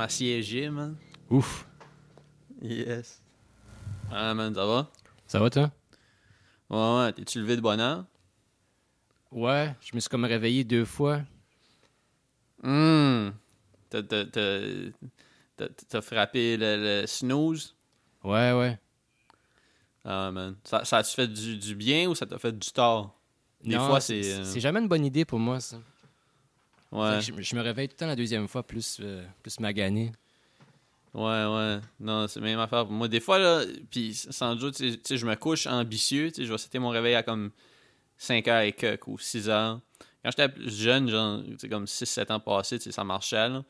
m'assiéger, 0.00 0.70
man. 0.70 0.96
Ouf. 1.28 1.66
Yes. 2.62 3.22
Ah, 4.10 4.32
man, 4.34 4.54
ça 4.54 4.64
va? 4.66 4.90
Ça 5.26 5.38
va, 5.38 5.50
toi? 5.50 5.70
Ouais, 6.70 6.96
ouais. 7.04 7.12
T'es-tu 7.12 7.40
levé 7.40 7.56
de 7.56 7.60
bonne 7.60 7.80
heure? 7.80 8.04
Ouais, 9.30 9.74
je 9.80 9.94
me 9.94 10.00
suis 10.00 10.08
comme 10.08 10.24
réveillé 10.24 10.64
deux 10.64 10.84
fois. 10.84 11.20
Hum. 12.62 13.32
T'as- 13.90 14.02
t'as- 14.02 14.24
T'as 14.26 14.60
t'as- 15.56 15.68
t'as 15.88 16.00
frappé 16.00 16.56
le, 16.56 17.00
le 17.02 17.06
snooze? 17.06 17.74
Ouais, 18.24 18.52
ouais. 18.52 18.78
Ah, 20.04 20.30
man. 20.32 20.56
Ça, 20.64 20.84
ça 20.86 20.98
a-tu 20.98 21.14
fait 21.14 21.28
du, 21.28 21.58
du 21.58 21.74
bien 21.74 22.08
ou 22.08 22.14
ça 22.14 22.24
t'a 22.26 22.38
fait 22.38 22.52
du 22.58 22.70
tort? 22.72 23.14
Des 23.62 23.76
Non, 23.76 23.86
fois, 23.86 24.00
c'est. 24.00 24.32
euh, 24.32 24.44
C'est 24.44 24.60
jamais 24.60 24.80
une 24.80 24.88
bonne 24.88 25.04
idée 25.04 25.26
pour 25.26 25.38
moi, 25.38 25.60
ça. 25.60 25.76
Ouais. 26.92 27.20
Je, 27.20 27.32
je 27.40 27.54
me 27.56 27.60
réveille 27.60 27.88
tout 27.88 27.94
le 27.94 27.98
temps 27.98 28.06
la 28.06 28.16
deuxième 28.16 28.48
fois, 28.48 28.62
plus, 28.64 28.98
euh, 29.00 29.24
plus 29.42 29.60
magané. 29.60 30.12
Ouais, 31.14 31.22
ouais. 31.46 31.80
Non, 31.98 32.26
c'est 32.28 32.40
la 32.40 32.46
même 32.46 32.58
affaire. 32.60 32.84
pour 32.84 32.92
Moi, 32.92 33.08
des 33.08 33.20
fois, 33.20 33.38
là, 33.38 33.62
puis 33.90 34.14
sans 34.14 34.54
doute, 34.56 34.74
tu 34.76 34.98
sais- 35.02 35.16
je 35.16 35.26
me 35.26 35.34
couche 35.36 35.66
ambitieux. 35.66 36.28
Tu 36.30 36.36
sais, 36.42 36.44
je 36.46 36.52
vais 36.52 36.58
setter 36.58 36.78
mon 36.78 36.90
réveil 36.90 37.14
à 37.14 37.22
comme 37.22 37.50
5 38.16 38.46
heures 38.48 38.62
et 38.62 38.72
quelques 38.72 39.06
ou 39.08 39.18
6 39.18 39.48
heures. 39.48 39.80
Quand 40.22 40.30
j'étais 40.30 40.48
plus 40.48 40.70
jeune, 40.74 41.08
genre, 41.08 41.42
tu 41.44 41.56
sais, 41.58 41.68
comme 41.68 41.86
6-7 41.86 42.30
ans 42.30 42.40
passés, 42.40 42.78
tu 42.78 42.84
sais, 42.84 42.92
ça 42.92 43.04
marchait, 43.04 43.48
là. 43.48 43.64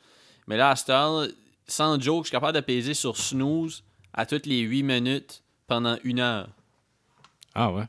Mais 0.46 0.56
là, 0.56 0.70
à 0.70 0.76
cette 0.76 0.90
heure, 0.90 1.28
sans 1.66 2.00
joke, 2.00 2.24
je 2.24 2.28
suis 2.28 2.32
capable 2.32 2.56
de 2.56 2.60
peser 2.60 2.92
sur 2.94 3.16
snooze 3.16 3.84
à 4.12 4.26
toutes 4.26 4.46
les 4.46 4.60
8 4.60 4.82
minutes 4.82 5.42
pendant 5.66 5.96
une 6.04 6.20
heure. 6.20 6.48
Ah 7.54 7.70
ouais? 7.72 7.84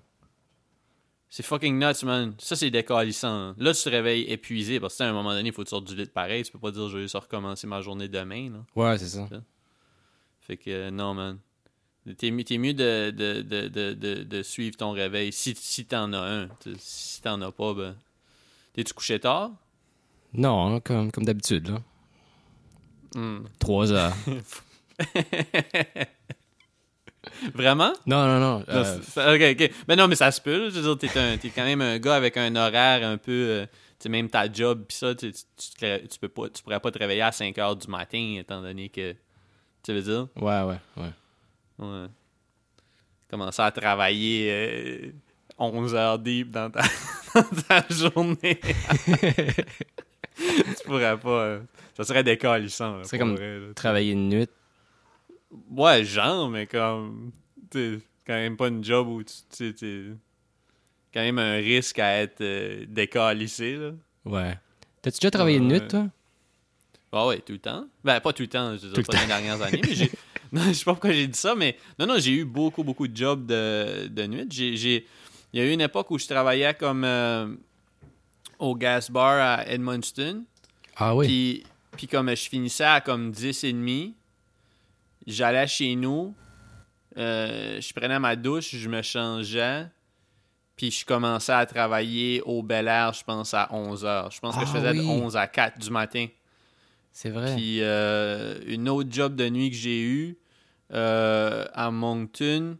C'est 1.33 1.43
fucking 1.43 1.79
nuts, 1.79 2.03
man. 2.03 2.33
Ça, 2.39 2.57
c'est 2.57 2.69
décalissant. 2.69 3.47
Là. 3.47 3.53
Là, 3.57 3.73
tu 3.73 3.83
te 3.83 3.89
réveilles 3.89 4.23
épuisé 4.23 4.81
parce 4.81 4.97
que, 4.97 5.03
à 5.03 5.07
un 5.07 5.13
moment 5.13 5.31
donné, 5.31 5.47
il 5.47 5.53
faut 5.53 5.61
que 5.61 5.67
tu 5.67 5.69
sortes 5.69 5.85
du 5.85 5.95
lit 5.95 6.05
pareil. 6.05 6.43
Tu 6.43 6.51
peux 6.51 6.59
pas 6.59 6.71
dire, 6.71 6.89
je 6.89 6.97
vais 6.97 7.03
juste 7.03 7.15
recommencer 7.15 7.67
ma 7.67 7.79
journée 7.79 8.09
demain, 8.09 8.49
là. 8.49 8.65
Ouais, 8.75 8.97
c'est 8.97 9.07
ça. 9.07 9.29
Fait 10.41 10.57
que 10.57 10.69
euh, 10.69 10.91
non, 10.91 11.13
man. 11.13 11.39
T'es 12.17 12.31
mieux, 12.31 12.43
de, 12.43 13.11
de, 13.11 13.41
de, 13.43 14.23
de, 14.23 14.43
suivre 14.43 14.75
ton 14.75 14.91
réveil 14.91 15.31
si, 15.31 15.55
si 15.55 15.85
t'en 15.85 16.11
as 16.11 16.19
un. 16.19 16.49
Si 16.77 17.21
t'en 17.21 17.41
as 17.41 17.51
pas, 17.53 17.73
ben. 17.75 17.95
T'es-tu 18.73 18.93
couché 18.93 19.17
tard? 19.17 19.51
Non, 20.33 20.75
hein, 20.75 20.79
comme, 20.81 21.13
comme 21.13 21.23
d'habitude, 21.23 21.69
là. 21.69 21.81
Hmm. 23.15 23.45
Trois 23.57 23.93
heures. 23.93 24.17
Vraiment? 27.53 27.93
non, 28.05 28.25
non, 28.25 28.39
non. 28.39 28.59
Non, 28.59 28.65
euh, 29.17 29.35
ok, 29.35 29.59
ok. 29.61 29.71
Mais 29.87 29.95
non, 29.95 30.07
mais 30.07 30.15
ça 30.15 30.31
se 30.31 30.41
peut. 30.41 30.69
Je 30.69 30.79
veux 30.79 30.95
dire, 30.95 31.09
t'es, 31.39 31.49
quand 31.49 31.63
même 31.65 31.81
un 31.81 31.97
gars 31.99 32.15
avec 32.15 32.37
un 32.37 32.55
horaire 32.55 33.07
un 33.07 33.17
peu. 33.17 33.31
euh, 33.31 33.65
tu 33.65 34.03
sais, 34.03 34.09
même 34.09 34.29
ta 34.29 34.51
job, 34.51 34.83
pis 34.87 34.95
ça, 34.95 35.13
tu, 35.15 35.31
tu, 35.31 35.39
tu, 35.57 36.07
tu 36.07 36.19
peux 36.19 36.29
pas, 36.29 36.49
tu 36.49 36.63
pourrais 36.63 36.79
pas 36.79 36.89
te 36.91 36.97
réveiller 36.99 37.21
à 37.21 37.31
5 37.31 37.57
heures 37.59 37.75
du 37.75 37.87
matin, 37.87 38.35
étant 38.39 38.61
donné 38.61 38.89
que. 38.89 39.13
Tu 39.83 39.93
veux 39.93 40.01
dire? 40.01 40.27
ouais, 40.37 40.61
ouais, 40.63 40.77
ouais. 40.97 41.11
Ouais. 41.79 42.05
Commencer 43.29 43.61
à 43.61 43.71
travailler 43.71 44.49
euh, 44.51 45.11
11 45.57 45.95
heures 45.95 46.19
deep 46.19 46.51
dans 46.51 46.69
ta, 46.69 46.81
dans 47.35 47.43
ta 47.67 47.83
journée. 47.89 48.59
tu 50.35 50.83
pourrais 50.85 51.17
pas. 51.17 51.29
euh, 51.29 51.59
ça 51.95 52.03
serait 52.03 52.23
décalissant. 52.23 53.03
C'est 53.03 53.17
comme- 53.17 53.35
vrai. 53.35 53.59
Travailler 53.75 54.11
une 54.13 54.29
nuit. 54.29 54.47
Ouais, 55.69 56.03
genre, 56.03 56.49
mais 56.49 56.65
comme. 56.67 57.31
Tu 57.69 57.95
sais, 57.95 57.99
quand 58.25 58.33
même 58.33 58.57
pas 58.57 58.67
une 58.67 58.83
job 58.83 59.07
où 59.07 59.23
tu. 59.23 59.33
tu 59.55 59.73
sais, 59.77 60.03
quand 61.13 61.21
même 61.21 61.39
un 61.39 61.55
risque 61.55 61.99
à 61.99 62.21
être 62.21 62.41
euh, 62.41 62.85
décalissé, 62.87 63.75
là. 63.75 63.91
Ouais. 64.25 64.57
T'as-tu 65.01 65.19
déjà 65.19 65.31
travaillé 65.31 65.59
Ouais. 65.59 65.65
nuit, 65.65 65.87
toi? 65.87 66.07
Ah 67.11 67.27
ouais, 67.27 67.39
tout 67.39 67.51
le 67.53 67.59
temps. 67.59 67.85
Ben, 68.03 68.21
pas 68.21 68.31
tout 68.31 68.43
le 68.43 68.47
temps, 68.47 68.77
je 68.77 68.87
veux 68.87 69.03
pas 69.03 69.19
les 69.21 69.27
dernières 69.27 69.61
années, 69.61 69.81
mais 69.83 69.95
j'ai. 69.95 70.11
Non, 70.53 70.63
je 70.67 70.73
sais 70.73 70.83
pas 70.83 70.91
pourquoi 70.91 71.13
j'ai 71.13 71.27
dit 71.27 71.39
ça, 71.39 71.55
mais. 71.55 71.77
Non, 71.97 72.05
non, 72.05 72.15
j'ai 72.19 72.31
eu 72.33 72.43
beaucoup, 72.45 72.83
beaucoup 72.83 73.07
de 73.07 73.15
jobs 73.15 73.45
de, 73.45 74.07
de 74.07 74.27
nuit. 74.27 74.47
J'ai, 74.49 74.75
j'ai- 74.75 75.07
Il 75.53 75.59
y 75.61 75.63
a 75.63 75.65
eu 75.65 75.71
une 75.71 75.79
époque 75.81 76.11
où 76.11 76.19
je 76.19 76.27
travaillais 76.27 76.73
comme. 76.73 77.03
euh, 77.05 77.53
au 78.59 78.75
gas 78.75 79.07
bar 79.09 79.39
à 79.59 79.67
Edmundston. 79.67 80.43
Ah 80.97 81.15
oui. 81.15 81.25
Puis, 81.25 81.63
puis 81.97 82.07
comme 82.07 82.29
je 82.29 82.49
finissais 82.49 82.83
à 82.83 82.99
comme 83.01 83.31
10 83.31 83.63
et 83.63 83.71
demi, 83.73 84.13
j'allais 85.27 85.67
chez 85.67 85.95
nous, 85.95 86.33
euh, 87.17 87.79
je 87.81 87.93
prenais 87.93 88.19
ma 88.19 88.35
douche, 88.35 88.75
je 88.75 88.89
me 88.89 89.01
changeais, 89.01 89.87
puis 90.75 90.91
je 90.91 91.05
commençais 91.05 91.51
à 91.53 91.65
travailler 91.65 92.41
au 92.41 92.63
Bel 92.63 92.87
Air, 92.87 93.13
je 93.13 93.23
pense, 93.23 93.53
à 93.53 93.67
11 93.71 94.05
heures. 94.05 94.31
Je 94.31 94.39
pense 94.39 94.55
que 94.55 94.65
je 94.65 94.71
Ah 94.71 94.73
faisais 94.73 94.93
de 94.93 94.99
oui. 94.99 95.07
11 95.07 95.37
à 95.37 95.47
4 95.47 95.79
du 95.79 95.89
matin. 95.89 96.27
C'est 97.11 97.29
vrai. 97.29 97.55
Puis 97.55 97.79
euh, 97.81 98.59
une 98.65 98.87
autre 98.89 99.11
job 99.11 99.35
de 99.35 99.49
nuit 99.49 99.69
que 99.69 99.75
j'ai 99.75 100.01
eu 100.01 100.37
euh, 100.93 101.65
à 101.73 101.91
Moncton, 101.91 102.77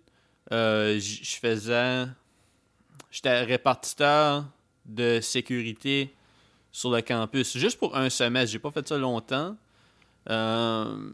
euh, 0.51 0.99
je 0.99 1.35
faisais. 1.35 2.05
J'étais 3.09 3.41
répartiteur 3.43 4.45
de 4.85 5.19
sécurité 5.21 6.13
sur 6.71 6.91
le 6.91 7.01
campus, 7.01 7.57
juste 7.57 7.77
pour 7.77 7.95
un 7.95 8.09
semestre. 8.09 8.51
J'ai 8.53 8.59
pas 8.59 8.71
fait 8.71 8.87
ça 8.87 8.97
longtemps. 8.97 9.55
Euh, 10.29 11.11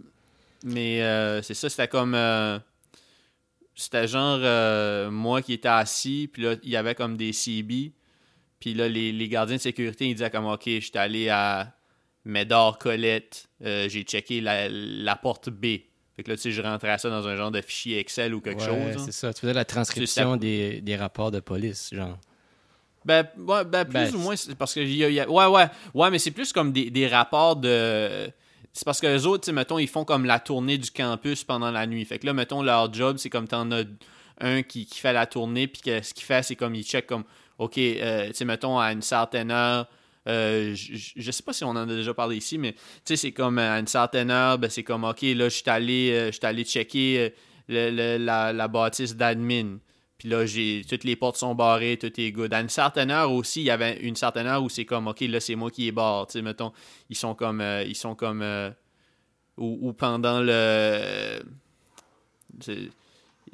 mais 0.64 1.02
euh, 1.04 1.42
c'est 1.42 1.54
ça, 1.54 1.70
c'était 1.70 1.88
comme. 1.88 2.14
euh, 2.16 2.60
c'était 3.76 4.08
genre 4.08 4.40
euh, 4.42 5.12
moi 5.12 5.42
qui 5.42 5.54
étais 5.54 5.68
assis, 5.68 6.30
puis 6.32 6.42
là, 6.44 6.56
il 6.64 6.70
y 6.70 6.76
avait 6.76 6.96
comme 6.96 7.16
des 7.18 7.32
CB. 7.34 7.94
Puis 8.60 8.74
là, 8.74 8.88
les, 8.90 9.12
les 9.12 9.30
gardiens 9.30 9.58
de 9.58 9.62
sécurité, 9.62 10.08
ils 10.08 10.16
disaient 10.16 10.32
comme, 10.32 10.48
OK, 10.48 10.64
je 10.66 10.80
suis 10.80 10.92
allé 10.96 11.30
à 11.30 11.76
Médard 12.26 12.80
Colette, 12.80 13.48
j'ai 13.62 14.02
checké 14.04 14.42
la, 14.42 14.68
la 14.70 15.16
porte 15.16 15.50
B. 15.50 15.66
Fait 16.16 16.24
que 16.24 16.32
là, 16.32 16.36
tu 16.36 16.42
sais, 16.42 16.52
je 16.52 16.62
rentrais 16.64 16.98
ça 16.98 17.12
dans 17.12 17.28
un 17.28 17.36
genre 17.36 17.52
de 17.52 17.62
fichier 17.62 18.00
Excel 18.00 18.34
ou 18.34 18.42
quelque 18.42 18.60
Ouais, 18.62 18.66
chose. 18.66 18.98
hein. 18.98 19.04
C'est 19.06 19.12
ça. 19.12 19.32
Tu 19.32 19.42
faisais 19.42 19.54
la 19.54 19.66
transcription 19.66 20.36
des, 20.38 20.82
des 20.82 20.96
rapports 20.96 21.30
de 21.30 21.40
police, 21.40 21.92
genre. 21.94 22.18
Ben, 23.06 23.28
ouais, 23.38 23.64
ben, 23.64 23.86
plus 23.86 23.94
Ben, 23.94 24.16
ou 24.16 24.18
moins, 24.20 24.34
parce 24.58 24.74
que 24.74 24.80
a- 24.80 24.84
y 24.84 25.20
a- 25.20 25.30
ouais, 25.30 25.46
ouais, 25.46 25.68
ouais, 25.94 26.10
mais 26.10 26.18
c'est 26.18 26.32
plus 26.32 26.52
comme 26.52 26.72
des, 26.74 26.90
des 26.90 27.08
rapports 27.08 27.56
de. 27.56 28.32
C'est 28.78 28.86
parce 28.86 29.02
que 29.02 29.08
les 29.08 29.26
autres, 29.26 29.52
mettons, 29.52 29.80
ils 29.80 29.88
font 29.88 30.06
comme 30.06 30.26
la 30.26 30.40
tournée 30.40 30.78
du 30.78 30.92
campus 30.92 31.44
pendant 31.44 31.72
la 31.72 31.88
nuit. 31.88 32.06
Fait 32.06 32.20
que 32.20 32.28
là, 32.28 32.34
mettons, 32.34 32.62
leur 32.62 32.94
job, 32.94 33.18
c'est 33.18 33.32
comme 33.32 33.48
t'en 33.48 33.72
as 33.72 33.86
un 34.40 34.62
qui, 34.62 34.86
qui 34.86 35.00
fait 35.00 35.14
la 35.14 35.26
tournée, 35.26 35.66
puis 35.66 35.82
que 35.82 36.00
ce 36.04 36.14
qu'il 36.14 36.26
fait, 36.26 36.44
c'est 36.44 36.56
comme 36.56 36.76
il 36.76 36.84
check 36.84 37.08
comme, 37.08 37.24
OK, 37.58 37.80
euh, 37.80 38.28
tu 38.28 38.36
sais, 38.36 38.46
mettons, 38.46 38.78
à 38.78 38.92
une 38.92 39.02
certaine 39.02 39.50
heure, 39.50 39.88
euh, 40.28 40.76
je, 40.76 41.32
sais 41.32 41.42
pas 41.42 41.54
si 41.54 41.64
on 41.64 41.70
en 41.70 41.76
a 41.78 41.86
déjà 41.88 42.14
parlé 42.14 42.38
ici, 42.38 42.60
mais 42.60 42.74
tu 42.74 42.80
sais, 43.06 43.16
c'est 43.16 43.32
comme 43.32 43.58
à 43.58 43.80
une 43.80 43.88
certaine 43.88 44.30
heure, 44.30 44.60
ben, 44.60 44.70
c'est 44.70 44.84
comme, 44.84 45.06
OK, 45.06 45.24
là, 45.24 45.50
je 45.50 45.56
suis 45.56 45.64
allé, 45.66 46.12
euh, 46.14 46.32
allé 46.48 46.64
checker 46.64 47.18
euh, 47.20 47.30
le- 47.70 47.90
le- 47.90 48.24
la, 48.24 48.54
la 48.54 48.68
bâtisse 48.68 49.16
d'admin. 49.16 49.80
Puis 50.18 50.30
là, 50.30 50.46
j'ai 50.46 50.84
toutes 50.90 51.04
les 51.04 51.16
portes 51.16 51.38
sont 51.38 51.54
barrées, 51.56 51.98
tout 51.98 52.12
est 52.20 52.32
good. 52.32 52.54
À 52.54 52.62
une 52.62 52.70
certaine 52.70 53.12
heure 53.12 53.32
aussi, 53.32 53.62
il 53.62 53.66
y 53.66 53.70
avait 53.70 54.00
une 54.00 54.16
certaine 54.16 54.48
heure 54.48 54.64
où 54.64 54.70
c'est 54.70 54.86
comme, 54.86 55.08
OK, 55.08 55.22
là, 55.22 55.40
c'est 55.40 55.56
moi 55.56 55.70
qui 55.70 55.88
est 55.88 55.92
barre. 55.92 56.28
Tu 56.28 56.34
sais, 56.34 56.42
mettons, 56.42 56.72
ils 57.10 57.16
sont 57.16 57.36
comme. 57.36 57.62
euh, 57.62 57.84
ils 57.84 57.96
sont 57.96 58.16
comme. 58.16 58.42
euh, 58.42 58.72
ou, 59.58 59.94
pendant 59.94 60.42
le. 60.42 61.40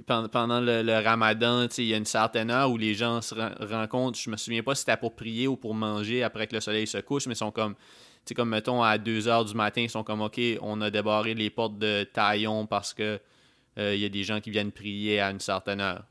Pendant, 0.08 0.28
pendant 0.28 0.60
le, 0.60 0.82
le 0.82 0.98
ramadan, 1.04 1.68
il 1.78 1.86
y 1.86 1.94
a 1.94 1.98
une 1.98 2.06
certaine 2.06 2.50
heure 2.50 2.72
où 2.72 2.78
les 2.78 2.96
gens 2.96 3.22
se 3.22 3.36
ren- 3.36 3.54
rencontrent. 3.60 4.18
Je 4.20 4.30
me 4.30 4.38
souviens 4.38 4.64
pas 4.64 4.74
si 4.74 4.80
c'était 4.82 4.98
pour 4.98 5.16
prier 5.16 5.48
ou 5.48 5.56
pour 5.56 5.76
manger 5.76 6.24
après 6.24 6.48
que 6.48 6.56
le 6.56 6.62
soleil 6.62 6.88
se 6.88 6.98
couche, 6.98 7.28
mais 7.28 7.34
ils 7.36 7.38
sont 7.38 7.52
comme. 7.52 7.76
Tu 8.26 8.34
comme 8.34 8.50
mettons 8.50 8.82
à 8.82 8.98
2 8.98 9.28
heures 9.28 9.46
du 9.46 9.54
matin, 9.54 9.82
ils 9.82 9.90
sont 9.90 10.04
comme 10.04 10.22
OK, 10.22 10.40
on 10.62 10.82
a 10.82 10.90
débarré 10.90 11.36
les 11.36 11.50
portes 11.50 11.78
de 11.78 12.06
Taillon 12.12 12.66
parce 12.66 12.94
que 12.94 13.20
euh, 13.78 13.96
il 13.96 14.02
y 14.02 14.06
a 14.06 14.10
des 14.10 14.24
gens 14.24 14.40
qui 14.42 14.52
viennent 14.52 14.72
prier 14.72 15.20
à 15.20 15.30
une 15.32 15.40
certaine 15.40 15.82
heure. 15.82 16.04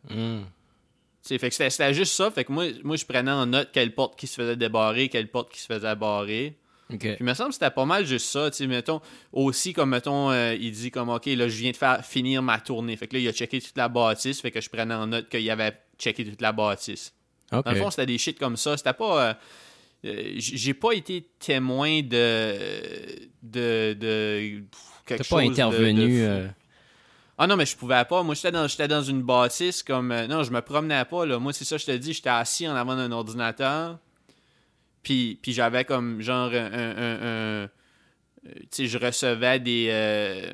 Sais, 1.21 1.39
fait 1.39 1.51
que 1.51 1.55
c'était, 1.55 1.95
juste 1.95 2.15
ça. 2.15 2.31
Fait 2.33 2.45
que 2.45 2.51
moi, 2.51 2.65
moi, 2.83 2.97
je 2.97 3.05
prenais 3.05 3.31
en 3.31 3.47
note 3.47 3.71
quelle 3.73 3.95
porte 3.95 4.19
qui 4.19 4.27
se 4.27 4.35
faisait 4.35 4.57
débarrer, 4.57 5.09
quelle 5.09 5.29
porte 5.29 5.53
qui 5.53 5.61
se 5.61 5.67
faisait 5.67 5.95
barrer. 5.95 6.57
Puis 6.89 6.99
il 7.21 7.25
me 7.25 7.33
semble 7.33 7.51
que 7.51 7.55
c'était 7.55 7.71
pas 7.71 7.85
mal 7.87 8.05
juste 8.05 8.27
ça. 8.27 8.51
Mettons, 8.67 9.01
aussi, 9.33 9.73
comme 9.73 9.91
mettons, 9.91 10.31
euh, 10.33 10.55
il 10.61 10.73
dit 10.73 10.91
comme, 10.91 11.09
OK, 11.11 11.27
là, 11.27 11.49
je 11.49 11.57
viens 11.57 11.71
de 11.71 11.77
faire 11.77 12.05
finir 12.05 12.43
ma 12.43 12.59
tournée. 12.59 12.97
Fait 12.97 13.07
que 13.07 13.15
là, 13.15 13.21
il 13.21 13.29
a 13.29 13.33
checké 13.33 13.61
toute 13.61 13.77
la 13.79 13.89
bâtisse. 13.89 14.41
Fait 14.41 14.51
que 14.51 14.61
je 14.61 14.69
prenais 14.69 14.93
en 14.95 15.07
note 15.07 15.29
qu'il 15.29 15.49
avait 15.49 15.73
checké 15.99 16.25
toute 16.25 16.43
la 16.43 16.53
bâtisse. 16.53 17.15
OK. 17.53 17.65
Dans 17.65 17.71
le 17.71 17.77
fond, 17.79 17.91
c'était 17.91 18.07
des 18.07 18.19
shit 18.19 18.39
comme 18.39 18.57
ça. 18.57 18.77
C'était 18.77 18.93
pas. 18.93 19.29
euh, 19.29 19.35
euh, 20.07 20.33
j'ai 20.37 20.75
pas 20.75 20.93
été 20.93 21.25
témoin 21.39 22.03
de. 22.03 22.57
de. 23.43 23.95
de. 23.99 24.63
quelque 25.07 25.23
T'as 25.23 25.25
chose 25.25 25.29
pas 25.29 25.43
de- 25.43 25.47
de 25.47 25.53
intervenu. 25.53 26.23
euh, 26.25 26.49
Ah 27.39 27.47
non, 27.47 27.57
mais 27.57 27.67
je 27.67 27.77
pouvais 27.77 28.05
pas. 28.05 28.23
Moi, 28.23 28.35
j'étais 28.35 28.53
dans, 28.53 28.69
j'étais 28.69 28.89
dans 28.89 29.03
une 29.03 29.23
bâtisse 29.23 29.83
comme. 29.83 30.13
euh, 30.13 30.27
non, 30.27 30.43
je 30.43 30.51
me 30.53 30.61
promenais 30.61 31.05
pas. 31.05 31.25
Là. 31.27 31.39
Moi, 31.39 31.53
c'est 31.53 31.65
ça, 31.65 31.77
je 31.79 31.87
te 31.87 31.97
dis, 31.97 32.13
j'étais 32.13 32.29
assis 32.29 32.69
en 32.69 32.75
avant 32.77 32.95
d'un 32.95 33.11
ordinateur. 33.11 33.99
Puis, 35.03 35.39
puis 35.43 35.53
j'avais 35.53 35.85
comme 35.85 36.21
genre 36.21 36.49
un. 36.51 36.53
euh, 36.55 37.67
tu 38.45 38.67
sais, 38.71 38.87
je 38.87 38.99
recevais 38.99 39.59
des. 39.61 39.89
euh, 39.91 40.51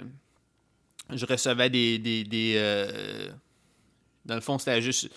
je 1.11 1.27
recevais 1.27 1.69
des. 1.69 1.99
des, 1.99 3.29
dans 4.25 4.35
le 4.35 4.41
fond, 4.41 4.59
c'était 4.59 4.81
juste. 4.81 5.11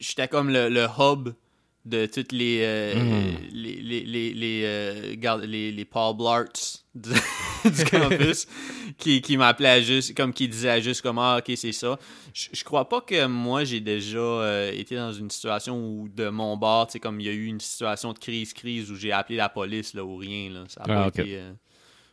J'étais 0.00 0.28
comme 0.28 0.50
le 0.50 0.86
hub 0.98 1.34
de 1.84 2.06
toutes 2.06 2.30
les 2.32 2.60
euh, 2.62 2.94
Mhm. 2.94 3.48
les 3.52 3.74
les 3.82 4.00
les 4.04 4.34
les, 4.34 4.62
euh, 4.64 5.14
garde- 5.16 5.42
les, 5.44 5.72
les 5.72 5.84
Paul 5.84 6.16
Blarts 6.16 6.52
du, 6.94 7.10
du 7.64 7.84
campus 7.86 8.46
qui, 8.98 9.20
qui 9.20 9.36
m'appelaient 9.36 9.82
juste 9.82 10.16
comme 10.16 10.32
qui 10.32 10.46
disaient 10.48 10.80
juste 10.80 11.02
comme 11.02 11.18
ah 11.18 11.38
ok 11.40 11.52
c'est 11.56 11.72
ça 11.72 11.98
je, 12.32 12.48
je 12.52 12.62
crois 12.64 12.88
pas 12.88 13.00
que 13.00 13.26
moi 13.26 13.64
j'ai 13.64 13.80
déjà 13.80 14.18
euh, 14.18 14.70
été 14.72 14.94
dans 14.94 15.12
une 15.12 15.30
situation 15.30 15.76
où 15.76 16.08
de 16.08 16.28
mon 16.28 16.56
bord 16.56 16.86
tu 16.86 16.92
sais 16.92 17.00
comme 17.00 17.18
il 17.20 17.26
y 17.26 17.30
a 17.30 17.32
eu 17.32 17.46
une 17.46 17.60
situation 17.60 18.12
de 18.12 18.18
crise 18.20 18.52
crise 18.52 18.88
où 18.90 18.94
j'ai 18.94 19.10
appelé 19.10 19.36
la 19.36 19.48
police 19.48 19.92
là 19.94 20.04
ou 20.04 20.16
rien 20.16 20.50
là 20.50 20.64
ça 20.68 20.82
a 20.82 20.84
pas 20.84 20.94
Ah, 20.94 21.06
ok. 21.08 21.18
été 21.18 21.36
euh, 21.38 21.52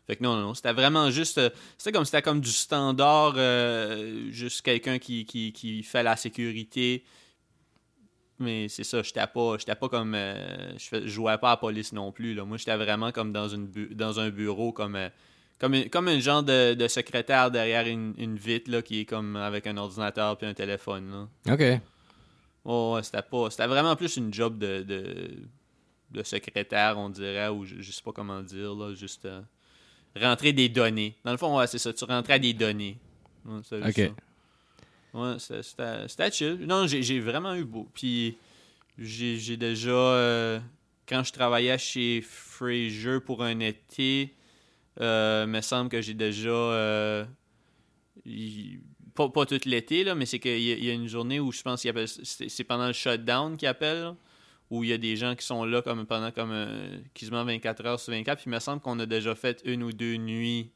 fait 0.07 0.15
que 0.15 0.24
non, 0.24 0.36
non, 0.36 0.42
non, 0.42 0.54
c'était 0.56 0.74
vraiment 0.74 1.12
juste. 1.12 1.38
euh, 1.38 1.51
c'était 1.77 1.92
comme 1.92 2.04
c'était 2.06 2.24
comme 2.24 2.42
du 2.42 2.50
standard, 2.50 3.36
euh, 3.38 4.31
juste 4.31 4.63
quelqu'un 4.63 4.98
qui, 4.98 5.24
qui, 5.24 5.54
qui 5.54 5.83
fait 5.83 6.01
la 6.01 6.15
sécurité. 6.15 7.04
Mais 8.39 8.69
c'est 8.69 8.86
ça, 8.86 9.01
j'étais 9.03 9.27
pas, 9.27 9.57
j'étais 9.57 9.75
pas 9.75 9.89
comme. 9.89 10.13
euh, 10.15 10.71
je, 10.77 11.07
jouais 11.07 11.38
pas 11.38 11.50
à 11.50 11.53
la 11.53 11.57
police 11.57 11.91
non 11.91 12.12
plus. 12.13 12.33
Là. 12.33 12.45
Moi, 12.45 12.57
j'étais 12.57 12.77
vraiment 12.77 13.12
comme 13.12 13.33
dans, 13.33 13.50
une 13.50 13.68
bu- 13.68 13.94
dans 13.94 14.19
un 14.21 14.30
bureau, 14.30 14.71
comme, 14.71 14.95
euh, 14.95 15.09
comme, 15.59 15.74
une- 15.74 15.89
comme 15.89 16.07
un 16.07 16.19
genre 16.19 16.41
de, 16.41 16.74
de 16.74 16.88
secrétaire 16.88 17.51
derrière 17.51 17.86
une, 17.86 18.13
une 18.18 18.38
vitre 18.38 18.71
là, 18.71 18.81
qui 18.81 19.01
est 19.01 19.06
comme 19.06 19.36
avec 19.36 19.68
un 19.68 19.75
ordinateur 19.75 20.38
puis 20.38 20.47
un 20.47 20.53
téléphone. 20.53 21.27
Là. 21.45 21.53
OK. 21.53 21.81
Oh, 22.63 22.94
ouais, 22.95 23.03
c'était 23.03 23.21
pas. 23.21 23.50
C'était 23.50 23.68
vraiment 23.68 23.95
plus 23.97 24.15
une 24.18 24.33
job 24.33 24.57
de, 24.57 24.83
de, 24.83 25.30
de 26.12 26.24
secrétaire, 26.24 26.97
on 26.97 27.09
dirait, 27.09 27.50
ou 27.50 27.65
je, 27.65 27.75
je 27.81 27.91
sais 27.91 28.01
pas 28.03 28.12
comment 28.13 28.41
dire, 28.41 28.74
là, 28.74 28.94
juste 28.94 29.25
euh, 29.25 29.41
rentrer 30.15 30.53
des 30.53 30.69
données. 30.69 31.15
Dans 31.25 31.31
le 31.31 31.38
fond, 31.38 31.57
ouais, 31.57 31.68
c'est 31.68 31.77
ça, 31.77 31.91
tu 31.91 32.06
rentrais 32.06 32.39
des 32.39 32.53
données. 32.53 32.97
Ouais, 33.45 33.57
Ok. 33.86 33.94
ça. 33.95 34.03
Ouais, 35.14 35.36
c'était- 35.40 36.32
chill. 36.32 36.58
Non, 36.68 36.86
j'ai 36.88 37.20
vraiment 37.20 37.56
eu 37.56 37.64
beau. 37.66 37.88
Puis 37.94 38.38
j'ai 38.98 39.58
déjà. 39.58 39.90
euh, 39.92 40.60
quand 41.08 41.24
je 41.24 41.32
travaillais 41.34 41.78
chez 41.78 42.22
Fraser 42.22 43.20
pour 43.26 43.44
un 43.44 43.60
été, 43.60 44.36
euh, 45.02 45.48
me 45.48 45.62
semble 45.62 45.90
que 45.90 46.02
j'ai 46.02 46.14
déjà. 46.14 46.50
euh, 46.50 47.26
pas, 49.16 49.30
pas 49.30 49.46
tout 49.46 49.60
l'été, 49.66 50.04
là, 50.04 50.16
mais 50.16 50.26
c'est 50.26 50.40
qu'il 50.40 50.60
y, 50.60 50.86
y 50.86 50.90
a 50.90 50.94
une 50.94 51.08
journée 51.08 51.40
où 51.40 51.52
je 51.52 51.62
pense 51.62 51.82
qu'il 51.82 51.90
appelle. 51.90 52.08
C'est 52.08 52.64
pendant 52.64 52.88
le 52.88 52.94
shutdown 52.94 53.58
qu'ils 53.58 53.68
appellent, 53.68 54.02
là, 54.02 54.16
où 54.70 54.84
il 54.84 54.92
y 54.92 54.94
a 54.94 54.98
des 54.98 55.16
gens 55.16 55.36
qui 55.36 55.46
sont 55.46 55.66
là 55.66 55.82
comme 55.82 56.06
pendant 56.06 56.32
comme 56.32 56.52
euh, 56.52 56.98
quasiment 57.14 57.44
24 57.44 57.86
heures 57.86 58.00
sur 58.00 58.14
24. 58.14 58.38
Puis 58.42 58.50
il 58.50 58.54
me 58.54 58.60
semble 58.60 58.82
qu'on 58.82 59.00
a 59.00 59.06
déjà 59.06 59.36
fait 59.36 59.62
une 59.66 59.84
ou 59.84 59.92
deux 59.92 60.16
nuits. 60.18 60.70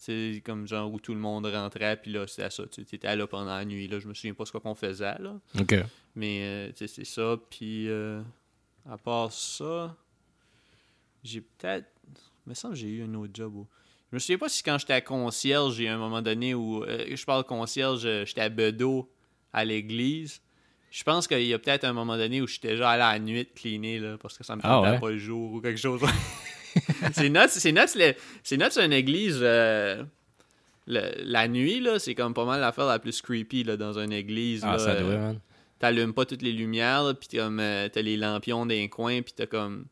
C'est 0.00 0.40
comme 0.46 0.66
genre 0.68 0.92
où 0.92 1.00
tout 1.00 1.12
le 1.12 1.18
monde 1.20 1.44
rentrait, 1.46 1.96
puis 2.00 2.12
là, 2.12 2.24
c'était 2.28 2.50
ça. 2.50 2.62
Tu 2.70 2.82
étais 2.82 3.16
là 3.16 3.26
pendant 3.26 3.56
la 3.56 3.64
nuit. 3.64 3.88
Là, 3.88 3.98
je 3.98 4.06
me 4.06 4.14
souviens 4.14 4.32
pas 4.32 4.46
ce 4.46 4.52
qu'on 4.52 4.74
faisait, 4.76 5.18
là. 5.18 5.34
OK. 5.60 5.74
Mais 6.14 6.40
euh, 6.42 6.68
tu 6.68 6.76
sais, 6.78 6.86
c'est 6.86 7.04
ça. 7.04 7.36
Puis 7.50 7.88
euh, 7.88 8.22
à 8.88 8.96
part 8.96 9.32
ça, 9.32 9.94
j'ai 11.24 11.40
peut-être. 11.40 11.86
Il 12.46 12.50
me 12.50 12.54
semble 12.54 12.74
que 12.74 12.80
j'ai 12.80 12.88
eu 12.88 13.02
un 13.04 13.14
autre 13.14 13.32
job. 13.34 13.54
Où... 13.56 13.66
Je 14.10 14.16
me 14.16 14.18
souviens 14.20 14.38
pas 14.38 14.48
si 14.48 14.62
quand 14.62 14.78
j'étais 14.78 14.92
à 14.94 15.00
concierge, 15.00 15.74
j'ai 15.74 15.88
un 15.88 15.98
moment 15.98 16.22
donné 16.22 16.54
où. 16.54 16.84
euh, 16.84 17.04
je 17.14 17.24
parle 17.24 17.44
concierge, 17.44 18.02
euh, 18.06 18.24
j'étais 18.24 18.40
à 18.42 18.48
Bedeau 18.48 19.10
à 19.52 19.64
l'église. 19.64 20.40
Je 20.90 21.02
pense 21.02 21.26
qu'il 21.28 21.42
y 21.42 21.52
a 21.52 21.58
peut-être 21.58 21.84
un 21.84 21.92
moment 21.92 22.16
donné 22.16 22.40
où 22.40 22.46
j'étais 22.46 22.68
déjà 22.68 22.90
allé 22.90 23.02
à 23.02 23.12
la 23.14 23.18
nuit 23.18 23.46
cleaner 23.54 23.98
là, 23.98 24.16
parce 24.16 24.38
que 24.38 24.44
ça 24.44 24.56
me 24.56 24.60
Ah 24.64 24.68
tentait 24.68 24.90
ouais? 24.92 24.98
pas 25.00 25.10
le 25.10 25.18
jour 25.18 25.52
ou 25.52 25.60
quelque 25.60 25.78
chose. 25.80 26.00
c'est 27.12 27.28
nuts, 28.58 28.70
c'est 28.70 28.84
une 28.84 28.92
église. 28.92 29.38
euh, 29.42 30.02
le- 30.86 31.12
la 31.24 31.48
nuit, 31.48 31.80
là, 31.80 31.98
c'est 31.98 32.14
comme 32.14 32.32
pas 32.34 32.44
mal 32.44 32.60
l'affaire 32.60 32.86
la 32.86 32.98
plus 32.98 33.20
creepy 33.20 33.64
là, 33.64 33.76
dans 33.76 33.98
une 33.98 34.12
église. 34.12 34.62
Ah, 34.64 34.72
là, 34.72 34.78
ça 34.78 34.90
euh, 34.90 35.00
doit, 35.02 35.16
man. 35.18 35.40
t'allumes 35.78 36.14
pas 36.14 36.24
toutes 36.24 36.42
les 36.42 36.52
lumières, 36.52 37.02
là, 37.04 37.14
puis 37.14 37.28
comme 37.38 37.60
euh, 37.60 37.88
t'as 37.92 38.00
les 38.02 38.16
lampions 38.16 38.64
d'un 38.66 38.88
coin, 38.88 39.20
puis 39.22 39.32
t'as 39.36 39.46
comme. 39.46 39.84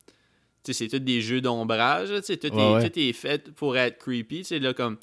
Tu 0.65 0.73
sais, 0.73 0.85
c'est 0.85 0.89
tous 0.99 1.05
des 1.05 1.21
jeux 1.21 1.41
d'ombrage, 1.41 2.11
là, 2.11 2.21
tu 2.21 2.27
sais, 2.29 2.37
tout, 2.39 2.49
Ouais, 2.55 2.63
est, 2.63 2.75
ouais. 2.75 2.91
tout 2.91 2.99
est 2.99 3.13
fait 3.13 3.51
pour 3.53 3.77
être 3.77 3.99
creepy, 3.99 4.39
tu 4.39 4.45
sais, 4.45 4.59
là, 4.59 4.73
comme. 4.75 4.97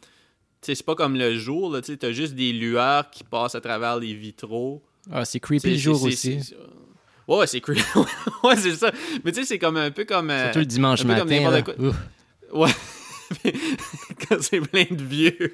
Tu 0.62 0.74
c'est 0.76 0.86
pas 0.86 0.96
comme 0.96 1.16
le 1.18 1.38
jour, 1.38 1.72
là, 1.72 1.82
tu 1.82 1.92
sais, 1.92 1.98
t'as 1.98 2.12
juste 2.12 2.36
des 2.36 2.54
lueurs 2.54 3.10
qui 3.12 3.24
passent 3.24 3.56
à 3.56 3.62
travers 3.62 3.98
les 4.00 4.14
vitraux. 4.14 4.82
Ah, 5.12 5.26
c'est 5.26 5.40
creepy 5.42 5.72
le 5.72 5.78
jour 5.78 6.02
aussi. 6.04 6.40
Ouais, 7.28 7.38
ouais, 7.38 7.48
c'est 7.48 7.62
creepy. 7.62 7.82
ouais, 8.44 8.56
c'est 8.58 8.76
ça. 8.76 8.92
Mais 9.24 9.32
tu 9.32 9.40
sais, 9.42 9.46
c'est 9.46 9.60
comme 9.60 9.78
un 9.78 9.92
peu 9.92 10.06
comme. 10.06 10.30
euh, 10.30 10.44
Surtout 10.46 10.60
le 10.60 10.66
dimanche 10.66 11.02
un 11.02 11.08
peu 11.08 11.16
comme 11.20 11.30
matin. 11.30 11.52
là. 11.52 11.62
quoi. 11.62 11.74
Ouais. 12.54 12.72
quand 14.30 14.38
c'est 14.42 14.60
plein 14.62 14.86
de 14.92 15.04
vieux. 15.04 15.54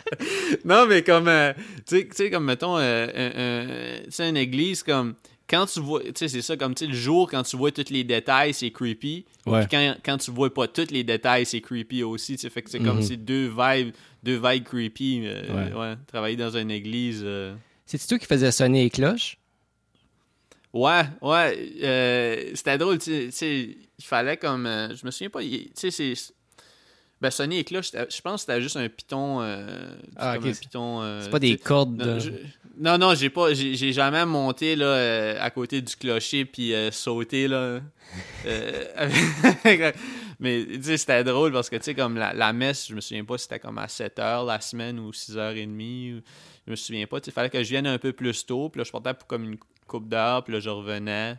non, 0.64 0.86
mais 0.86 1.02
comme, 1.02 1.28
euh, 1.28 1.52
tu 1.86 2.06
sais- 2.12 2.30
comme, 2.30 2.44
mettons, 2.44 2.76
euh, 2.78 3.98
tu 4.04 4.10
sais, 4.10 4.28
une 4.28 4.36
église, 4.36 4.82
comme, 4.82 5.14
quand 5.48 5.66
tu 5.66 5.80
vois, 5.80 6.02
tu 6.02 6.10
sais, 6.16 6.28
c'est 6.28 6.42
ça, 6.42 6.56
comme, 6.56 6.74
tu 6.74 6.84
sais, 6.84 6.90
le 6.90 6.96
jour, 6.96 7.30
quand 7.30 7.42
tu 7.44 7.56
vois 7.56 7.70
tous 7.70 7.90
les 7.90 8.04
détails, 8.04 8.52
c'est 8.52 8.70
creepy. 8.70 9.24
Ouais. 9.46 9.60
Puis 9.60 9.68
quand, 9.70 9.96
quand 10.04 10.18
tu 10.18 10.30
vois 10.30 10.52
pas 10.52 10.66
tous 10.68 10.90
les 10.90 11.04
détails, 11.04 11.46
c'est 11.46 11.60
creepy 11.60 12.02
aussi, 12.02 12.34
tu 12.34 12.42
sais, 12.42 12.50
fait 12.50 12.62
que 12.62 12.70
c'est 12.70 12.80
comme 12.80 12.96
Mhm. 12.96 13.02
ces 13.02 13.16
deux 13.16 13.46
vibes, 13.48 13.94
deux 14.22 14.40
vibes 14.42 14.64
creepy, 14.64 15.22
euh, 15.24 15.42
Ouais. 15.54 15.72
ouais. 15.72 15.94
travailler 16.08 16.36
dans 16.36 16.50
une 16.56 16.70
église... 16.70 17.22
euh, 17.24 17.54
C'est-tu 17.86 18.06
toi 18.08 18.18
qui 18.18 18.26
faisais 18.26 18.50
sonner 18.50 18.82
les 18.84 18.90
cloches? 18.90 19.38
Ouais, 20.76 21.02
ouais. 21.22 21.72
euh, 21.82 22.50
c'était 22.54 22.78
drôle, 22.78 22.98
tu 22.98 23.30
sais-. 23.32 23.76
Il 23.98 24.04
fallait 24.04 24.36
comme. 24.36 24.66
euh, 24.66 24.94
je 24.94 25.04
me 25.06 25.10
souviens 25.10 25.30
pas. 25.30 25.40
Tu 25.42 25.70
sais, 25.74 25.90
c'est. 25.90 26.14
Ben, 27.20 27.30
Sony 27.30 27.58
et 27.60 27.64
Cloche, 27.64 27.92
je 27.92 28.20
pense 28.20 28.44
que 28.44 28.52
c'était 28.52 28.60
juste 28.60 28.76
un 28.76 28.88
piton. 28.90 29.40
euh, 29.40 29.94
Ah, 30.16 30.36
c'est- 30.42 30.68
euh, 30.76 31.30
pas 31.30 31.38
des 31.38 31.56
cordes 31.56 31.96
Non, 31.96 32.14
de... 32.16 32.18
je- 32.18 32.30
non, 32.78 32.98
non, 32.98 33.14
j'ai 33.14 33.30
pas. 33.30 33.54
J'ai 33.54 33.92
jamais 33.94 34.26
monté 34.26 34.76
là, 34.76 34.84
euh, 34.84 35.36
à 35.40 35.50
côté 35.50 35.80
du 35.80 35.96
clocher 35.96 36.44
puis 36.44 36.74
sauté 36.92 37.48
là. 37.48 37.80
Mais 40.38 40.66
tu 40.66 40.82
sais, 40.82 40.96
c'était 40.98 41.24
drôle 41.24 41.52
parce 41.52 41.70
que 41.70 41.76
tu 41.76 41.84
sais, 41.84 41.94
comme 41.94 42.16
la, 42.16 42.34
la 42.34 42.52
messe, 42.52 42.88
je 42.88 42.94
me 42.94 43.00
souviens 43.00 43.24
pas 43.24 43.38
si 43.38 43.44
c'était 43.44 43.58
comme 43.60 43.78
à 43.78 43.88
7 43.88 44.18
h 44.18 44.46
la 44.46 44.60
semaine 44.60 44.98
ou 44.98 45.10
6h30. 45.10 46.18
ou- 46.18 46.20
Je 46.66 46.70
me 46.70 46.76
souviens 46.76 47.06
pas. 47.06 47.18
Il 47.26 47.32
fallait 47.32 47.48
que 47.48 47.62
je 47.62 47.68
vienne 47.70 47.86
un 47.86 47.98
peu 47.98 48.12
plus 48.12 48.44
tôt. 48.44 48.68
Puis 48.68 48.78
là, 48.80 48.84
je 48.84 48.90
partais 48.92 49.14
pour 49.14 49.26
comme 49.26 49.44
une 49.44 49.56
coupe 49.86 50.08
d'heure. 50.08 50.44
Puis 50.44 50.52
là, 50.54 50.60
je 50.60 50.70
revenais. 50.70 51.34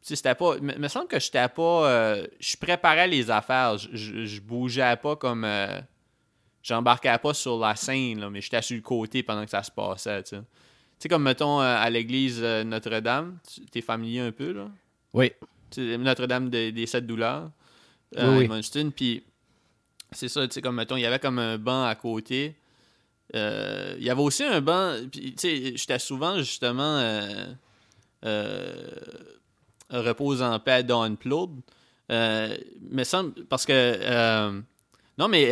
Tu 0.00 0.08
sais, 0.08 0.16
c'était 0.16 0.34
pas. 0.34 0.54
Il 0.56 0.62
me 0.62 0.88
semble 0.88 1.08
que 1.08 1.18
j'étais 1.18 1.48
pas. 1.48 1.88
euh, 1.90 2.26
je 2.38 2.56
préparais 2.56 3.08
les 3.08 3.30
affaires. 3.30 3.76
Je, 3.78 4.24
je, 4.26 4.40
bougeais 4.40 4.96
pas 4.96 5.16
comme. 5.16 5.44
euh, 5.44 5.80
J'embarquais 6.62 7.16
pas 7.18 7.32
sur 7.34 7.58
la 7.58 7.74
scène, 7.76 8.20
là, 8.20 8.28
mais 8.30 8.40
j'étais 8.40 8.60
sur 8.62 8.76
le 8.76 8.82
côté 8.82 9.22
pendant 9.22 9.44
que 9.44 9.50
ça 9.50 9.62
se 9.62 9.70
passait. 9.70 10.22
Tu 10.24 10.30
sais, 10.30 10.36
Tu 10.42 10.44
sais, 10.98 11.08
comme 11.08 11.22
mettons 11.22 11.60
euh, 11.60 11.76
à 11.78 11.88
l'église 11.88 12.40
euh, 12.42 12.62
Notre-Dame. 12.64 13.38
Tu 13.72 13.78
es 13.78 13.80
familier 13.80 14.20
un 14.20 14.32
peu, 14.32 14.52
là? 14.52 14.68
Oui. 15.14 15.32
Tu 15.70 15.90
sais, 15.92 15.98
Notre-Dame 15.98 16.50
de- 16.50 16.70
des 16.70 16.86
Sept 16.86 17.06
Douleurs. 17.06 17.50
Oui, 18.16 18.48
Puis 18.94 19.22
c'est 20.12 20.28
ça, 20.28 20.46
tu 20.46 20.54
sais, 20.54 20.62
comme 20.62 20.76
mettons, 20.76 20.96
il 20.96 21.02
y 21.02 21.06
avait 21.06 21.18
comme 21.18 21.38
un 21.38 21.58
banc 21.58 21.84
à 21.84 21.94
côté. 21.94 22.54
Il 23.34 23.98
y 24.02 24.10
avait 24.10 24.22
aussi 24.22 24.42
un 24.44 24.60
banc. 24.60 24.94
Puis, 25.10 25.34
tu 25.34 25.38
sais, 25.38 25.76
j'étais 25.76 25.98
souvent 25.98 26.38
justement. 26.38 27.00
Euh, 28.24 28.90
repose 29.90 30.42
en 30.42 30.58
paix 30.60 30.82
Don 30.82 31.16
Plourde. 31.16 31.60
Euh, 32.10 32.56
me 32.90 33.04
semble. 33.04 33.44
Parce 33.46 33.64
que. 33.66 33.72
euh, 33.72 34.60
non, 35.18 35.28
mais 35.28 35.46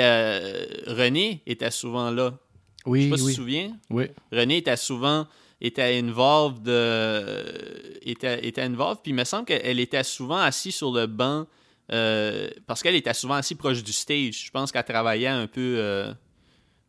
René 0.87 1.43
était 1.47 1.71
souvent 1.73 2.11
là. 2.11 2.33
Je 2.33 2.83
sais 2.85 2.91
Oui, 2.91 3.11
pas 3.11 3.17
si 3.17 3.23
tu 3.23 3.25
te 3.25 3.27
oui. 3.31 3.35
souviens. 3.35 3.79
Oui. 3.91 4.05
René 4.33 4.59
était 4.59 4.77
souvent 4.77 5.27
était 5.61 5.99
involved 5.99 6.63
de 6.65 7.99
était, 8.03 8.47
était 8.47 8.61
involved 8.61 9.01
puis 9.03 9.13
il 9.13 9.15
me 9.15 9.25
semble 9.25 9.47
qu'elle 9.47 9.81
était 9.81 10.05
souvent 10.05 10.37
assise 10.37 10.75
sur 10.75 10.93
le 10.93 11.07
banc 11.07 11.47
euh, 11.93 12.51
parce 12.67 12.83
qu'elle 12.83 12.95
était 12.95 13.15
souvent 13.15 13.37
assise 13.37 13.57
proche 13.57 13.83
du 13.83 13.91
stage 13.93 14.45
je 14.45 14.51
pense 14.51 14.71
qu'elle 14.71 14.85
travaillait 14.85 15.29
un 15.29 15.47
peu 15.47 15.77
euh, 15.79 16.13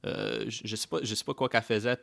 euh, 0.05 0.43
je, 0.49 0.63
je 0.65 0.75
sais 0.75 0.87
pas 0.89 0.97
je 1.01 1.15
sais 1.15 1.23
pas 1.23 1.33
quoi 1.33 1.47
qu'elle 1.47 1.61
faisait 1.61 1.97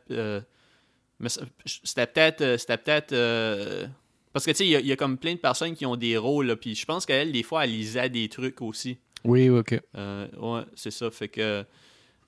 mais 1.20 1.28
c'était 1.66 2.06
peut-être 2.06 2.40
euh, 2.40 2.58
c'était 2.58 2.76
peut-être 2.78 3.12
euh, 3.12 3.86
parce 4.32 4.44
que 4.44 4.50
tu 4.50 4.58
sais 4.58 4.66
il 4.66 4.70
y, 4.70 4.76
a- 4.76 4.80
il 4.80 4.86
y 4.86 4.92
a 4.92 4.96
comme 4.96 5.16
plein 5.18 5.34
de 5.34 5.38
personnes 5.38 5.74
qui 5.74 5.86
ont 5.86 5.96
des 5.96 6.16
rôles 6.16 6.46
là, 6.46 6.56
puis 6.56 6.74
je 6.74 6.84
pense 6.84 7.06
qu'elle 7.06 7.30
des 7.32 7.42
fois 7.42 7.64
elle 7.64 7.70
lisait 7.72 8.08
des 8.10 8.28
trucs 8.28 8.60
aussi 8.62 8.98
Oui, 9.24 9.48
ok. 9.48 9.80
euh, 9.96 10.26
ouais, 10.38 10.62
c'est 10.74 10.90
ça. 10.90 11.10
Fait 11.10 11.28
que. 11.28 11.64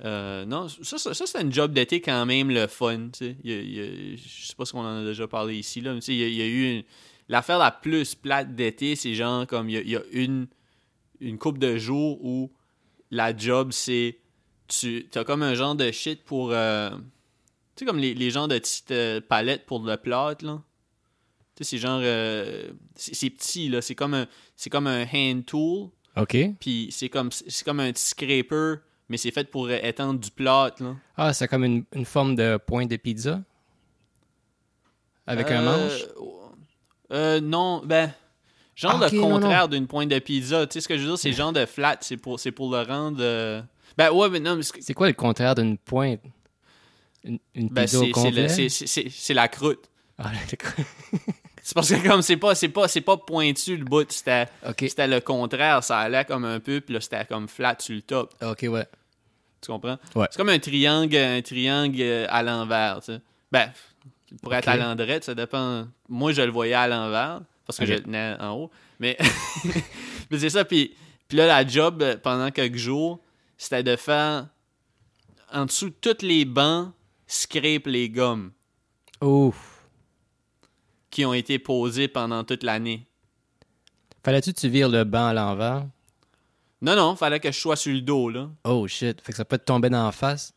euh, 0.04 0.44
non, 0.46 0.68
ça, 0.68 0.98
ça, 0.98 1.14
ça, 1.14 1.26
c'est 1.26 1.38
un 1.38 1.50
job 1.50 1.72
d'été 1.72 2.00
quand 2.00 2.24
même 2.26 2.50
le 2.50 2.66
fun. 2.68 3.08
je 3.20 4.16
sais 4.16 4.54
pas 4.56 4.64
si 4.64 4.74
on 4.74 4.80
en 4.80 5.02
a 5.02 5.04
déjà 5.04 5.26
parlé 5.26 5.56
ici. 5.56 5.80
Là, 5.80 5.92
mais 5.94 6.00
tu 6.00 6.06
sais, 6.06 6.14
il, 6.14 6.18
y 6.20 6.24
a, 6.24 6.28
il 6.28 6.34
y 6.36 6.42
a 6.42 6.46
eu. 6.46 6.76
une- 6.78 6.84
L'affaire 7.28 7.58
la 7.58 7.72
plus 7.72 8.14
plate 8.14 8.54
d'été, 8.54 8.94
c'est 8.94 9.14
genre 9.14 9.46
comme 9.48 9.68
il 9.68 9.72
y 9.74 9.78
a, 9.78 9.80
il 9.80 9.90
y 9.90 9.96
a 9.96 10.02
une, 10.12 10.46
une 11.20 11.38
couple 11.38 11.58
de 11.58 11.76
jours 11.76 12.24
où 12.24 12.52
la 13.10 13.36
job, 13.36 13.72
c'est. 13.72 14.18
Tu 14.68 15.06
as 15.14 15.24
comme 15.24 15.42
un 15.42 15.54
genre 15.54 15.74
de 15.74 15.90
shit 15.90 16.22
pour. 16.24 16.52
euh, 16.52 16.90
tu 17.76 17.84
sais, 17.84 17.86
comme 17.86 17.98
les, 17.98 18.14
les 18.14 18.30
genres 18.30 18.48
de 18.48 18.58
petites 18.58 18.90
euh, 18.90 19.20
palettes 19.20 19.66
pour 19.66 19.80
le 19.84 19.96
plâtre, 19.96 20.44
là. 20.44 20.62
Tu 21.54 21.64
sais, 21.64 21.70
c'est 21.70 21.78
genre. 21.78 22.00
euh, 22.02 22.70
c'est 22.94 23.30
petit, 23.30 23.68
là. 23.68 23.80
C'est 23.82 23.94
comme 23.94 24.14
un, 24.14 24.26
c'est 24.56 24.70
comme 24.70 24.86
un 24.86 25.04
hand 25.12 25.44
tool. 25.46 25.90
OK. 26.16 26.36
Puis 26.58 26.88
c'est 26.90 27.08
comme 27.08 27.30
comme 27.64 27.80
un 27.80 27.92
petit 27.92 28.06
scraper, 28.06 28.74
mais 29.08 29.18
c'est 29.18 29.30
fait 29.30 29.50
pour 29.50 29.66
euh, 29.66 29.78
étendre 29.82 30.18
du 30.18 30.30
plâtre 30.30 30.82
là. 30.82 30.96
Ah, 31.16 31.32
c'est 31.32 31.46
comme 31.48 31.64
une, 31.64 31.84
une 31.94 32.04
forme 32.06 32.34
de 32.34 32.56
point 32.56 32.86
de 32.86 32.96
pizza? 32.96 33.42
Avec 35.26 35.50
un 35.50 35.62
manche? 35.62 36.04
Euh, 37.12 37.40
non, 37.40 37.82
ben 37.84 38.12
Genre 38.74 38.98
le 38.98 39.20
contraire 39.20 39.68
d'une 39.68 39.86
pointe 39.86 40.10
de 40.10 40.18
pizza. 40.18 40.66
Tu 40.66 40.74
sais 40.74 40.80
ce 40.82 40.88
que 40.88 40.96
je 40.96 41.02
veux 41.02 41.08
dire? 41.08 41.18
C'est 41.18 41.32
genre 41.32 41.52
de 41.52 41.64
flat. 41.64 41.96
C'est 42.02 42.18
pour, 42.18 42.38
pour 42.54 42.70
le 42.70 42.82
rendre. 42.82 43.18
Ben 43.96 44.10
ouais, 44.12 44.28
mais 44.28 44.40
non, 44.40 44.56
mais 44.56 44.62
C'est 44.62 44.92
quoi 44.94 45.06
le 45.06 45.14
contraire 45.14 45.54
d'une 45.54 45.78
pointe? 45.78 46.20
Une, 47.26 47.38
une 47.54 47.68
ben, 47.68 47.82
pizza 47.82 47.98
c'est, 49.10 49.34
la 49.34 49.48
croûte. 49.48 49.90
Ah. 50.18 50.30
C'est 51.62 51.74
parce 51.74 51.90
que 51.90 52.08
comme 52.08 52.22
c'est 52.22 52.36
pas, 52.36 52.54
c'est 52.54 52.68
pas, 52.68 52.86
c'est 52.86 53.00
pas 53.00 53.16
pointu 53.16 53.76
le 53.76 53.84
bout. 53.84 54.08
C'était, 54.12 54.46
le 54.62 55.18
contraire. 55.18 55.82
Ça 55.82 55.98
allait 55.98 56.24
comme 56.24 56.44
un 56.44 56.60
peu, 56.60 56.80
puis 56.80 56.94
là 56.94 57.00
c'était 57.00 57.24
comme 57.24 57.48
flat 57.48 57.74
sur 57.80 57.96
le 57.96 58.02
top. 58.02 58.32
ok, 58.40 58.66
ouais. 58.70 58.86
Tu 59.60 59.72
comprends? 59.72 59.98
Ouais. 60.14 60.28
C'est 60.30 60.36
comme 60.36 60.50
un 60.50 60.60
triangle, 60.60 61.16
un 61.16 61.42
triangle 61.42 61.96
euh, 61.98 62.26
à 62.28 62.44
l'envers, 62.44 63.00
tu 63.00 63.14
sais. 63.14 63.20
Ben, 63.50 63.72
pourrait 64.42 64.58
être 64.58 64.68
à 64.68 64.76
l'endroit, 64.76 65.20
ça 65.20 65.34
dépend. 65.34 65.88
Moi, 66.08 66.32
je 66.32 66.42
le 66.42 66.52
voyais 66.52 66.74
à 66.74 66.86
l'envers, 66.86 67.40
parce 67.66 67.78
que 67.78 67.86
je 67.86 67.94
le 67.94 68.02
tenais 68.02 68.36
en 68.38 68.52
haut. 68.52 68.70
Mais, 69.00 69.16
mais 70.30 70.38
c'est 70.38 70.50
ça, 70.50 70.64
puis, 70.64 70.94
puis 71.26 71.38
là, 71.38 71.46
la 71.46 71.66
job, 71.66 72.00
euh, 72.02 72.16
pendant 72.16 72.50
quelques 72.52 72.76
jours, 72.76 73.18
c'était 73.58 73.82
de 73.82 73.96
faire, 73.96 74.46
en 75.52 75.66
dessous 75.66 75.90
de 75.90 75.94
tous 76.00 76.24
les 76.24 76.44
bancs, 76.44 76.92
scrape 77.26 77.86
les 77.86 78.08
gommes 78.08 78.52
Ouf. 79.22 79.88
qui 81.10 81.24
ont 81.24 81.32
été 81.34 81.58
posés 81.58 82.08
pendant 82.08 82.44
toute 82.44 82.62
l'année. 82.62 83.06
Fallait-tu 84.24 84.52
que 84.52 84.60
tu 84.60 84.68
vires 84.68 84.88
le 84.88 85.04
banc 85.04 85.26
à 85.28 85.32
l'envers? 85.34 85.86
Non, 86.82 86.94
non, 86.96 87.16
fallait 87.16 87.40
que 87.40 87.50
je 87.50 87.58
sois 87.58 87.76
sur 87.76 87.92
le 87.94 88.00
dos, 88.02 88.28
là. 88.28 88.50
Oh 88.64 88.86
shit. 88.86 89.20
Fait 89.20 89.32
que 89.32 89.36
ça 89.38 89.44
peut 89.44 89.58
te 89.58 89.64
tomber 89.64 89.88
dans 89.88 90.04
la 90.04 90.12
face? 90.12 90.52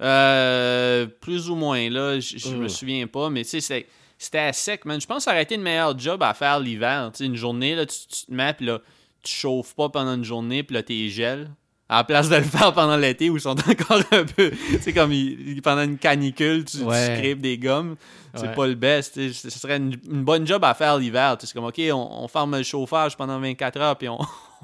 Euh, 0.00 1.06
plus 1.06 1.48
ou 1.50 1.54
moins, 1.56 1.88
là, 1.88 2.20
je 2.20 2.54
me 2.54 2.68
souviens 2.68 3.06
pas, 3.06 3.30
mais 3.30 3.44
tu 3.44 3.60
sais, 3.60 3.86
c'était- 4.18 4.38
à 4.38 4.52
sec, 4.52 4.84
man. 4.84 5.00
Je 5.00 5.06
pense 5.06 5.18
que 5.18 5.22
ça 5.24 5.30
aurait 5.32 5.42
été 5.42 5.56
le 5.56 5.62
meilleur 5.62 5.98
job 5.98 6.22
à 6.22 6.34
faire 6.34 6.60
l'hiver. 6.60 7.10
Tu 7.12 7.18
sais, 7.18 7.26
une 7.26 7.36
journée, 7.36 7.74
là, 7.74 7.86
tu, 7.86 7.96
tu 8.08 8.26
te 8.26 8.32
mets, 8.32 8.54
puis 8.54 8.66
là, 8.66 8.80
tu 9.22 9.32
chauffes 9.32 9.74
pas 9.74 9.88
pendant 9.88 10.14
une 10.14 10.24
journée, 10.24 10.62
puis 10.62 10.74
là, 10.74 10.82
t'es 10.82 11.08
gel. 11.08 11.50
À 11.94 11.98
la 11.98 12.04
place 12.04 12.28
de 12.28 12.36
le 12.36 12.42
faire 12.42 12.72
pendant 12.72 12.96
l'été 12.96 13.30
où 13.30 13.36
ils 13.36 13.40
sont 13.40 13.50
encore 13.70 14.00
un 14.10 14.24
peu. 14.24 14.50
C'est 14.80 14.92
comme 14.92 15.12
il- 15.12 15.60
pendant 15.62 15.82
une 15.82 15.98
canicule, 15.98 16.64
tu, 16.64 16.78
tu 16.78 16.82
Ouais. 16.84 17.34
des 17.34 17.56
gommes. 17.58 17.96
C'est 18.34 18.48
Ouais. 18.48 18.54
pas 18.54 18.66
le 18.66 18.74
best. 18.74 19.14
Ce 19.32 19.50
serait 19.50 19.76
une, 19.76 19.96
une 20.10 20.24
bonne 20.24 20.44
job 20.46 20.64
à 20.64 20.74
faire 20.74 20.98
l'hiver. 20.98 21.36
tu 21.38 21.46
sais. 21.46 21.52
C'est 21.52 21.58
comme, 21.58 21.68
OK, 21.68 21.80
on, 21.92 22.24
on 22.24 22.26
ferme 22.28 22.56
le 22.56 22.62
chauffage 22.64 23.16
pendant 23.16 23.38
24 23.38 23.80
heures, 23.80 23.96
puis 23.96 24.08
on, 24.08 24.18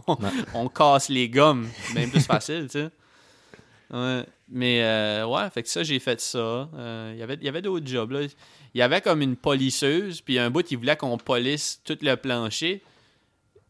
on, 0.55 0.69
casse 0.69 1.09
les 1.09 1.29
gommes. 1.29 1.69
C'est 1.87 1.95
bien 1.95 2.09
plus 2.09 2.21
facile, 2.27 2.67
tu 2.71 2.81
sais. 2.81 2.89
Ouais. 3.93 4.25
Mais 4.49 4.83
euh, 4.83 5.27
ouais, 5.27 5.49
fait 5.55 5.63
que 5.63 5.69
ça, 5.69 5.83
j'ai 5.85 5.99
fait 6.01 6.21
ça. 6.21 6.39
Euh, 6.39 7.13
il 7.15 7.21
y 7.21 7.23
avait- 7.23 7.39
il 7.41 7.45
y 7.45 7.49
avait 7.49 7.63
d'autres 7.63 7.87
jobs. 7.87 8.11
Là. 8.11 8.23
Il 8.75 8.79
y 8.79 8.83
avait 8.83 9.01
comme 9.01 9.23
une 9.23 9.37
polisseuse, 9.37 10.21
puis 10.21 10.39
un 10.39 10.51
bout, 10.51 10.69
il 10.71 10.77
voulait 10.79 10.97
qu'on 10.97 11.17
polisse 11.19 11.81
tout 11.85 11.97
le 12.03 12.17
plancher. 12.17 12.83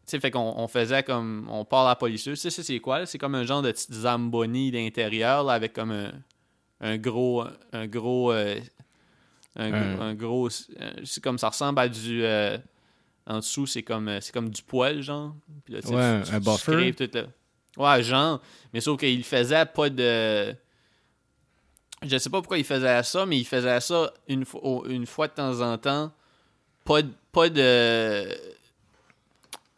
Tu 0.05 0.11
sais, 0.17 0.19
fait 0.19 0.31
qu'on 0.31 0.53
on 0.57 0.67
faisait 0.67 1.03
comme. 1.03 1.47
On 1.49 1.63
part 1.65 1.87
la 1.87 1.95
polisseuse. 1.95 2.41
Tu 2.41 2.49
sais, 2.49 2.63
c'est 2.63 2.79
quoi? 2.79 3.05
C'est 3.05 3.17
comme 3.17 3.35
un 3.35 3.43
genre 3.45 3.61
de 3.61 3.71
petite 3.71 3.93
zamboni 3.93 4.71
d'intérieur, 4.71 5.43
là, 5.43 5.53
avec 5.53 5.73
comme 5.73 5.91
un, 5.91 6.11
un 6.81 6.97
gros. 6.97 7.43
Un 7.71 7.87
gros. 7.87 8.31
euh, 8.31 8.59
un, 9.55 10.13
gros. 10.15 10.47
euh, 10.79 10.91
C'est 11.03 11.23
comme 11.23 11.37
ça 11.37 11.49
ressemble 11.49 11.79
à 11.79 11.87
du. 11.87 12.23
euh, 12.23 12.57
en 13.27 13.37
dessous, 13.37 13.67
c'est 13.67 13.83
comme, 13.83 14.19
c'est 14.21 14.33
comme 14.33 14.49
du 14.49 14.61
poil, 14.63 15.01
genre. 15.01 15.35
Puis 15.65 15.75
là, 15.75 15.81
tu 15.81 15.87
Ouais, 15.89 16.21
tu- 16.23 16.33
un 16.33 16.39
tu 16.39 16.45
buffer. 16.45 16.93
tout 16.93 17.09
le- 17.17 17.27
Ouais, 17.77 18.03
genre. 18.03 18.41
Mais 18.73 18.81
sauf 18.81 18.99
qu'il 18.99 19.23
faisait 19.23 19.65
pas 19.65 19.89
de. 19.89 20.55
Je 22.03 22.17
sais 22.17 22.29
pas 22.31 22.39
pourquoi 22.39 22.57
il 22.57 22.63
faisait 22.65 23.03
ça, 23.03 23.25
mais 23.27 23.37
il 23.37 23.45
faisait 23.45 23.79
ça 23.79 24.11
une, 24.27 24.43
une 24.89 25.05
fois 25.05 25.27
de 25.27 25.33
temps 25.33 25.61
en 25.61 25.77
temps. 25.77 26.11
Pas 26.83 27.03
de. 27.03 27.09
Pas 27.31 27.47
de 27.49 28.27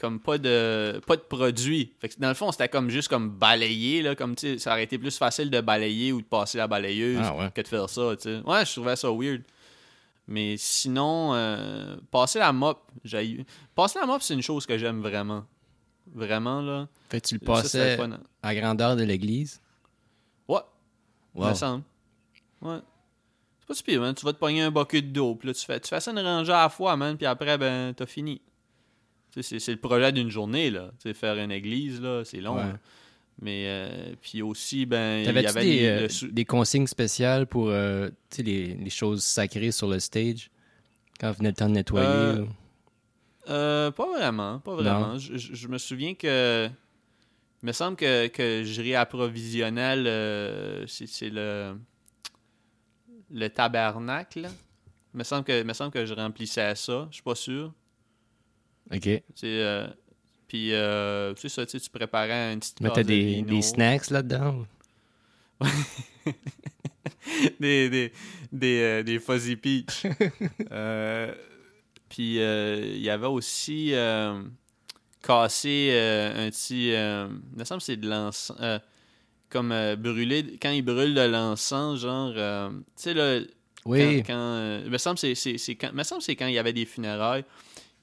comme 0.03 0.19
pas 0.19 0.37
de 0.37 0.99
pas 1.07 1.15
de 1.15 1.21
produit. 1.21 1.93
Fait 2.01 2.09
que 2.09 2.15
dans 2.19 2.27
le 2.27 2.33
fond, 2.33 2.51
c'était 2.51 2.67
comme 2.67 2.89
juste 2.89 3.07
comme 3.07 3.29
balayer 3.29 4.01
là, 4.01 4.15
comme 4.15 4.35
tu 4.35 4.59
ça 4.59 4.71
aurait 4.71 4.83
été 4.83 4.97
plus 4.97 5.17
facile 5.17 5.49
de 5.49 5.61
balayer 5.61 6.11
ou 6.11 6.19
de 6.21 6.25
passer 6.27 6.57
la 6.57 6.67
balayeuse 6.67 7.19
Ah 7.23 7.33
ouais. 7.35 7.49
que 7.55 7.61
de 7.61 7.67
faire 7.67 7.89
ça. 7.89 8.07
Ouais, 8.09 8.65
je 8.65 8.71
trouvais 8.73 8.97
ça 8.97 9.09
weird. 9.09 9.43
Mais 10.27 10.55
sinon 10.57 11.33
euh, 11.33 11.95
passer 12.11 12.39
la 12.39 12.51
mop, 12.51 12.81
j'ai 13.05 13.45
passer 13.73 13.97
la 13.99 14.05
mop, 14.05 14.21
c'est 14.21 14.33
une 14.33 14.41
chose 14.41 14.65
que 14.65 14.77
j'aime 14.77 15.01
vraiment. 15.01 15.45
Vraiment 16.13 16.61
là. 16.61 16.89
Fait 17.09 17.21
tu 17.21 17.35
le 17.35 17.39
passais 17.39 17.97
à 18.41 18.55
grandeur 18.55 18.97
de 18.97 19.03
l'église? 19.03 19.61
Ouais, 20.49 20.59
Wow. 21.33 21.49
me 21.49 21.53
semble. 21.53 21.83
Ouais. 22.61 22.79
C'est 23.61 23.67
pas 23.67 23.73
super, 23.73 23.99
man. 24.01 24.13
Tu 24.15 24.25
vas 24.25 24.33
te 24.33 24.37
pogner 24.37 24.63
un 24.63 24.71
bucket 24.71 25.13
d'eau, 25.13 25.35
puis 25.35 25.47
là, 25.47 25.53
tu 25.53 25.65
fais, 25.65 25.79
tu 25.79 25.87
fais 25.87 26.01
ça 26.01 26.11
une 26.11 26.19
rangée 26.19 26.51
à 26.51 26.63
la 26.63 26.69
fois, 26.69 26.97
man, 26.97 27.15
puis 27.15 27.25
après, 27.25 27.57
ben, 27.57 27.93
t'as 27.93 28.05
fini. 28.05 28.41
C'est- 29.41 29.67
le 29.69 29.77
projet 29.77 30.11
d'une 30.11 30.29
journée, 30.29 30.69
là. 30.69 30.91
Faire 31.13 31.35
une 31.37 31.51
église, 31.51 31.99
là, 32.01 32.23
c'est 32.23 32.39
long. 32.41 32.55
Ouais. 32.55 32.63
là. 32.63 32.77
Mais, 33.41 33.63
euh, 33.67 34.13
puis 34.21 34.43
aussi, 34.43 34.85
ben, 34.85 35.19
il 35.21 35.25
y 35.25 35.47
avait 35.47 35.63
des, 35.63 35.85
euh, 35.87 36.07
le 36.27 36.31
des 36.31 36.45
consignes 36.45 36.85
spéciales 36.85 37.47
pour 37.47 37.69
euh, 37.69 38.09
les, 38.37 38.75
les 38.75 38.89
choses 38.91 39.23
sacrées 39.23 39.71
sur 39.71 39.87
le 39.87 39.99
stage? 39.99 40.51
Quand 41.19 41.31
venait 41.31 41.49
le 41.49 41.55
temps 41.55 41.67
de 41.67 41.73
nettoyer? 41.73 42.07
Euh, 43.49 43.87
ou- 43.89 43.91
pas 43.91 44.07
vraiment, 44.17 44.59
pas 44.59 44.75
vraiment. 44.75 45.17
Je, 45.17 45.35
je- 45.37 45.55
je 45.55 45.67
me 45.67 45.77
souviens 45.79 46.13
que. 46.13 46.69
Il 47.63 47.65
me 47.67 47.71
semble 47.71 47.95
que, 47.97 48.27
que 48.27 48.63
je 48.63 48.81
réapprovisionnais 48.81 49.95
le. 49.95 50.85
C'est 50.87 51.07
c'est 51.07 51.29
le. 51.31 51.75
Le 53.31 53.47
tabernacle. 53.49 54.47
Il 55.13 55.17
me 55.17 55.23
semble 55.23 55.43
que, 55.43 55.59
il 55.61 55.65
me 55.65 55.73
semble 55.73 55.91
que 55.91 56.05
je 56.05 56.13
remplissais 56.13 56.75
ça. 56.75 57.07
Je 57.09 57.15
suis 57.15 57.23
pas 57.23 57.35
sûr. 57.35 57.73
OK. 58.91 59.01
Tu 59.01 59.21
sais, 59.35 59.47
euh, 59.47 59.87
puis, 60.47 60.73
euh, 60.73 61.33
tu 61.33 61.49
sais, 61.49 61.65
ça, 61.65 61.65
tu 61.65 61.89
préparais 61.89 62.51
un 62.51 62.59
petit 62.59 62.75
Tu 62.75 62.83
mettais 62.83 63.03
des, 63.03 63.41
des 63.41 63.61
snacks 63.61 64.09
là-dedans? 64.09 64.65
des, 67.59 67.89
des, 67.89 68.13
des, 68.51 68.81
euh, 68.81 69.03
des 69.03 69.19
Fuzzy 69.19 69.55
Peach. 69.55 70.03
Puis 72.09 72.35
il 72.35 73.01
y 73.01 73.09
avait 73.09 73.27
aussi 73.27 73.93
cassé 75.23 75.91
un 76.35 76.49
petit. 76.51 76.89
il 76.89 77.57
me 77.57 77.63
semble 77.63 77.79
que 77.79 77.85
c'est 77.85 77.97
de 77.97 78.07
l'encens. 78.07 78.55
comme 79.49 79.69
brûler. 79.95 80.59
Quand 80.61 80.69
ils 80.69 80.83
brûlent 80.83 81.15
de 81.15 81.21
l'encens, 81.21 81.99
genre. 82.01 82.33
tu 82.33 82.83
sais, 82.95 83.13
là. 83.13 83.39
Oui. 83.85 84.23
Quand, 84.23 84.33
quand, 84.33 84.81
il 84.85 84.91
me 84.91 84.97
semble 84.97 85.19
que 85.19 85.33
c'est 85.33 86.35
quand 86.35 86.47
il 86.47 86.53
y 86.53 86.59
avait 86.59 86.71
des 86.71 86.85
funérailles. 86.85 87.43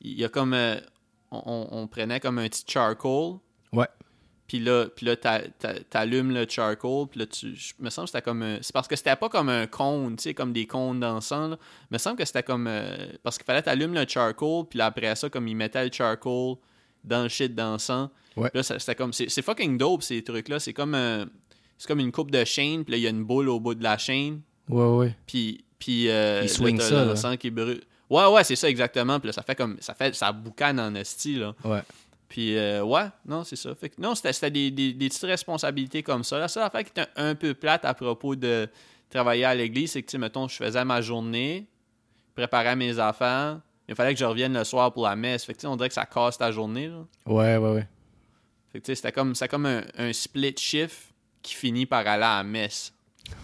Il 0.01 0.19
y 0.19 0.25
a 0.25 0.29
comme. 0.29 0.55
euh, 0.55 0.77
on, 1.31 1.87
prenait 1.87 2.21
comme 2.21 2.39
un 2.39 2.49
petit 2.49 2.65
charcoal. 2.67 3.35
Ouais. 3.73 3.87
Puis 4.49 4.59
là, 4.59 4.87
puis 4.89 5.07
là 5.07 5.15
t'a- 5.15 5.47
t'a- 5.61 5.79
t'allumes 5.79 6.33
le 6.33 6.45
charcoal, 6.49 7.07
puis 7.09 7.21
là, 7.21 7.27
tu, 7.27 7.55
je 7.55 7.73
me 7.79 7.89
semble 7.89 8.07
que 8.07 8.11
c'était 8.13 8.23
comme 8.23 8.43
un- 8.43 8.59
C'est 8.63 8.73
parce 8.73 8.89
que 8.89 8.97
c'était 8.97 9.15
pas 9.15 9.29
comme 9.29 9.49
un 9.49 9.69
cône, 9.69 10.17
tu 10.17 10.25
sais, 10.25 10.35
comme 10.35 10.53
des 10.53 10.67
cônes 10.67 10.99
d'encens. 10.99 11.57
Il 11.91 11.95
me 11.95 11.99
semble 11.99 12.17
que 12.17 12.25
c'était 12.25 12.43
comme... 12.43 12.67
euh, 12.67 12.97
parce 13.23 13.39
qu'il 13.39 13.45
fallait 13.47 13.63
t'allumes 13.63 13.95
le 13.95 14.05
charcoal, 14.09 14.65
puis 14.69 14.79
là, 14.81 14.87
après 14.87 15.15
ça, 15.15 15.31
comme 15.31 15.47
ils 15.47 15.55
mettaient 15.55 15.85
le 15.85 15.93
charcoal 15.93 16.57
dans 17.05 17.23
le 17.23 17.29
shit 17.29 17.55
d'encens. 17.55 18.09
Ouais. 18.37 18.51
Là, 18.53 18.63
c'était 18.65 18.97
comme... 18.97 19.13
C'est 19.13 19.41
fucking 19.43 19.79
dope, 19.79 20.03
ces 20.03 20.25
trucs-là. 20.25 20.59
C'est 20.59 20.73
comme... 20.73 20.97
un- 20.97 21.27
c'est 21.79 21.87
comme 21.87 22.01
une 22.01 22.11
coupe 22.13 22.33
de 22.33 22.45
chaîne, 22.45 22.85
puis 22.85 22.91
là, 22.93 22.99
il 22.99 23.03
y 23.03 23.07
a 23.07 23.11
une 23.11 23.25
boule 23.25 23.49
au 23.49 23.61
bout 23.61 23.77
de 23.77 23.85
la 23.85 23.99
chaîne, 23.99 24.41
Ouais, 24.69 24.85
ouais. 24.85 25.17
puis... 25.29 25.65
Puis... 25.79 26.09
Euh, 26.11 26.41
là, 26.43 26.49
swingent 26.49 26.79
t'as 26.79 27.15
ça, 27.15 27.31
là. 27.31 27.37
qui 27.37 27.51
brûle. 27.53 27.83
Ouais, 28.11 28.27
ouais, 28.27 28.45
c'est 28.45 28.57
ça, 28.57 28.69
exactement. 28.69 29.19
Puis 29.21 29.29
là, 29.29 29.33
ça 29.33 29.43
fait 29.43 29.55
comme... 29.55 29.77
Ça 29.81 29.95
fait... 29.95 30.15
Ça 30.15 30.33
boucane 30.33 30.79
en 30.81 30.95
esti, 30.95 31.37
là. 31.37 31.55
Ouais. 31.65 31.83
Puis, 32.29 32.57
euh, 32.57 32.83
ouais, 32.85 33.07
non, 33.27 33.43
c'est 33.43 33.57
ça. 33.57 33.75
Fait 33.75 33.89
que, 33.89 34.01
non, 34.01 34.15
c'était 34.15 34.51
des, 34.51 34.71
des, 34.71 34.93
des 34.93 35.09
petites 35.09 35.25
responsabilités 35.25 36.03
comme 36.03 36.23
ça. 36.23 36.39
La 36.39 36.47
seule 36.47 36.63
affaire 36.63 36.85
qui 36.85 36.91
était 36.91 37.09
un, 37.17 37.35
peu 37.35 37.55
plate 37.55 37.85
à 37.85 37.93
propos 37.93 38.37
de 38.37 38.69
travailler 39.11 39.45
à 39.45 39.55
l'église, 39.55 39.93
c'est 39.93 40.03
que, 40.03 40.11
tu 40.11 40.17
mettons, 40.17 40.47
je 40.47 40.55
faisais 40.55 40.85
ma 40.85 41.01
journée, 41.01 41.67
préparais 42.37 42.77
mes 42.77 43.01
affaires, 43.01 43.59
il 43.89 43.97
fallait 43.97 44.15
que 44.15 44.21
je 44.21 44.25
revienne 44.25 44.53
le 44.53 44.63
soir 44.63 44.93
pour 44.93 45.05
la 45.05 45.17
messe. 45.17 45.45
Fait 45.45 45.55
que, 45.55 45.67
on 45.67 45.75
dirait 45.75 45.89
que 45.89 45.95
ça 45.95 46.07
casse 46.07 46.39
ta 46.39 46.53
journée, 46.53 46.87
là. 46.87 47.05
Ouais, 47.27 47.57
ouais, 47.57 47.73
ouais. 47.73 47.89
Fait 48.73 48.79
que, 48.79 48.85
tu 48.85 48.93
sais, 48.93 48.95
c'était 48.95 49.11
comme, 49.11 49.35
c'était 49.35 49.49
comme 49.49 49.67
un, 49.67 49.83
un 49.99 50.13
split 50.13 50.55
shift 50.57 51.13
qui 51.43 51.57
finit 51.57 51.87
par 51.87 52.07
aller 52.07 52.23
à 52.23 52.37
la 52.39 52.45
messe. 52.45 52.93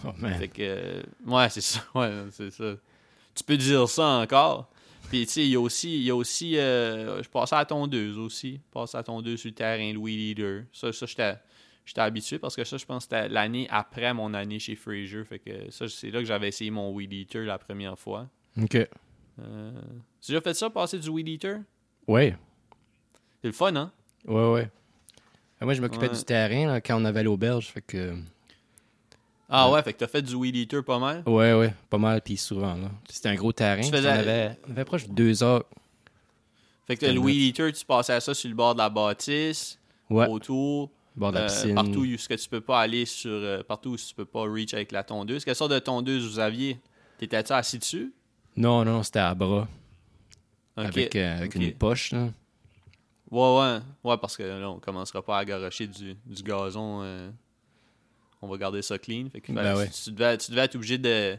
Oh, 0.05 0.11
man. 0.17 0.35
Fait 0.39 0.47
que, 0.47 0.63
euh, 0.63 1.03
ouais, 1.27 1.49
c'est 1.51 1.61
ça. 1.61 1.81
Ouais, 1.97 2.13
c'est 2.31 2.51
ça. 2.51 2.75
Tu 3.37 3.45
peux 3.45 3.57
dire 3.57 3.89
ça 3.89 4.05
encore. 4.07 4.69
Puis, 5.09 5.25
tu 5.27 5.33
sais, 5.35 5.43
il 5.43 5.51
y 5.51 5.55
a 5.55 5.61
aussi, 5.61 5.95
il 5.99 6.03
y 6.03 6.11
a 6.11 6.17
aussi 6.17 6.59
euh, 6.59 7.23
je 7.23 7.29
passais 7.29 7.55
à 7.55 7.59
la 7.59 7.65
tondeuse 7.65 8.19
aussi. 8.19 8.55
Je 8.55 8.73
passais 8.73 8.97
à 8.97 9.01
la 9.01 9.05
tondeuse 9.05 9.39
sur 9.39 9.49
le 9.51 9.55
terrain 9.55 9.93
Louis 9.93 10.17
Leader. 10.17 10.65
Ça, 10.73 10.93
ça 10.93 11.07
j'étais, 11.07 11.35
j'étais 11.85 12.01
habitué 12.01 12.39
parce 12.41 12.57
que 12.57 12.65
ça, 12.65 12.77
je 12.77 12.85
pense 12.85 13.07
que 13.07 13.15
c'était 13.17 13.29
l'année 13.29 13.69
après 13.71 14.13
mon 14.15 14.35
année 14.35 14.59
chez 14.59 14.75
Fraser. 14.75 15.23
Fait 15.25 15.39
que 15.39 15.71
ça, 15.71 15.87
c'est 15.89 16.11
là 16.11 16.19
que 16.19 16.25
j'avais 16.25 16.49
essayé 16.49 16.73
mon 16.73 16.91
Weed 16.93 17.13
Eater 17.13 17.45
la 17.45 17.59
première 17.59 17.97
fois. 17.97 18.27
OK. 18.61 18.75
Euh, 18.75 19.71
tu 20.21 20.33
as 20.33 20.35
déjà 20.35 20.41
fait 20.41 20.55
ça, 20.55 20.71
passer 20.71 20.99
du 20.99 21.09
Weed 21.09 21.29
Eater? 21.29 21.59
Ouais. 22.09 22.37
C'est 23.43 23.49
le 23.49 23.53
fun, 23.53 23.77
hein? 23.77 23.93
Ouais, 24.27 24.51
ouais. 24.53 24.71
Euh, 25.63 25.65
Moi, 25.67 25.75
je 25.75 25.83
m'occupais 25.83 26.09
Ouais. 26.09 26.17
du 26.17 26.25
terrain 26.25 26.67
là, 26.67 26.81
quand 26.81 27.01
on 27.01 27.05
avait 27.05 27.23
l'auberge, 27.23 27.67
fait 27.69 27.83
que... 27.83 28.17
Ah 29.49 29.71
Ouais. 29.71 29.83
fait 29.83 29.93
que 29.93 29.99
t'as 29.99 30.09
fait 30.09 30.23
du 30.23 30.35
Weed 30.35 30.57
Eater 30.57 30.83
pas 30.85 30.99
mal? 30.99 31.23
Ouais, 31.27 31.53
ouais, 31.55 31.73
pas 31.89 31.99
mal, 31.99 32.21
puis 32.21 32.37
souvent, 32.37 32.75
là. 32.75 32.91
C'était 33.09 33.29
un 33.29 33.35
gros 33.37 33.53
terrain. 33.53 33.81
Tu 33.81 33.91
puis 33.91 33.99
faisais- 33.99 34.09
On, 34.09 34.13
avait, 34.13 34.59
on 34.69 34.71
avait 34.73 34.85
proche 34.85 35.07
de 35.07 35.13
deux 35.13 35.43
heures. 35.43 35.65
Fait 36.87 36.97
que 36.97 37.07
le 37.07 37.19
Weed 37.19 37.37
Eater, 37.41 37.73
tu 37.73 37.85
passais 37.85 38.13
à 38.13 38.21
ça 38.21 38.33
sur 38.35 38.49
le 38.49 38.55
bord 38.55 38.75
de 38.75 38.79
la 38.79 38.89
bâtisse, 38.89 39.79
Ouais, 40.09 40.29
autour, 40.29 40.91
bord 41.17 41.31
de 41.33 41.39
la 41.39 41.45
euh, 41.45 41.47
piscine. 41.47 41.75
partout 41.75 42.01
où 42.01 42.17
ce 42.19 42.29
que 42.29 42.35
tu 42.35 42.49
peux 42.49 42.61
pas 42.61 42.81
aller 42.81 43.05
sur. 43.05 43.31
euh, 43.31 43.63
partout 43.63 43.91
où 43.91 43.97
tu 43.97 44.15
peux 44.15 44.25
pas 44.25 44.43
reach 44.43 44.73
avec 44.75 44.93
la 44.93 45.03
tondeuse. 45.03 45.45
Quelle 45.45 45.57
sorte 45.57 45.73
de 45.73 45.79
tondeuse 45.81 46.25
vous 46.29 46.39
aviez? 46.39 46.79
T'étais-tu 47.19 47.53
assis 47.53 47.79
dessus? 47.79 48.13
Non, 48.57 48.85
non, 48.85 49.03
c'était 49.03 49.19
à 49.21 49.35
bras. 49.35 49.69
Ok, 50.77 50.85
Avec, 50.85 51.17
euh, 51.17 51.39
avec 51.39 51.57
ok. 51.57 51.63
une 51.63 51.73
poche, 51.73 52.13
là. 52.13 52.29
Ouais, 53.31 53.59
ouais. 53.59 53.79
Ouais, 54.05 54.17
parce 54.19 54.37
que 54.37 54.43
là, 54.45 54.71
on 54.71 54.79
commencera 54.79 55.23
pas 55.23 55.39
à 55.39 55.45
garocher 55.45 55.87
du, 55.89 56.15
du 56.25 56.43
gazon. 56.43 57.01
euh, 57.03 57.31
on 58.43 58.49
va 58.49 58.57
garder 58.59 58.83
ça 58.83 58.99
clean. 58.99 59.29
Fait 59.33 59.41
que 59.41 59.53
Ben 59.53 59.77
ouais. 59.77 59.89
tu, 59.89 60.11
devais, 60.13 60.37
tu 60.39 60.51
devais 60.51 60.63
être 60.63 60.75
obligé 60.77 60.99
de, 60.99 61.37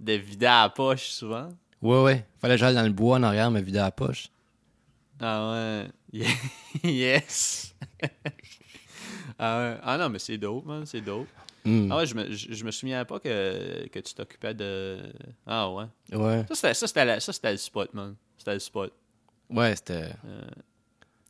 de 0.00 0.12
vider 0.14 0.46
à 0.46 0.62
la 0.62 0.68
poche 0.70 1.08
souvent. 1.10 1.48
Ouais, 1.82 2.02
ouais. 2.02 2.26
Fallait 2.40 2.54
que 2.54 2.60
j'aille 2.60 2.74
dans 2.74 2.82
le 2.82 2.90
bois 2.92 3.16
en 3.18 3.22
arrière, 3.22 3.50
me 3.50 3.60
vider 3.60 3.78
la 3.78 3.90
poche. 3.90 4.28
Ah 5.20 5.52
ouais. 6.12 6.22
yes. 6.84 7.74
ah 9.38 9.58
ouais. 9.58 9.78
Ah 9.82 9.98
non, 9.98 10.08
mais 10.08 10.18
c'est 10.18 10.38
dope, 10.38 10.64
man. 10.66 10.84
C'est 10.86 11.00
dope. 11.00 11.28
Hmm. 11.64 11.92
Ah 11.92 11.98
ouais, 11.98 12.06
je 12.06 12.14
me, 12.14 12.30
je, 12.32 12.52
je 12.52 12.64
me 12.64 12.70
souviens 12.70 13.04
pas 13.04 13.18
que, 13.20 13.86
que 13.88 13.98
tu 13.98 14.14
t'occupais 14.14 14.54
de. 14.54 14.98
Ah 15.46 15.70
ouais. 15.70 15.84
Ouais. 16.12 16.44
Ça, 16.48 16.54
c'était, 16.54 16.74
ça, 16.74 16.86
c'était, 16.86 17.04
la- 17.04 17.20
ça, 17.20 17.32
c'était 17.32 17.52
le 17.52 17.58
spot, 17.58 17.92
man. 17.94 18.14
C'était 18.38 18.54
le 18.54 18.60
spot. 18.60 18.92
Ouais, 19.50 19.76
c'était. 19.76 20.08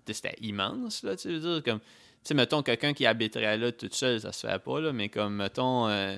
Sais, 0.06 0.14
C'était 0.14 0.36
immense, 0.40 1.02
là, 1.02 1.16
tu 1.16 1.28
veux 1.28 1.40
dire. 1.40 1.62
Comme, 1.64 1.80
sais, 2.24 2.34
mettons, 2.34 2.62
quelqu'un 2.62 2.92
qui 2.92 3.06
habiterait 3.06 3.56
là 3.58 3.72
tout 3.72 3.88
seul, 3.92 4.20
ça 4.20 4.32
se 4.32 4.46
fait 4.46 4.58
pas, 4.58 4.80
là, 4.80 4.92
mais 4.92 5.08
comme, 5.08 5.36
mettons, 5.36 5.88
euh, 5.88 6.16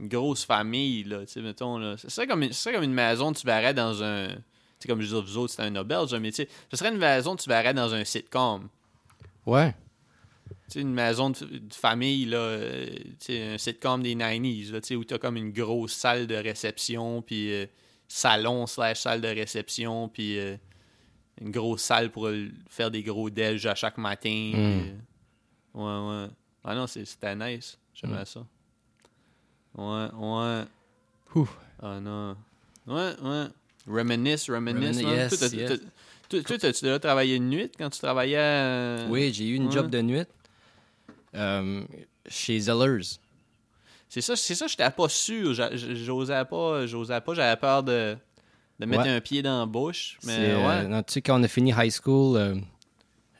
une 0.00 0.08
grosse 0.08 0.44
famille, 0.44 1.04
là, 1.04 1.20
tu 1.20 1.32
sais, 1.32 1.40
mettons, 1.40 1.78
là. 1.78 1.96
Ce 1.96 2.08
serait 2.10 2.26
comme, 2.26 2.42
une- 2.42 2.52
comme 2.72 2.82
une 2.84 2.92
maison 2.92 3.32
que 3.32 3.38
tu 3.38 3.46
verrais 3.46 3.72
dans 3.74 4.02
un. 4.02 4.28
Tu 4.28 4.34
sais, 4.80 4.88
comme 4.88 5.00
je 5.00 5.06
dire, 5.08 5.22
vous 5.22 5.38
autres, 5.38 5.54
c'est 5.54 5.62
un 5.62 5.74
auberge, 5.76 6.14
mais 6.16 6.30
tu 6.30 6.36
sais, 6.42 6.48
ce 6.70 6.76
serait 6.76 6.90
une 6.90 6.98
maison 6.98 7.34
que 7.36 7.42
tu 7.42 7.48
verrais 7.48 7.72
dans 7.72 7.94
un 7.94 8.04
sitcom. 8.04 8.68
Ouais. 9.46 9.74
Tu 10.68 10.72
sais, 10.74 10.80
une 10.80 10.92
maison 10.92 11.30
de, 11.30 11.38
de 11.44 11.74
famille, 11.74 12.26
là, 12.26 12.36
euh, 12.38 12.86
tu 13.20 13.26
sais, 13.26 13.42
un 13.54 13.58
sitcom 13.58 14.02
des 14.02 14.14
90s, 14.14 14.72
là, 14.72 14.80
tu 14.80 14.88
sais, 14.88 14.96
où 14.96 15.04
t'as 15.04 15.18
comme 15.18 15.36
une 15.36 15.52
grosse 15.52 15.92
salle 15.94 16.26
de 16.26 16.34
réception, 16.34 17.22
puis 17.22 17.52
euh, 17.52 17.66
salon 18.06 18.66
slash 18.66 19.00
salle 19.00 19.20
de 19.22 19.28
réception, 19.28 20.08
puis 20.08 20.38
euh, 20.38 20.56
une 21.40 21.50
grosse 21.50 21.82
salle 21.82 22.10
pour 22.10 22.26
euh, 22.28 22.48
faire 22.68 22.90
des 22.90 23.02
gros 23.02 23.28
déj 23.30 23.66
à 23.66 23.74
chaque 23.74 23.98
matin. 23.98 24.50
puis, 24.52 24.54
euh, 24.56 24.92
ouais, 25.74 26.24
ouais. 26.26 26.30
Ah 26.64 26.74
non, 26.74 26.86
c'est- 26.86 27.04
c'était 27.04 27.34
nice. 27.36 27.78
J'aimais 27.94 28.24
ça. 28.24 28.44
Ouais, 29.76 30.08
ouais. 30.14 30.62
Ouh. 31.34 31.48
Ah 31.82 32.00
non. 32.00 32.36
Ouais, 32.86 33.12
ouais. 33.22 33.46
Reminisce, 33.86 34.50
reminisce. 34.50 35.00
Yes, 35.00 35.38
Toi, 36.28 36.42
toi, 36.42 36.58
t'as-tu 36.58 36.84
déjà 36.84 36.98
travaillé 36.98 37.38
de 37.38 37.44
nuit 37.44 37.70
quand 37.78 37.88
tu 37.90 38.00
travaillais 38.00 38.36
à... 38.36 39.06
Oui, 39.08 39.32
j'ai 39.32 39.46
eu 39.48 39.54
une 39.54 39.66
ouais. 39.66 39.72
job 39.72 39.90
de 39.90 40.00
nuit. 40.02 40.24
euh, 41.34 41.84
chez 42.28 42.58
Zellers. 42.58 43.18
C'est 44.08 44.20
ça, 44.22 44.34
c'est 44.34 44.54
ça, 44.56 44.66
j'étais 44.66 44.90
pas 44.90 45.08
sûr. 45.08 45.52
J'osais 45.54 46.44
pas, 46.46 46.86
j'osais 46.86 47.20
pas, 47.20 47.34
j'avais 47.34 47.56
peur 47.60 47.82
de, 47.84 48.16
de 48.78 48.86
mettre 48.86 49.04
Ouais. 49.04 49.10
un 49.10 49.20
pied 49.20 49.42
dans 49.42 49.60
la 49.60 49.66
bouche. 49.66 50.18
Mais 50.24 50.50
euh, 50.50 50.66
ouais. 50.66 50.88
non, 50.88 51.02
tu 51.02 51.14
sais, 51.14 51.22
quand 51.22 51.40
on 51.40 51.42
a 51.42 51.48
fini 51.48 51.72
high 51.76 51.90
school, 51.90 52.36
euh, 52.36 52.56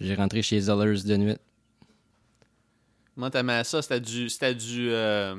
j'ai 0.00 0.14
rentré 0.14 0.42
chez 0.42 0.60
Zellers 0.60 1.02
de 1.02 1.16
nuit. 1.16 1.36
Comment 3.14 3.30
t'aimais 3.30 3.64
ça? 3.64 3.80
C'était 3.82 4.00
du. 4.00 4.28
C'était 4.28 4.54
du. 4.54 4.90
euh, 4.90 5.36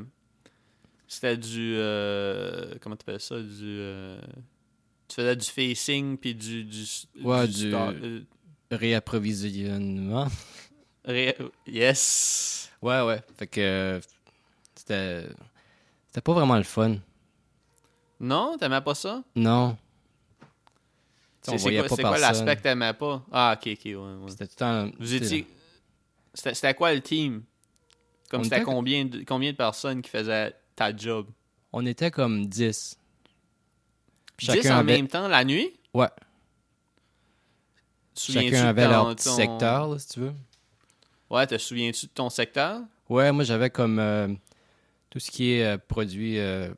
c'était 1.07 1.37
du. 1.37 1.75
euh, 1.77 2.73
comment 2.81 2.95
t'appelles 2.95 3.19
ça? 3.21 3.39
Du. 3.39 3.49
euh, 3.63 4.19
tu 5.07 5.15
faisais 5.15 5.35
du 5.35 5.45
facing 5.47 6.17
puis 6.17 6.33
du. 6.35 6.63
du 6.63 6.83
Ouais, 7.23 7.47
du- 7.47 7.73
euh, 7.73 8.21
Réapprovisionnement. 8.71 10.27
ré- 11.05 11.37
yes! 11.65 12.69
Ouais, 12.81 13.01
ouais. 13.01 13.21
Fait 13.37 13.47
que 13.47 13.61
euh, 13.61 13.99
c'était. 14.75 15.27
C'était 16.07 16.21
pas 16.21 16.33
vraiment 16.33 16.57
le 16.57 16.63
fun. 16.63 16.97
Non, 18.19 18.57
t'aimais 18.57 18.81
pas 18.81 18.95
ça? 18.95 19.23
Non. 19.35 19.77
Tu 21.53 21.59
C'est 21.59 22.01
quoi, 22.01 22.17
l'aspect 22.19 22.55
que 22.57 22.61
t'aimais 22.61 22.93
pas? 22.93 23.23
Ah, 23.31 23.57
ok, 23.57 23.71
ok, 23.73 23.85
ouais. 23.85 23.95
ouais. 23.95 24.29
C'était 24.29 24.47
tout 24.47 24.55
temps. 24.55 24.89
Vous 24.99 25.07
tu 25.07 25.15
étiez. 25.15 25.47
C'était 26.33 26.73
quoi 26.73 26.93
le 26.93 27.01
team? 27.01 27.43
Comme 28.29 28.43
c'était 28.43 28.57
était- 28.57 28.65
combien 28.65 29.05
de, 29.05 29.23
combien 29.23 29.51
de 29.51 29.57
personnes 29.57 30.01
qui 30.01 30.09
faisaient 30.09 30.53
ta 30.75 30.95
job? 30.95 31.27
On 31.73 31.85
était 31.85 32.11
comme 32.11 32.45
10. 32.47 32.97
Puis 34.35 34.47
10 34.47 34.69
en 34.71 34.77
avait- 34.79 34.93
même 34.97 35.07
temps 35.07 35.27
la 35.27 35.43
nuit? 35.43 35.71
Ouais. 35.93 36.09
Souviens-tu 38.13 38.49
Chacun 38.49 38.63
de 38.63 38.67
avait 38.69 38.83
ton- 38.85 38.89
leur 38.89 39.15
petit 39.15 39.25
ton- 39.25 39.35
secteur, 39.35 39.87
là, 39.87 39.99
si 39.99 40.07
tu 40.09 40.19
veux. 40.19 40.33
Ouais, 41.29 41.45
te 41.47 41.57
souviens-tu 41.57 42.05
de 42.07 42.11
ton 42.11 42.29
secteur? 42.29 42.81
Ouais, 43.09 43.31
moi 43.31 43.43
j'avais 43.43 43.69
comme 43.69 43.99
euh, 43.99 44.27
tout 45.09 45.19
ce 45.19 45.29
qui 45.31 45.51
est 45.53 45.63
euh, 45.65 45.77
produit 45.77 46.39
euh, 46.39 46.69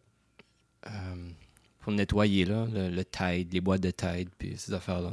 pour 1.80 1.92
nettoyer, 1.94 2.46
là, 2.46 2.68
le, 2.72 2.90
le 2.90 3.06
Tide, 3.06 3.54
les 3.54 3.62
boîtes 3.62 3.82
de 3.82 3.92
Tide, 3.92 4.30
puis 4.38 4.58
ces 4.58 4.74
affaires-là. 4.74 5.12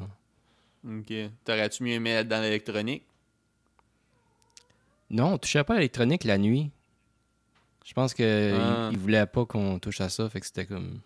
Ok. 0.86 1.12
T'aurais-tu 1.44 1.82
mieux 1.82 1.92
aimé 1.92 2.10
être 2.10 2.28
dans 2.28 2.40
l'électronique? 2.40 3.04
Non, 5.10 5.34
on 5.34 5.38
touchait 5.38 5.64
pas 5.64 5.74
à 5.74 5.76
l'électronique 5.76 6.24
la 6.24 6.38
nuit. 6.38 6.70
Je 7.84 7.92
pense 7.92 8.14
que 8.14 8.56
Ah. 8.60 8.88
il- 8.90 8.94
il 8.94 8.98
voulait 8.98 9.26
pas 9.26 9.44
qu'on 9.46 9.78
touche 9.78 10.00
à 10.00 10.08
ça, 10.08 10.28
fait 10.28 10.40
que 10.40 10.46
c'était 10.46 10.66
comme. 10.66 11.00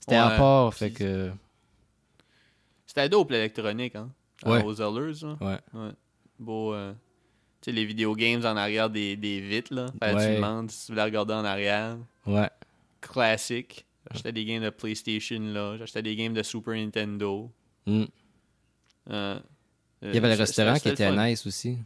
C'était 0.00 0.12
Ouais, 0.14 0.20
à 0.22 0.30
part, 0.38 0.72
fait 0.72 0.90
que. 0.90 1.30
C'était 2.86 3.08
dope 3.10 3.30
l'électronique, 3.30 3.94
hein? 3.96 4.08
Ouais. 4.46 4.62
Aux 4.62 4.72
Zellers, 4.72 5.12
là. 5.22 5.58
Ouais. 5.74 5.90
Beau. 6.38 6.72
euh, 6.72 6.92
Tu 7.60 7.70
sais, 7.70 7.72
les 7.72 7.84
vidéo 7.84 8.14
games 8.14 8.40
en 8.46 8.56
arrière 8.56 8.88
des, 8.88 9.16
des 9.16 9.40
vitres, 9.40 9.74
là. 9.74 9.86
Fallait 9.98 10.14
que 10.14 10.18
tu 10.20 10.26
Ouais. 10.28 10.36
demandes 10.36 10.70
si 10.70 10.86
tu 10.86 10.92
voulais 10.92 11.02
regarder 11.02 11.34
en 11.34 11.44
arrière. 11.44 11.98
Ouais. 12.24 12.48
Classique. 13.00 13.84
J'achetais 14.10 14.32
des 14.32 14.44
games 14.44 14.62
de 14.62 14.70
PlayStation, 14.70 15.40
là. 15.40 15.76
J'achetais 15.78 16.02
des 16.02 16.16
games 16.16 16.32
de 16.34 16.42
Super 16.42 16.74
Nintendo. 16.74 17.50
Mm. 17.86 18.04
Euh, 19.10 19.38
Il 20.02 20.14
y 20.14 20.18
avait 20.18 20.28
le 20.28 20.34
restaurant 20.38 20.78
qui 20.78 20.88
était 20.88 21.10
nice 21.10 21.46
aussi. 21.46 21.78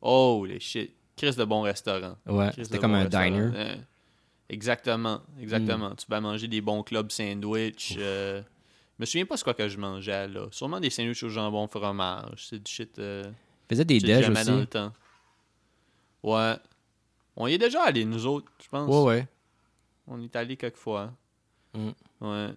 Oh, 0.00 0.44
les 0.46 0.60
shit. 0.60 0.92
Chris 1.16 1.34
de 1.36 1.44
bon 1.44 1.62
restaurant. 1.62 2.16
Ouais, 2.26 2.50
c'était 2.56 2.78
comme 2.78 2.92
bon 2.92 2.98
un 2.98 3.02
restaurant. 3.04 3.24
diner. 3.24 3.50
Euh, 3.54 3.76
exactement, 4.48 5.20
exactement. 5.40 5.90
Hmm. 5.90 5.96
Tu 5.96 6.06
vas 6.08 6.20
manger 6.20 6.48
des 6.48 6.60
bons 6.60 6.82
clubs 6.82 7.10
sandwich. 7.10 7.94
euh, 7.98 8.42
je 8.42 9.02
me 9.02 9.06
souviens 9.06 9.24
pas 9.24 9.36
ce 9.36 9.44
quoi 9.44 9.54
que 9.54 9.68
je 9.68 9.78
mangeais 9.78 10.28
là. 10.28 10.46
Sûrement 10.50 10.80
des 10.80 10.90
sandwichs 10.90 11.22
au 11.22 11.28
jambon 11.28 11.68
fromage. 11.68 12.46
C'est 12.48 12.62
du 12.62 12.70
shit. 12.70 12.98
Euh, 12.98 13.24
faisait 13.68 13.84
des 13.84 14.00
déj 14.00 14.28
aussi. 14.28 14.44
dans 14.44 14.56
le 14.56 14.66
temps. 14.66 14.92
Ouais. 16.22 16.54
On 17.36 17.46
y 17.46 17.54
est 17.54 17.58
déjà 17.58 17.82
allé, 17.84 18.04
nous 18.04 18.26
autres, 18.26 18.50
je 18.62 18.68
pense. 18.68 18.88
Ouais, 18.88 19.02
ouais. 19.02 19.26
On 20.06 20.20
est 20.20 20.34
allé 20.36 20.56
quelques 20.56 20.76
fois. 20.76 21.12
Mm. 21.74 21.90
Ouais. 22.20 22.54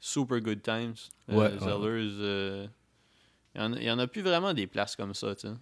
Super 0.00 0.40
good 0.40 0.62
times. 0.62 0.94
Euh, 1.30 1.36
Ouais. 1.36 1.58
Zellers, 1.58 2.16
euh, 2.20 2.66
il 3.54 3.60
y, 3.60 3.64
en 3.64 3.72
a- 3.72 3.78
il 3.78 3.84
y 3.84 3.90
en 3.90 3.98
a 3.98 4.06
plus 4.06 4.22
vraiment 4.22 4.54
des 4.54 4.66
places 4.66 4.96
comme 4.96 5.14
ça, 5.14 5.34
tu 5.34 5.48
sais. 5.48 5.54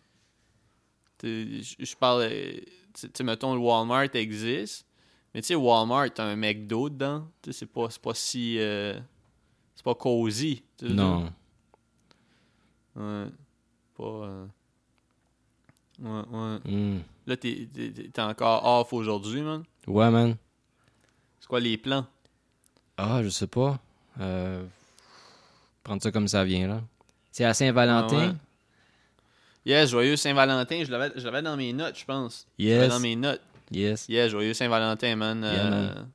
Je 1.22 1.96
parle, 1.96 2.22
euh, 2.30 2.52
tu 2.94 3.08
sais, 3.12 3.24
mettons, 3.24 3.54
le 3.54 3.60
Walmart 3.60 4.14
existe, 4.14 4.86
mais 5.34 5.40
tu 5.40 5.48
sais, 5.48 5.54
Walmart, 5.54 6.12
t'as 6.14 6.24
un 6.26 6.36
McDo 6.36 6.88
dedans. 6.90 7.28
Tu 7.42 7.52
sais, 7.52 7.60
c'est 7.60 7.66
pas, 7.66 7.88
pas 8.02 8.14
si. 8.14 8.58
euh, 8.58 8.98
c'est 9.74 9.84
pas 9.84 9.94
cosy. 9.94 10.62
Non. 10.82 11.32
Ouais. 12.94 13.26
Pas. 13.96 14.04
euh, 14.04 14.46
Ouais, 15.98 16.10
ouais. 16.30 16.58
Mm. 16.70 17.00
Là, 17.26 17.36
t'es 17.38 17.66
encore 18.18 18.62
off 18.66 18.92
aujourd'hui, 18.92 19.40
man. 19.40 19.62
Ouais, 19.86 20.10
man. 20.10 20.36
C'est 21.46 21.50
quoi 21.50 21.60
les 21.60 21.76
plans? 21.78 22.04
Ah, 22.96 23.20
je 23.22 23.28
sais 23.28 23.46
pas. 23.46 23.78
Euh, 24.20 24.64
prendre 25.84 26.02
ça 26.02 26.10
comme 26.10 26.26
ça 26.26 26.42
vient, 26.42 26.66
là. 26.66 26.80
C'est 27.30 27.44
à 27.44 27.54
Saint-Valentin. 27.54 28.16
Ah 28.20 28.26
ouais. 28.30 28.34
Yes, 29.64 29.90
joyeux 29.90 30.16
Saint-Valentin. 30.16 30.82
Je 30.84 30.90
l'avais 30.90 31.12
je 31.14 31.24
l'avais 31.24 31.42
dans 31.42 31.56
mes 31.56 31.72
notes, 31.72 31.96
je 32.00 32.04
pense. 32.04 32.48
Je 32.58 32.64
Yes. 32.64 32.88
dans 32.88 32.98
mes 32.98 33.14
notes. 33.14 33.40
Yes. 33.70 34.06
Yeah, 34.08 34.28
joyeux 34.28 34.54
Saint-Valentin, 34.54 35.14
man. 35.14 35.40
Yeah, 35.42 35.52
Euh, 35.66 35.70
man. 35.70 36.08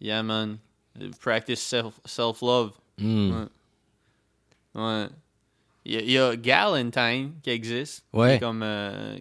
yeah, 0.00 0.22
man. 0.24 0.58
Euh, 1.00 1.08
Practice 1.20 1.60
self- 1.60 2.00
self-love. 2.04 2.72
Mm. 2.98 3.30
Ouais. 4.74 4.82
ouais. 4.82 5.08
Il 5.84 6.10
y, 6.10 6.18
a, 6.18 6.34
Galentine 6.34 7.34
qui 7.44 7.50
existe. 7.50 8.04
Ouais. 8.12 8.34
Qui 8.34 8.40
Comme, 8.40 8.62
euh, 8.64 9.16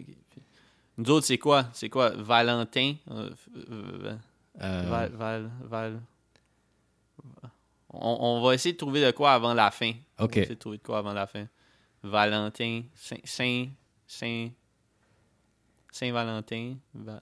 nous 0.98 1.12
autres, 1.12 1.28
c'est 1.28 1.38
quoi? 1.38 1.68
C'est 1.74 1.90
quoi? 1.90 2.10
Valentin? 2.10 2.96
Euh, 3.12 3.30
euh, 4.62 4.84
Val, 4.90 5.12
Val, 5.14 5.52
Val. 5.62 6.02
On, 7.90 8.18
on 8.20 8.42
va 8.42 8.54
essayer 8.54 8.74
de 8.74 8.78
trouver 8.78 9.04
de 9.06 9.12
quoi 9.12 9.34
avant 9.34 9.54
la 9.54 9.72
fin. 9.72 9.92
On 10.18 10.24
va 10.24 10.26
Ok. 10.26 10.38
essayer 10.38 10.56
de 10.56 10.60
trouver 10.60 10.78
de 10.78 10.84
quoi 10.84 11.00
avant 11.00 11.14
la 11.14 11.26
fin. 11.28 11.46
Valentin, 12.04 12.84
Saint, 12.96 13.18
Saint, 13.24 13.66
Saint, 14.06 14.50
Saint-Valentin. 15.92 16.76
Val- 16.94 17.22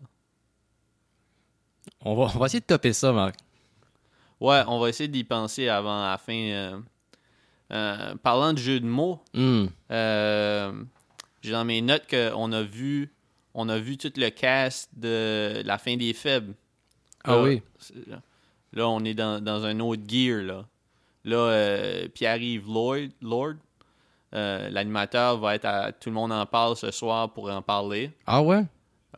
on, 2.01 2.15
va, 2.15 2.23
on 2.35 2.39
va 2.39 2.45
essayer 2.47 2.59
de 2.61 2.65
topper 2.65 2.93
ça, 2.93 3.11
Marc. 3.13 3.35
Ouais, 4.39 4.63
on 4.67 4.79
va 4.79 4.89
essayer 4.89 5.07
d'y 5.07 5.23
penser 5.23 5.69
avant 5.69 6.01
la 6.03 6.17
fin. 6.17 6.33
euh, 6.33 6.79
Euh, 7.71 8.15
parlant 8.17 8.53
de 8.53 8.59
jeu 8.59 8.79
de 8.79 8.85
mots, 8.85 9.19
Hmm. 9.33 9.65
euh, 9.89 10.83
j'ai 11.41 11.51
dans 11.51 11.65
mes 11.65 11.81
notes 11.81 12.05
qu'on 12.07 12.51
a 12.51 12.61
vu 12.61 13.11
on 13.55 13.69
a 13.69 13.79
vu 13.79 13.97
tout 13.97 14.11
le 14.17 14.29
cast 14.29 14.91
de 14.95 15.63
La 15.65 15.79
fin 15.79 15.97
des 15.97 16.13
faibles. 16.13 16.53
Ah 17.25 17.35
Là, 17.37 17.41
oui. 17.43 17.61
Là, 18.73 18.87
on 18.89 19.03
est 19.03 19.13
dans, 19.13 19.43
dans 19.43 19.63
un 19.65 19.79
autre 19.79 20.03
gear, 20.07 20.43
là. 20.43 20.65
Là, 21.23 21.37
euh, 21.37 22.07
Pierre-Yves 22.09 22.67
Lloyd, 22.67 23.11
Lord, 23.21 23.55
euh, 24.33 24.69
l'animateur, 24.69 25.37
va 25.37 25.55
être 25.55 25.65
à 25.65 25.91
Tout 25.91 26.09
le 26.09 26.15
monde 26.15 26.31
en 26.31 26.45
parle 26.45 26.75
ce 26.75 26.91
soir 26.91 27.31
pour 27.33 27.49
en 27.49 27.61
parler. 27.61 28.11
Ah 28.27 28.41
ouais? 28.43 28.63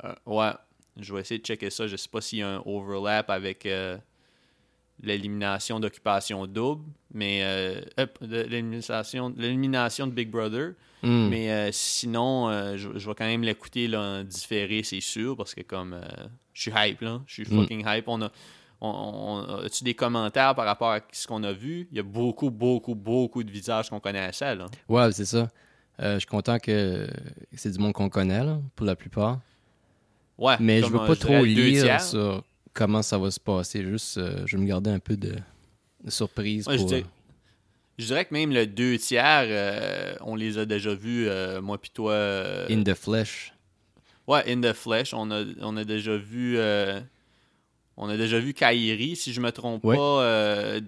Euh, 0.04 0.14
ouais, 0.26 0.52
je 0.98 1.14
vais 1.14 1.22
essayer 1.22 1.40
de 1.40 1.46
checker 1.46 1.70
ça. 1.70 1.88
Je 1.88 1.96
sais 1.96 2.08
pas 2.08 2.22
s'il 2.22 2.40
y 2.40 2.44
a 2.44 2.50
un 2.58 2.62
overlap 2.66 3.30
avec 3.30 3.66
euh, 3.66 3.98
l'élimination 5.02 5.80
d'occupation 5.80 6.46
double, 6.48 6.84
mais 7.14 7.42
euh, 7.44 7.82
euh, 8.00 8.08
l'élimination 8.48 9.34
l'élimination 9.38 10.08
de 10.08 10.12
Big 10.12 10.30
Brother. 10.30 10.74
Hmm. 11.04 11.28
Mais 11.30 11.52
euh, 11.52 11.70
sinon, 11.72 12.50
euh, 12.50 12.76
je, 12.78 12.90
je 12.98 13.08
vais 13.08 13.14
quand 13.16 13.26
même 13.26 13.44
l'écouter 13.44 13.88
là, 13.88 14.02
en 14.02 14.24
différé, 14.24 14.82
c'est 14.84 15.00
sûr, 15.00 15.38
parce 15.38 15.54
que 15.54 15.62
comme 15.62 15.94
euh, 15.94 16.02
je 16.54 16.62
suis 16.64 16.72
hype, 16.76 17.02
là. 17.02 17.22
Je 17.28 17.34
suis 17.34 17.44
Mm. 17.44 17.62
fucking 17.62 17.84
hype. 17.86 18.08
On 18.08 18.22
a. 18.24 18.32
On, 18.80 18.90
on- 18.90 19.64
as-tu 19.66 19.84
des 19.84 19.94
commentaires 19.96 20.54
par 20.54 20.66
rapport 20.66 20.92
à 20.92 21.00
ce 21.12 21.26
qu'on 21.28 21.44
a 21.44 21.52
vu? 21.52 21.88
Il 21.92 21.98
y 21.98 22.00
a 22.00 22.04
beaucoup, 22.04 22.50
beaucoup, 22.52 22.94
beaucoup 22.94 23.44
de 23.44 23.50
visages 23.52 23.90
qu'on 23.90 24.00
connaissait, 24.00 24.56
là. 24.56 24.68
Ouais, 24.88 25.12
c'est 25.12 25.26
ça. 25.26 25.48
Je 26.00 26.20
suis 26.20 26.28
content 26.28 26.60
que 26.60 27.08
c'est 27.56 27.72
du 27.72 27.80
monde 27.80 27.94
qu'on 27.94 28.10
connaît, 28.10 28.44
là, 28.44 28.60
pour 28.76 28.86
la 28.86 28.96
plupart. 28.96 29.40
Ouais. 30.38 30.56
Mais 30.60 30.82
je 30.82 30.88
veux 30.88 30.98
pas 31.00 31.16
trop 31.16 31.44
lire 31.44 32.00
sur 32.02 32.44
comment 32.78 33.02
ça 33.02 33.18
va 33.18 33.32
se 33.32 33.40
passer. 33.40 33.84
Juste, 33.84 34.18
euh, 34.18 34.44
je 34.46 34.56
vais 34.56 34.62
me 34.64 34.68
garder 34.68 34.92
un 34.92 35.00
peu 35.00 35.18
de, 35.18 35.36
de 36.04 36.10
surprise 36.10 36.68
Ouais, 36.68 36.76
je 36.76 36.80
pour... 36.80 36.88
dirais- 36.90 37.06
Je 37.98 38.06
dirais 38.06 38.26
que 38.26 38.34
même 38.34 38.52
le 38.54 38.68
deux 38.68 38.98
tiers, 39.00 39.46
euh, 39.48 40.14
on 40.22 40.36
les 40.36 40.58
a 40.60 40.66
déjà 40.66 40.94
vus, 40.94 41.28
euh, 41.28 41.62
moi 41.62 41.78
puis 41.80 41.90
toi. 41.90 42.12
euh, 42.14 42.68
In 42.70 42.84
the 42.84 42.94
flesh. 42.94 43.54
Ouais, 44.28 44.44
In 44.52 44.60
the 44.62 44.74
Flesh. 44.74 45.14
On 45.14 45.32
a, 45.32 45.44
on 45.62 45.76
a 45.78 45.84
déjà 45.86 46.16
vu. 46.18 46.58
euh, 46.58 47.00
on 47.96 48.10
a 48.10 48.18
déjà 48.18 48.38
vu 48.40 48.54
Kairi, 48.54 49.16
si 49.16 49.32
je 49.34 49.40
me 49.42 49.52
trompe 49.52 49.84
Ouais. 49.86 49.96
pas. 49.96 50.22
euh, 50.22 50.80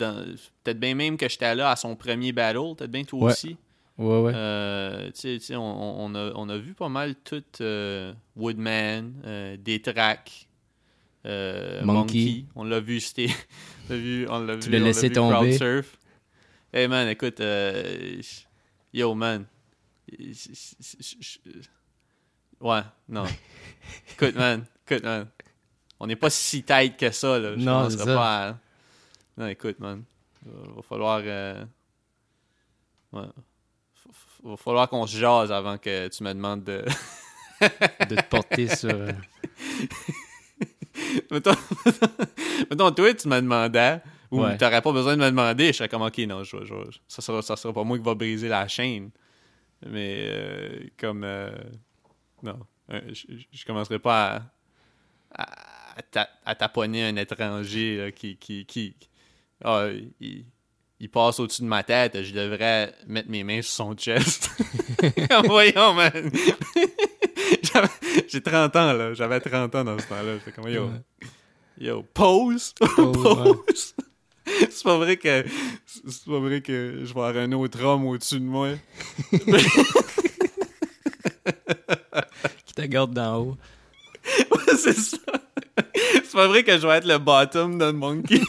Peut-être 0.64 0.80
bien 0.80 0.94
même 0.94 1.16
que 1.18 1.28
j'étais 1.30 1.56
là 1.56 1.72
à 1.72 1.76
son 1.78 1.96
premier 1.96 2.32
battle. 2.34 2.76
Peut-être 2.78 2.92
bien 2.92 3.04
toi 3.06 3.20
Ouais. 3.28 3.32
aussi. 3.32 3.56
Ouais, 3.98 4.22
ouais. 4.22 4.32
Euh, 4.36 5.06
tu 5.08 5.22
sais- 5.22 5.38
tu 5.40 5.46
sais, 5.46 5.56
on, 5.56 6.02
on 6.06 6.16
a, 6.16 6.32
on 6.36 6.48
a 6.50 6.58
vu 6.58 6.74
pas 6.74 6.90
mal 6.90 7.16
tout 7.16 7.44
euh, 7.62 8.14
Woodman, 8.36 9.14
euh, 9.26 9.58
euh, 11.26 11.82
Monkey. 11.84 12.18
Monkey. 12.20 12.46
On 12.56 12.64
l'a 12.64 12.80
vu, 12.80 13.00
c'était. 13.00 13.28
on 13.90 13.94
l'a 13.94 13.98
vu, 14.00 14.28
on 14.30 14.40
l'a 14.40 14.58
Tu 14.58 14.70
vu, 14.70 14.80
laissé 14.80 15.12
tomber. 15.12 15.36
Crowdsurf. 15.58 15.98
Hey 16.74 16.88
man, 16.88 17.08
écoute, 17.08 17.40
euh, 17.40 18.22
yo 18.94 19.14
man. 19.16 19.46
Ouais, 22.62 22.82
non. 23.08 23.26
écoute 24.12 24.36
man, 24.36 24.66
écoute 24.88 25.04
man. 25.04 25.28
On 26.00 26.08
n'est 26.08 26.16
pas 26.16 26.30
si 26.30 26.64
tight 26.64 26.96
que 26.98 27.12
ça, 27.12 27.40
là. 27.40 27.54
Je 27.58 27.60
Non, 27.64 27.90
ça. 27.90 28.06
pas 28.06 28.48
à- 28.50 28.58
Non, 29.38 29.48
écoute 29.48 29.80
man. 29.80 30.04
Va 30.46 30.82
falloir. 30.82 31.22
euh, 31.24 31.64
Ouais. 33.12 33.26
Va 34.44 34.56
falloir 34.56 34.88
qu'on 34.88 35.06
se 35.08 35.18
jase 35.18 35.52
avant 35.52 35.78
que 35.78 36.08
tu 36.08 36.24
me 36.24 36.34
demandes 36.34 36.64
de. 36.64 36.86
de 37.62 38.16
te 38.16 38.24
porter 38.30 38.74
sur... 38.74 38.90
mettons, 41.32 41.52
mettons, 42.70 42.92
toi, 42.92 43.14
tu 43.14 43.28
me 43.28 43.40
demandais, 43.42 44.02
ou 44.32 44.42
Ouais. 44.42 44.58
t'aurais 44.58 44.82
pas 44.82 44.92
besoin 44.92 45.16
de 45.18 45.22
me 45.22 45.30
demander, 45.30 45.68
je 45.68 45.72
serais 45.74 45.90
comme, 45.90 46.02
ok, 46.04 46.18
non, 46.20 46.44
je, 46.44 46.58
je- 46.64 46.98
ça, 47.08 47.22
sera, 47.22 47.42
ça 47.42 47.56
sera 47.56 47.74
pas 47.74 47.84
moi 47.84 47.98
qui 47.98 48.04
va 48.04 48.16
briser 48.16 48.48
la 48.48 48.68
chaîne. 48.68 49.10
Mais, 49.86 50.26
euh, 50.30 50.80
comme, 51.00 51.24
euh, 51.24 51.52
non, 52.44 52.60
euh, 52.92 53.02
je, 53.14 53.26
je- 53.52 53.66
commencerai 53.66 53.98
pas 54.00 54.44
à, 55.34 55.44
à, 55.44 56.00
à 56.00 56.02
ta- 56.04 56.30
à 56.46 56.56
taponner 56.56 57.06
un 57.06 57.16
étranger 57.16 57.98
là, 57.98 58.12
qui, 58.12 58.36
qui, 58.38 58.66
qui, 58.66 58.94
ah, 59.64 59.88
il, 60.20 60.46
il 61.00 61.10
passe 61.10 61.40
au-dessus 61.40 61.62
de 61.62 61.68
ma 61.68 61.82
tête, 61.84 62.22
je 62.24 62.34
devrais 62.34 62.94
mettre 63.08 63.30
mes 63.30 63.44
mains 63.46 63.62
sur 63.62 63.72
son 63.74 63.94
chest. 63.96 64.50
Voyons, 65.46 65.94
man. 65.94 66.32
J'ai 68.28 68.42
30 68.42 68.76
ans, 68.76 68.94
là. 68.94 69.14
J'avais 69.14 69.40
30 69.40 69.76
ans 69.76 69.84
dans 69.84 69.98
ce 69.98 70.08
temps-là. 70.08 70.38
J'étais 70.40 70.52
comme, 70.52 70.70
yo, 70.70 70.90
yo, 71.80 72.04
pause. 72.14 72.74
Ouais. 72.82 73.12
pause. 73.12 73.96
C'est 74.46 74.84
pas 74.84 74.98
vrai 74.98 75.18
que 75.18 75.46
c'est 75.86 76.26
pas 76.26 76.40
vrai 76.40 76.62
que 76.62 77.02
je 77.04 77.14
vais 77.14 77.22
avoir 77.22 77.38
un 77.38 77.52
autre 77.52 77.84
homme 77.84 78.06
au-dessus 78.08 78.40
de 78.40 78.46
moi. 78.46 78.70
Qui 82.66 82.74
te 82.74 82.82
garde 82.84 83.14
d'en 83.14 83.38
haut. 83.38 83.58
c'est 84.78 84.94
ça. 84.94 85.18
C'est 85.96 86.34
pas 86.34 86.48
vrai 86.48 86.64
que 86.64 86.78
je 86.78 86.88
vais 86.88 86.98
être 86.98 87.08
le 87.08 87.18
bottom 87.18 87.78
d'un 87.78 87.94
monkey. 87.94 88.42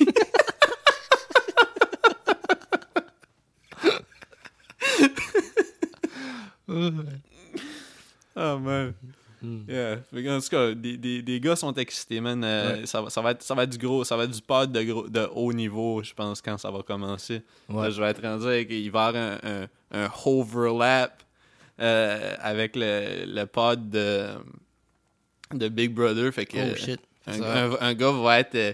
Oh 8.42 8.58
man. 8.58 8.94
Hmm. 9.42 9.60
Yeah. 9.68 9.96
En 10.36 10.40
tout 10.40 10.48
cas, 10.50 10.74
des, 10.74 10.96
des, 10.98 11.22
des 11.22 11.40
gars 11.40 11.56
sont 11.56 11.72
excités, 11.74 12.20
man. 12.20 12.42
Euh, 12.44 12.84
ça, 12.84 13.00
va, 13.00 13.08
ça, 13.10 13.20
va 13.22 13.30
être, 13.30 13.42
ça 13.42 13.54
va 13.54 13.62
être 13.64 13.70
du 13.70 13.78
gros, 13.78 14.04
ça 14.04 14.14
va 14.16 14.24
être 14.24 14.30
du 14.32 14.42
pod 14.42 14.70
de, 14.70 14.82
gros, 14.82 15.08
de 15.08 15.28
haut 15.34 15.52
niveau, 15.52 16.02
je 16.02 16.12
pense, 16.12 16.42
quand 16.42 16.58
ça 16.58 16.70
va 16.70 16.82
commencer. 16.82 17.42
Ouais. 17.68 17.84
Là, 17.84 17.90
je 17.90 18.00
vais 18.02 18.08
être 18.10 18.22
rendu 18.22 18.46
avec, 18.46 18.68
il 18.70 18.90
va 18.90 19.06
y 19.06 19.08
avoir 19.08 19.38
un, 19.42 19.66
un, 19.92 20.04
un 20.04 20.10
overlap 20.26 21.22
euh, 21.80 22.34
avec 22.40 22.76
le, 22.76 23.24
le 23.26 23.44
pod 23.46 23.88
de, 23.88 24.28
de 25.54 25.68
Big 25.68 25.94
Brother. 25.94 26.32
Fait 26.34 26.44
que 26.46 26.72
Oh 26.72 26.76
shit. 26.76 27.00
un, 27.26 27.32
Ça- 27.32 27.64
un- 27.64 27.76
un 27.80 27.94
gars 27.94 28.12
va 28.12 28.40
être 28.40 28.54
euh, 28.56 28.72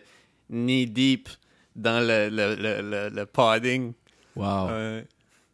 knee 0.50 0.87
deep 0.87 1.29
dans 1.76 2.00
le, 2.00 2.29
le, 2.29 2.57
le, 2.57 2.83
le, 2.83 3.09
le 3.14 3.26
podding. 3.26 3.92
Wow. 4.35 4.68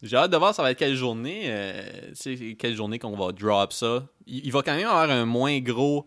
J'ai 0.03 0.17
hâte 0.17 0.31
de 0.33 0.37
voir 0.37 0.55
ça 0.55 0.63
va 0.63 0.71
être 0.73 0.79
quelle 0.79 0.97
journée. 0.97 1.43
euh, 1.47 2.13
quelle 2.59 2.75
journée 2.75 2.99
qu'on 2.99 3.17
va 3.17 3.33
drop 3.33 3.73
ça. 3.73 4.07
Il, 4.27 4.45
il 4.47 4.53
va 4.53 4.63
quand 4.63 4.75
même 4.75 4.87
avoir 4.89 5.09
un 5.11 5.25
moins 5.25 5.59
gros. 5.61 6.07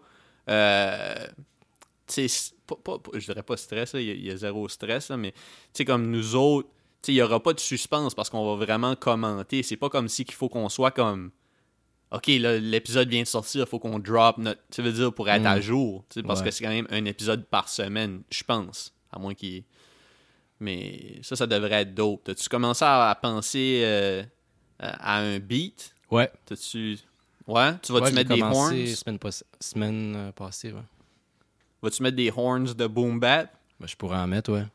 Euh, 0.50 1.16
tu 2.08 2.28
sais, 2.28 2.52
pas- 2.68 2.76
pas- 2.84 3.00
pas- 3.00 3.12
je 3.18 3.26
dirais 3.26 3.42
pas 3.44 3.58
stress, 3.58 3.94
là, 3.94 4.02
il, 4.02 4.24
y 4.26 4.30
a, 4.32 4.36
zéro 4.38 4.68
stress, 4.70 5.10
là, 5.10 5.18
mais 5.18 5.32
tu 5.32 5.38
sais, 5.74 5.86
comme 5.86 6.10
nous 6.12 6.36
autres, 6.36 6.68
tu 7.02 7.08
sais, 7.08 7.12
il 7.14 7.16
y 7.16 7.22
aura 7.22 7.42
pas 7.42 7.54
de 7.54 7.60
suspense 7.60 8.14
parce 8.14 8.30
qu'on 8.30 8.46
va 8.56 8.64
vraiment 8.64 8.96
commenter. 8.96 9.64
C'est 9.64 9.78
pas 9.78 9.90
comme 9.90 10.08
si 10.08 10.26
qu'il 10.26 10.36
faut 10.36 10.50
qu'on 10.50 10.70
soit 10.70 10.92
comme. 10.92 11.32
Ok, 12.12 12.28
là, 12.28 12.60
l'épisode 12.60 13.10
vient 13.10 13.24
de 13.24 13.28
sortir, 13.28 13.62
il 13.62 13.68
faut 13.68 13.80
qu'on 13.80 13.98
drop 14.00 14.38
notre. 14.38 14.62
Tu 14.72 14.82
veux 14.82 14.92
dire, 14.92 15.14
pour 15.14 15.28
être 15.30 15.44
Mm. 15.44 15.48
à 15.48 15.62
jour. 15.62 16.04
tu 16.10 16.20
sais, 16.20 16.24
Parce 16.24 16.40
Ouais. 16.42 16.46
que 16.48 16.52
c'est 16.52 16.64
quand 16.64 16.70
même 16.70 16.88
un 16.92 17.06
épisode 17.06 17.46
par 17.46 17.68
semaine, 17.70 18.22
je 18.30 18.44
pense. 18.44 18.94
À 19.12 19.20
moins 19.20 19.34
qu'il. 19.34 19.64
Mais 20.60 21.20
ça, 21.22 21.36
ça 21.36 21.48
devrait 21.48 21.82
être 21.82 21.94
dope. 21.94 22.24
T'as-tu 22.26 22.48
commencé 22.50 22.84
à, 22.86 23.10
à 23.10 23.16
penser 23.16 23.82
euh, 23.84 24.24
à 24.80 25.18
un 25.20 25.40
beat? 25.40 25.94
Ouais. 26.10 26.32
T'as-tu. 26.46 26.98
Ouais? 27.48 27.78
Tu 27.82 27.92
vas-tu 27.92 28.06
Ouais, 28.06 28.12
mettre 28.12 28.34
des 28.34 28.42
horns? 28.42 28.86
Semaine, 28.88 29.20
pas- 29.20 29.44
semaine 29.60 30.16
euh, 30.16 30.32
passée, 30.32 30.72
ouais. 30.72 30.82
Vas-tu 31.82 32.02
mettre 32.04 32.16
des 32.16 32.32
horns 32.36 32.64
de 32.74 32.88
boom 32.88 33.20
bap? 33.20 33.52
Ben, 33.80 33.88
je 33.88 33.96
pourrais 33.96 34.18
en 34.18 34.28
mettre, 34.28 34.52
ouais. 34.54 34.66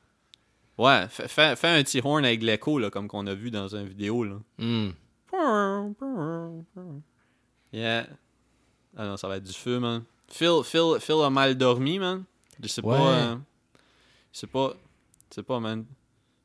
Ouais, 0.78 1.06
fais, 1.10 1.56
fais- 1.56 1.68
un 1.68 1.82
petit 1.82 2.00
horn 2.04 2.24
avec 2.24 2.42
l'écho, 2.42 2.78
là, 2.78 2.90
comme 2.90 3.08
qu'on 3.08 3.26
a 3.26 3.34
vu 3.34 3.50
dans 3.50 3.74
une 3.74 3.86
vidéo, 3.86 4.24
là. 4.24 4.36
Hmm. 4.58 4.90
Yeah. 7.72 8.06
Ah 8.96 9.04
non, 9.06 9.16
ça 9.16 9.28
va 9.28 9.36
être 9.36 9.44
du 9.44 9.52
feu, 9.52 9.78
man. 9.78 10.02
Phil, 10.28 10.62
Phil, 10.64 10.96
Phil 11.00 11.20
a 11.22 11.30
mal 11.30 11.54
dormi, 11.56 11.98
man. 11.98 12.24
Je 12.62 12.68
sais 12.68 12.84
Ouais. 12.84 12.96
pas. 12.96 13.12
euh, 13.14 13.36
je 14.32 14.38
sais 14.40 14.46
pas. 14.46 14.74
Je 15.30 15.36
sais 15.36 15.42
pas, 15.42 15.60
man. 15.60 15.84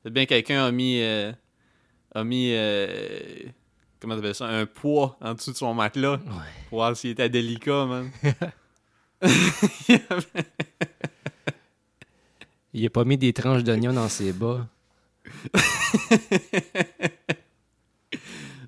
Peut-être 0.04 0.14
bien 0.14 0.26
quelqu'un 0.26 0.64
a 0.66 0.72
mis. 0.72 1.02
euh, 1.02 1.32
a 2.14 2.24
mis. 2.24 2.52
euh, 2.54 2.88
comment 4.00 4.16
t'appelles 4.16 4.36
ça 4.36 4.46
Un 4.46 4.66
poids 4.66 5.18
en 5.22 5.34
dessous 5.34 5.52
de 5.52 5.58
son 5.58 5.74
matelas. 5.74 6.14
Ouais. 6.18 6.52
Pour 6.70 6.78
voir 6.80 6.96
s'il 6.96 7.12
était 7.12 7.30
délicat, 7.30 7.86
man. 7.86 8.12
Il 12.74 12.86
a 12.86 12.90
pas 12.90 13.06
mis 13.06 13.18
des 13.18 13.32
tranches 13.34 13.64
d'oignon 13.64 13.94
dans 13.94 14.10
ses 14.10 14.34
bas. 14.34 14.68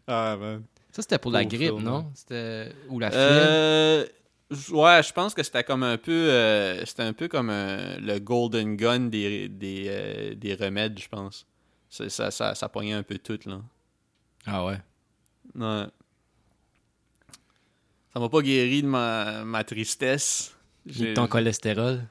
ah, 0.07 0.37
man. 0.39 0.63
Ça, 0.91 1.01
c'était 1.01 1.17
pour 1.19 1.31
la 1.31 1.45
grippe, 1.45 1.73
non? 1.79 2.09
C'était... 2.15 2.71
Ou 2.89 2.99
la 2.99 3.11
fièvre? 3.11 3.23
Euh, 3.25 4.05
Ouais, 4.49 5.01
je 5.03 5.11
pense 5.11 5.33
que 5.33 5.43
c'était 5.43 5.63
comme 5.63 5.83
un 5.83 5.97
peu. 5.97 6.11
Euh, 6.11 6.85
c'était 6.85 7.03
un 7.03 7.11
peu 7.11 7.27
comme 7.27 7.49
euh, 7.49 7.97
le 7.99 8.19
Golden 8.19 8.77
Gun 8.77 9.01
des, 9.01 9.49
des, 9.49 9.85
euh, 9.87 10.35
des 10.35 10.55
remèdes, 10.55 10.97
je 10.99 11.09
pense. 11.09 11.45
Ça, 11.89 12.09
ça, 12.09 12.31
ça, 12.31 12.71
un 12.73 13.03
peu 13.03 13.17
tout, 13.17 13.39
là. 13.45 13.61
Ah 14.45 14.65
ouais? 14.65 14.79
Ouais. 15.55 15.85
Ça 18.13 18.19
m'a 18.19 18.29
pas 18.29 18.41
guéri 18.41 18.83
de 18.83 18.87
ma, 18.87 19.43
ma 19.43 19.65
tristesse. 19.65 20.55
J'ai 20.85 21.13
ton 21.13 21.27
cholestérol? 21.27 22.03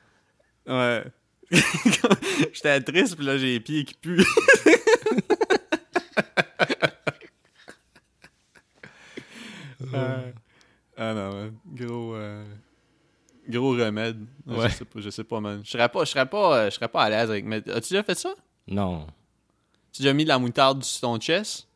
Ouais. 0.66 1.04
J'étais 2.52 2.80
triste, 2.82 3.16
puis 3.16 3.24
là, 3.24 3.38
j'ai 3.38 3.54
les 3.54 3.60
pieds 3.60 3.86
qui 3.86 3.94
puent. 3.94 4.22
Ah 10.96 11.12
non, 11.12 11.52
gros. 11.66 12.14
Euh, 12.14 12.44
gros 13.48 13.72
remède. 13.72 14.24
Je 14.46 14.68
sais 14.68 14.84
pas, 14.84 15.00
je 15.00 15.10
sais 15.10 15.24
pas, 15.24 15.40
man. 15.40 15.60
Je 15.64 15.70
serais 15.70 15.88
pas, 15.88 16.04
je 16.04 16.10
serais 16.10 16.26
pas, 16.26 16.56
euh, 16.56 16.70
je 16.70 16.74
serais 16.74 16.88
pas 16.88 17.02
à 17.02 17.10
l'aise 17.10 17.30
avec. 17.30 17.44
Mais 17.44 17.56
as-tu 17.70 17.92
déjà 17.92 18.02
fait 18.02 18.14
ça? 18.14 18.34
Non. 18.66 19.06
Tu 19.92 20.02
as 20.02 20.04
déjà 20.04 20.14
mis 20.14 20.24
de 20.24 20.28
la 20.28 20.38
moutarde 20.38 20.82
sur 20.82 21.02
ton 21.02 21.18
chest? 21.18 21.68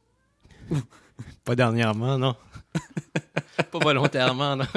pas 1.44 1.54
dernièrement, 1.54 2.18
non. 2.18 2.35
pas 3.70 3.78
volontairement, 3.78 4.56
non. 4.56 4.66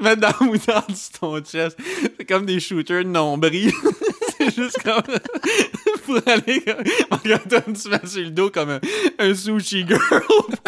Mettre 0.00 0.20
dans 0.22 0.32
la 0.40 0.46
moutarde 0.46 0.96
sur 0.96 1.18
ton 1.18 1.44
chest, 1.44 1.78
c'est 2.16 2.24
comme 2.24 2.46
des 2.46 2.58
shooters 2.58 3.04
de 3.04 3.10
nombril. 3.10 3.70
c'est 4.38 4.54
juste 4.54 4.82
comme 4.82 5.02
pour 6.10 6.32
aller. 6.32 6.62
Comme... 6.62 6.84
Quand 7.50 7.72
tu 7.72 7.88
mets 7.88 8.06
sur 8.06 8.22
le 8.22 8.30
dos 8.30 8.50
comme 8.50 8.78
un, 9.18 9.34
sushi 9.34 9.84
girl 9.86 10.00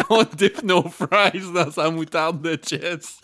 qu'on 0.07 0.23
dip 0.35 0.61
nos 0.63 0.89
fries 0.89 1.51
dans 1.53 1.71
sa 1.71 1.89
moutarde 1.89 2.41
de 2.41 2.55
chest. 2.55 3.21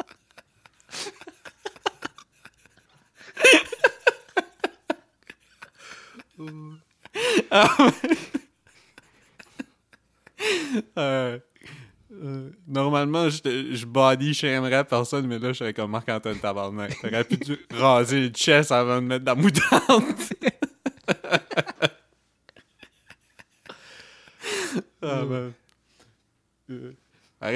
Ah, 7.52 7.76
euh, 10.98 11.40
euh, 12.12 12.50
normalement, 12.68 13.30
je, 13.30 13.38
je 13.74 13.86
body 13.86 14.34
shamerais 14.34 14.84
personne, 14.84 15.28
mais 15.28 15.40
là, 15.40 15.54
je 15.54 15.60
serais 15.60 15.74
comme 15.74 15.92
Marc-Antoine 15.92 16.40
Tabarnak. 16.40 17.00
T'aurais 17.02 17.24
pu 17.24 17.38
raser 17.72 18.20
le 18.22 18.30
chest 18.30 18.72
avant 18.72 19.00
de 19.02 19.08
mettre 19.08 19.26
de 19.26 19.30
la 19.30 19.36
moutarde. 19.36 20.04
ah, 25.02 25.26
man. 25.26 25.54
Euh, 26.70 26.94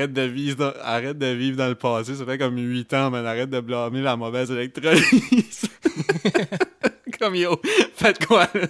Arrête 0.03 0.13
de, 0.13 0.21
vivre 0.23 0.57
dans, 0.57 0.73
arrête 0.81 1.17
de 1.17 1.27
vivre 1.27 1.55
dans 1.55 1.69
le 1.69 1.75
passé, 1.75 2.15
ça 2.15 2.25
fait 2.25 2.37
comme 2.37 2.57
8 2.57 2.93
ans, 2.93 3.09
man. 3.09 3.25
Arrête 3.25 3.49
de 3.49 3.61
blâmer 3.61 4.01
la 4.01 4.17
mauvaise 4.17 4.51
électrolyse. 4.51 5.69
comme 7.19 7.35
yo, 7.35 7.61
faites 7.93 8.25
quoi, 8.25 8.49
là? 8.53 8.67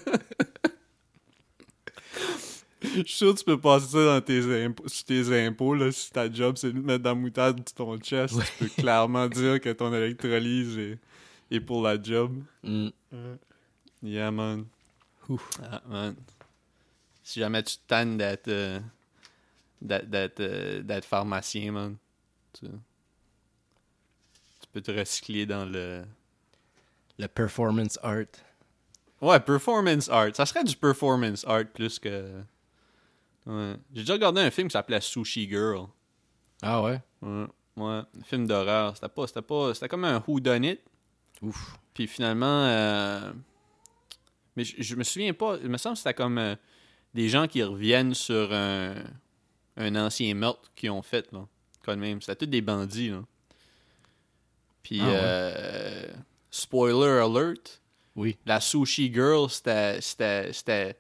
Je 2.84 3.02
suis 3.02 3.18
sûr 3.18 3.34
que 3.34 3.40
tu 3.40 3.46
peux 3.46 3.60
passer 3.60 3.88
ça 3.88 4.06
dans 4.06 4.22
tes 4.22 4.66
impôts, 4.66 4.88
sur 4.88 5.06
tes 5.06 5.48
impôts, 5.48 5.74
là, 5.74 5.92
si 5.92 6.12
ta 6.12 6.32
job 6.32 6.56
c'est 6.58 6.72
de 6.72 6.80
mettre 6.80 7.04
de 7.04 7.10
la 7.10 7.16
moutarde 7.16 7.68
sur 7.68 7.78
ton 7.78 7.98
chest, 7.98 8.36
tu 8.36 8.66
peux 8.66 8.82
clairement 8.82 9.28
dire 9.28 9.60
que 9.60 9.72
ton 9.72 9.92
électrolyse 9.92 10.78
est, 10.78 11.00
est 11.50 11.62
pour 11.62 11.82
la 11.82 12.00
job. 12.00 12.32
Mm. 12.62 12.90
Yeah, 14.04 14.30
man. 14.30 14.66
Ouf. 15.30 15.50
Ah, 15.64 15.82
man. 15.90 16.16
Si 17.24 17.40
jamais 17.40 17.64
tu 17.64 17.78
te 17.78 17.88
tannes 17.88 18.18
d'être 18.18 18.50
euh, 18.50 18.80
d'être- 19.84 20.40
euh, 20.40 20.82
d'être 20.82 21.06
pharmacien, 21.06 21.72
man, 21.72 21.98
tu, 22.54 22.68
tu 22.68 24.68
peux 24.72 24.82
te 24.82 24.92
recycler 24.92 25.46
dans 25.46 25.66
le... 25.66 26.04
Le 27.20 27.28
performance 27.28 28.00
art. 28.02 28.26
Ouais, 29.22 29.40
performance 29.40 30.10
art. 30.10 30.36
Ça 30.36 30.48
serait 30.48 30.64
du 30.64 30.76
performance 30.76 31.46
art 31.46 31.66
plus 31.72 32.00
que... 32.00 32.42
Ouais. 33.46 33.76
J'ai 33.94 34.02
déjà 34.02 34.14
regardé 34.14 34.42
un 34.42 34.50
film 34.50 34.68
qui 34.68 34.74
s'appelait 34.74 35.00
Sushi 35.00 35.48
Girl. 35.48 35.86
Ah 36.62 36.82
ouais? 36.82 37.00
Ouais, 37.22 37.46
ouais. 37.78 38.02
Un 38.20 38.24
film 38.24 38.48
d'horreur. 38.48 38.96
C'était 38.96 39.10
pas... 39.10 39.28
C'était 39.28 39.44
pas... 39.44 39.74
C'était 39.76 39.90
comme 39.90 40.06
un 40.06 40.24
whodunit. 40.26 40.80
Ouf. 41.42 41.78
Puis 41.94 42.08
finalement... 42.08 42.66
euh, 42.66 43.32
Mais 44.56 44.64
je, 44.64 44.82
je 44.82 44.96
me 44.96 45.04
souviens 45.04 45.34
pas... 45.34 45.58
Il 45.62 45.70
me 45.70 45.78
semble 45.78 45.94
que 45.94 46.00
c'était 46.00 46.16
comme 46.16 46.40
euh, 46.40 46.56
des 47.14 47.30
gens 47.30 47.48
qui 47.48 47.62
reviennent 47.62 48.16
sur 48.16 48.52
un... 48.52 48.96
un 49.78 49.96
ancien 49.96 50.34
meurtre 50.36 50.72
qu'ils 50.76 50.92
ont 50.92 51.02
fait, 51.02 51.32
là. 51.32 51.48
Quand 51.84 51.98
même. 51.98 52.22
C'était 52.22 52.46
tous 52.46 52.50
des 52.50 52.62
bandits, 52.62 53.10
là. 53.10 53.24
Puis... 54.82 55.00
Ah 55.02 55.06
ouais. 55.06 55.14
euh, 55.16 56.08
Spoiler 56.52 57.20
alert. 57.20 57.82
Oui. 58.16 58.38
La 58.46 58.60
Sushi 58.60 59.12
Girl, 59.14 59.50
c'était... 59.50 60.00
C'était... 60.02 60.54
C'était... 60.54 61.00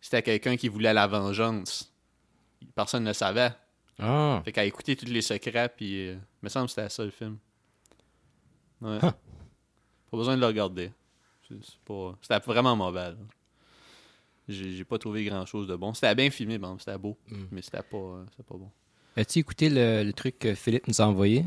C'était 0.00 0.22
quelqu'un 0.22 0.56
qui 0.56 0.68
voulait 0.68 0.92
la 0.92 1.06
vengeance. 1.06 1.92
Personne 2.74 3.04
ne 3.04 3.08
le 3.08 3.14
savait. 3.14 3.52
Ah. 3.98 4.42
Fait 4.44 4.52
qu'à 4.52 4.64
écouter 4.64 4.96
tous 4.96 5.06
les 5.06 5.22
secrets, 5.22 5.68
puis... 5.68 6.08
euh, 6.08 6.14
il 6.14 6.44
me 6.44 6.48
semble 6.48 6.66
que 6.66 6.72
c'était 6.72 6.88
ça, 6.88 7.04
le 7.04 7.10
film. 7.10 7.38
Ouais. 8.80 8.96
Huh. 8.96 9.12
Pas 10.10 10.16
besoin 10.16 10.34
de 10.36 10.40
le 10.40 10.46
regarder. 10.46 10.92
C'est 11.48 11.78
pas... 11.84 12.18
C'était 12.20 12.40
vraiment 12.40 12.74
mauvais, 12.74 13.10
là. 13.10 13.16
J'ai 14.48 14.84
pas 14.84 14.98
trouvé 14.98 15.24
grand-chose 15.24 15.66
de 15.66 15.74
bon. 15.76 15.94
C'était 15.94 16.14
bien 16.14 16.30
filmé, 16.30 16.58
bon, 16.58 16.76
c'était 16.78 16.98
beau, 16.98 17.16
Mm. 17.30 17.44
mais 17.50 17.62
c'était 17.62 17.82
pas, 17.82 17.96
euh, 17.96 18.24
pas 18.46 18.56
bon. 18.56 18.70
As-tu 19.16 19.38
écouté 19.38 19.70
le, 19.70 20.02
le 20.04 20.12
truc 20.12 20.38
que 20.38 20.54
Philippe 20.54 20.86
nous 20.88 21.00
a 21.00 21.06
envoyé? 21.06 21.44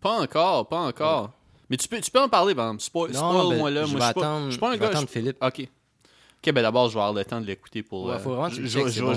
Pas 0.00 0.20
encore, 0.20 0.68
pas 0.68 0.78
encore. 0.80 1.32
Mais 1.68 1.76
tu 1.76 1.88
peux, 1.88 2.00
tu 2.00 2.10
peux 2.10 2.20
en 2.20 2.28
parler, 2.28 2.54
par 2.54 2.66
exemple. 2.66 2.82
Spoil, 2.82 3.14
spoil-moi 3.14 3.70
ben, 3.70 3.74
là. 3.74 3.84
je 3.86 3.90
Moi, 3.92 4.00
vais 4.00 4.06
je 4.06 4.10
suis 4.10 4.14
pas, 4.14 4.20
attendre, 4.20 4.46
je 4.46 4.50
suis 4.52 4.60
pas 4.60 4.68
un 4.68 4.72
je 4.72 4.76
vais 4.78 4.84
gars... 4.84 4.88
attendre 4.90 5.06
je- 5.08 5.12
Philippe. 5.12 5.36
Ok. 5.42 5.60
Ok, 5.60 6.52
ben 6.54 6.62
d'abord, 6.62 6.88
je 6.88 6.94
vais 6.94 7.00
avoir 7.00 7.12
le 7.12 7.24
temps 7.24 7.40
de 7.40 7.46
l'écouter 7.46 7.82
pour... 7.82 8.06
Ouais, 8.06 8.14
euh, 8.14 8.18
faut 8.18 8.30
vraiment 8.30 8.48
que 8.48 8.54
tu 8.54 8.66
je, 8.66 9.00
bon. 9.02 9.12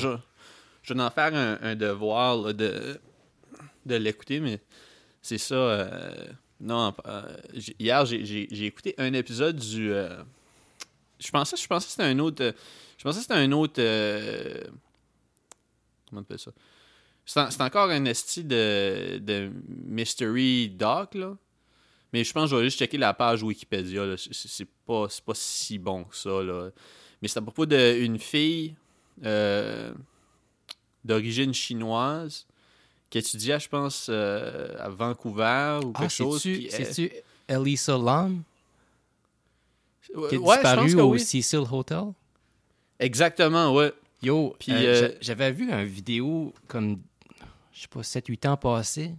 vais 0.96 1.02
en 1.02 1.10
faire 1.10 1.34
un, 1.36 1.58
un 1.62 1.76
devoir 1.76 2.36
là, 2.38 2.54
de, 2.54 3.00
de 3.86 3.96
l'écouter, 3.96 4.40
mais 4.40 4.60
c'est 5.22 5.38
ça... 5.38 5.56
euh, 5.56 6.26
non, 6.60 6.94
euh, 7.08 7.24
hier, 7.80 8.06
j'ai- 8.06 8.66
écouté 8.66 8.94
un 8.98 9.14
épisode 9.14 9.56
du... 9.58 9.92
je 11.24 11.32
pensais, 11.32 11.56
je 11.58 11.68
pensais 11.68 11.86
que 11.86 11.92
c'était 11.92 12.04
un 12.04 12.20
autre... 12.20 12.44
euh, 12.44 12.52
je 12.98 13.04
pensais 13.04 13.18
que 13.18 13.22
c'était 13.24 13.34
un 13.36 13.52
autre... 13.52 13.76
euh, 13.80 14.62
comment 16.10 16.20
on 16.22 16.24
appelle 16.24 16.40
ça? 16.40 16.52
C'est 17.26 17.40
en- 17.40 17.52
c'est 17.52 17.62
encore 17.62 17.90
un 17.90 18.06
esti 18.06 18.44
de, 18.44 19.18
de 19.20 19.50
Mystery 19.68 20.70
Doc, 20.70 21.16
là. 21.16 21.38
Mais 22.12 22.24
je 22.24 22.32
pense 22.34 22.50
que 22.50 22.56
je 22.56 22.62
vais 22.62 22.66
juste 22.66 22.78
checker 22.78 22.98
la 22.98 23.14
page 23.14 23.42
Wikipédia. 23.42 24.04
C'est- 24.18 24.68
pas, 24.86 25.08
pas 25.26 25.34
si 25.34 25.80
bon 25.80 26.04
que 26.04 26.16
ça. 26.16 26.44
Là. 26.44 26.70
Mais 27.22 27.28
c'est 27.28 27.40
à 27.40 27.42
propos 27.42 27.66
d'une 27.66 28.20
fille 28.20 28.76
euh, 29.24 29.94
d'origine 31.04 31.54
chinoise 31.54 32.46
qui 33.10 33.18
étudiait, 33.20 33.60
je 33.60 33.70
pense, 33.70 34.08
euh, 34.10 34.76
à 34.80 34.90
Vancouver 34.90 35.80
ou 35.84 35.92
quelque 35.94 36.04
Ah, 36.06 36.10
chose. 36.10 36.42
c'est-tu, 36.42 37.10
elle- 37.48 37.62
Elisa 37.62 37.98
Lam 37.98 38.44
qui 40.08 40.12
est 40.14 40.16
ouais, 40.38 40.58
que 40.62 41.02
au 41.02 41.12
oui. 41.14 41.20
Cecil 41.20 41.64
Hotel? 41.72 42.04
Exactement, 43.00 43.74
ouais. 43.74 43.92
Yo, 44.22 44.56
Puis, 44.60 44.72
euh, 44.72 44.76
euh, 44.78 45.02
j'a- 45.10 45.14
j'avais 45.22 45.52
vu 45.52 45.70
une 45.70 45.84
vidéo 45.84 46.54
comme, 46.68 47.02
je 47.74 47.82
sais 47.82 47.88
pas, 47.90 48.02
7-8 48.04 48.46
ans 48.48 48.56
passés. 48.58 49.12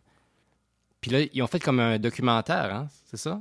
Puis 1.00 1.10
là, 1.10 1.20
ils 1.32 1.42
ont 1.42 1.46
fait 1.46 1.60
comme 1.60 1.80
un 1.80 1.98
documentaire, 1.98 2.74
hein? 2.74 2.88
C'est 3.10 3.18
ça? 3.18 3.40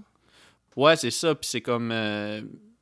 Ouais, 0.75 0.95
c'est 0.97 1.11
ça. 1.11 1.33
Puis 1.35 1.49
c'est 1.49 1.61
comme. 1.61 1.91
euh, 1.91 2.41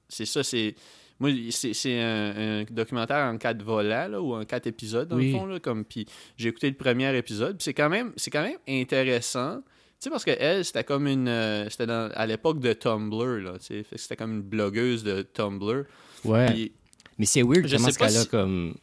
c'est 0.10 0.26
ça, 0.26 0.44
c'est. 0.44 0.76
Moi, 1.20 1.30
c'est 1.52 1.74
c'est 1.76 2.02
un, 2.02 2.62
un 2.62 2.64
documentaire 2.64 3.32
en 3.32 3.38
quatre 3.38 3.62
volets, 3.62 4.08
là, 4.08 4.20
ou 4.20 4.34
en 4.34 4.44
quatre 4.44 4.66
épisodes, 4.66 5.08
dans 5.08 5.18
Oui. 5.18 5.32
le 5.32 5.38
fond. 5.38 5.46
Là, 5.46 5.60
comme, 5.60 5.86
puis 5.86 6.08
j'ai 6.36 6.50
écouté 6.50 6.68
le 6.68 6.76
premier 6.76 7.16
épisode. 7.16 7.58
Puis 7.58 7.66
c'est 7.66 7.76
quand, 7.76 7.90
même- 7.90 8.14
c'est 8.18 8.32
quand 8.32 8.42
même 8.42 8.58
intéressant. 8.68 9.62
Tu 10.02 10.06
sais, 10.06 10.10
parce 10.10 10.26
que 10.26 10.32
elle, 10.32 10.66
c'était 10.66 10.84
comme 10.84 11.06
une. 11.08 11.28
euh, 11.28 11.70
c'était 11.70 11.86
dans- 11.86 12.10
à 12.16 12.26
l'époque 12.26 12.60
de 12.60 12.74
Tumblr, 12.74 13.40
là. 13.44 13.54
Tu 13.60 13.66
sais, 13.68 13.86
c'était 13.98 14.16
comme 14.16 14.32
une 14.34 14.42
blogueuse 14.42 15.04
de 15.04 15.22
Tumblr. 15.22 15.84
Ouais. 16.26 16.48
Puis- 16.52 16.72
Mais 17.20 17.26
c'est 17.28 17.44
weird 17.44 17.68
Je 17.68 17.76
comment 17.76 17.88
sais 17.88 17.94
ce 17.94 18.00
pas 18.00 18.08
qu'elle 18.08 18.18
a 18.18 18.26
comme... 18.26 18.74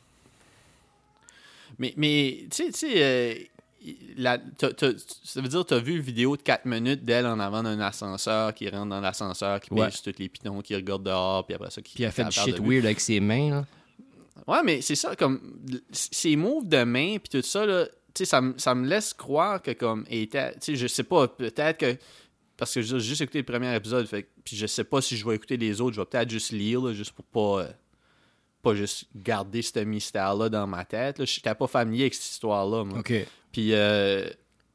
mais, 1.79 1.93
mais 1.97 2.45
tu 2.51 2.65
sais, 2.65 2.67
tu 2.73 2.79
sais. 2.79 2.93
euh, 3.03 3.35
la- 4.17 4.39
t'as- 4.39 4.73
t'as- 4.73 4.93
ça 5.25 5.41
veut 5.41 5.49
dire 5.49 5.63
que 5.63 5.69
tu 5.69 5.75
as 5.75 5.79
vu 5.79 5.97
une 5.97 6.03
vidéo 6.03 6.37
de 6.37 6.43
4 6.43 6.67
minutes 6.67 7.05
d'elle 7.05 7.27
en 7.27 7.39
avant 7.41 7.63
d'un 7.63 7.79
ascenseur 7.81 8.53
qui 8.55 8.69
rentre 8.69 8.91
dans 8.91 9.01
l'ascenseur, 9.01 9.61
qui 9.61 9.73
Ouais. 9.73 9.87
pèse 9.87 10.03
tous 10.03 10.13
les 10.19 10.29
pitons, 10.29 10.61
qui 10.61 10.75
regarde 10.77 11.03
dehors, 11.05 11.45
puis 11.47 11.55
après 11.55 11.71
ça, 11.71 11.81
qui 11.83 11.95
Puis 11.95 12.05
elle 12.05 12.13
fait 12.13 12.25
du 12.25 12.31
shit 12.33 12.59
weird 12.61 12.85
avec 12.85 13.01
ses 13.01 13.21
mains, 13.21 13.51
là. 13.51 13.67
Ouais, 14.47 14.63
mais 14.65 14.81
c'est 14.83 14.95
ça, 14.95 15.15
comme, 15.17 15.41
ces 15.93 16.37
moves 16.37 16.69
de 16.69 16.83
main, 16.85 17.17
puis 17.19 17.29
tout 17.41 17.43
ça, 17.47 17.67
là, 17.67 17.87
sais, 18.19 18.25
ça, 18.25 18.41
me- 18.41 18.57
ça 18.59 18.75
me 18.75 18.87
laisse 18.87 19.13
croire 19.15 19.61
que, 19.63 19.71
comme, 19.73 20.05
était, 20.11 20.53
tu 20.55 20.59
sais, 20.61 20.77
je 20.77 20.87
sais 20.87 21.03
pas, 21.05 21.27
peut-être 21.29 21.79
que, 21.79 21.97
parce 22.57 22.75
que 22.75 22.83
j'ai 22.83 22.99
juste 23.01 23.21
écouté 23.21 23.39
le 23.39 23.45
premier 23.45 23.75
épisode, 23.75 24.07
fait, 24.07 24.29
puis 24.45 24.57
je 24.57 24.67
sais 24.67 24.85
pas 24.85 25.01
si 25.01 25.17
je 25.17 25.27
vais 25.27 25.35
écouter 25.37 25.57
les 25.57 25.81
autres, 25.81 25.95
je 25.97 26.01
vais 26.01 26.07
peut-être 26.07 26.31
juste 26.31 26.53
lire, 26.53 26.81
là, 26.83 26.93
juste 26.93 27.13
pour 27.13 27.25
pas, 27.25 27.63
euh, 27.65 27.69
pas 28.63 28.75
juste 28.75 29.05
garder 29.15 29.63
ce 29.63 29.79
mystère-là 29.81 30.49
dans 30.49 30.67
ma 30.67 30.85
tête, 30.85 31.19
là. 31.19 31.25
Je 31.25 31.39
n'étais 31.39 31.55
pas 31.55 31.67
familier 31.67 32.03
avec 32.05 32.15
cette 32.15 32.33
histoire-là, 32.33 32.85
moi. 32.85 32.99
OK. 33.01 33.13
Puis 33.53 33.73
euh, 33.73 34.29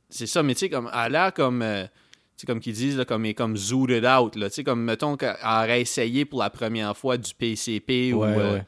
c'est 0.10 0.27
ça, 0.27 0.41
mais 0.43 0.53
tu 0.53 0.60
sais, 0.62 0.69
comme, 0.69 0.89
elle 0.93 0.97
a 0.99 1.10
l'air 1.10 1.34
comme, 1.34 1.62
euh, 1.62 1.84
tu 1.84 1.89
sais, 2.38 2.47
comme 2.47 2.60
qu'ils 2.62 2.73
disent, 2.73 2.97
là, 2.97 3.03
comme, 3.06 3.32
comme 3.34 3.58
zooted 3.58 4.06
out, 4.06 4.36
là. 4.38 4.49
Tu 4.49 4.56
sais, 4.56 4.63
comme, 4.63 4.82
mettons 4.84 5.17
qu'elle 5.17 5.36
aurait 5.43 5.82
essayé 5.82 6.23
pour 6.25 6.39
la 6.39 6.49
première 6.49 6.95
fois 6.95 7.17
du 7.17 7.34
PCP 7.36 8.13
ou, 8.13 8.19
Ouais, 8.21 8.27
euh, 8.38 8.53
ouais. 8.53 8.65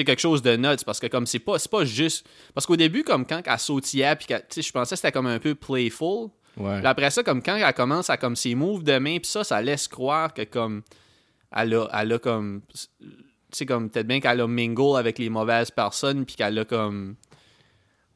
Sais, 0.00 0.04
quelque 0.04 0.20
chose 0.20 0.42
de 0.42 0.56
nuts, 0.56 0.84
parce 0.84 1.00
que 1.00 1.06
comme, 1.06 1.26
c'est 1.26 1.38
pas, 1.38 1.58
c'est 1.58 1.70
pas 1.70 1.84
juste... 1.84 2.26
Parce 2.54 2.66
qu'au 2.66 2.76
début, 2.76 3.04
comme, 3.04 3.26
quand 3.26 3.42
elle 3.44 3.58
sautillait, 3.58 4.16
puis 4.16 4.26
qu'elle- 4.26 4.40
tu 4.48 4.56
sais, 4.56 4.62
je 4.62 4.72
pensais 4.72 4.94
que 4.94 5.00
c'était 5.00 5.12
comme 5.12 5.26
un 5.26 5.38
peu 5.38 5.54
playful. 5.54 6.28
Ouais. 6.56 6.78
Puis 6.78 6.86
après 6.86 7.10
ça, 7.10 7.22
comme, 7.22 7.42
quand 7.42 7.56
elle 7.56 7.74
commence 7.74 8.10
à, 8.10 8.16
comme, 8.16 8.36
ses 8.36 8.54
moves 8.54 8.82
de 8.84 8.98
main, 8.98 9.18
puis 9.18 9.30
ça, 9.30 9.44
ça 9.44 9.60
laisse 9.60 9.88
croire 9.88 10.32
que, 10.34 10.42
comme, 10.42 10.82
elle 11.56 11.74
a, 11.74 11.88
elle 11.92 12.12
a 12.12 12.18
comme... 12.18 12.62
Tu 12.70 13.58
sais, 13.58 13.66
comme, 13.66 13.88
peut-être 13.88 14.06
bien 14.08 14.20
qu'elle 14.20 14.40
a 14.40 14.48
mingle 14.48 14.96
avec 14.98 15.18
les 15.18 15.30
mauvaises 15.30 15.70
personnes, 15.70 16.24
puis 16.24 16.34
qu'elle 16.34 16.58
a, 16.58 16.64
comme 16.64 17.14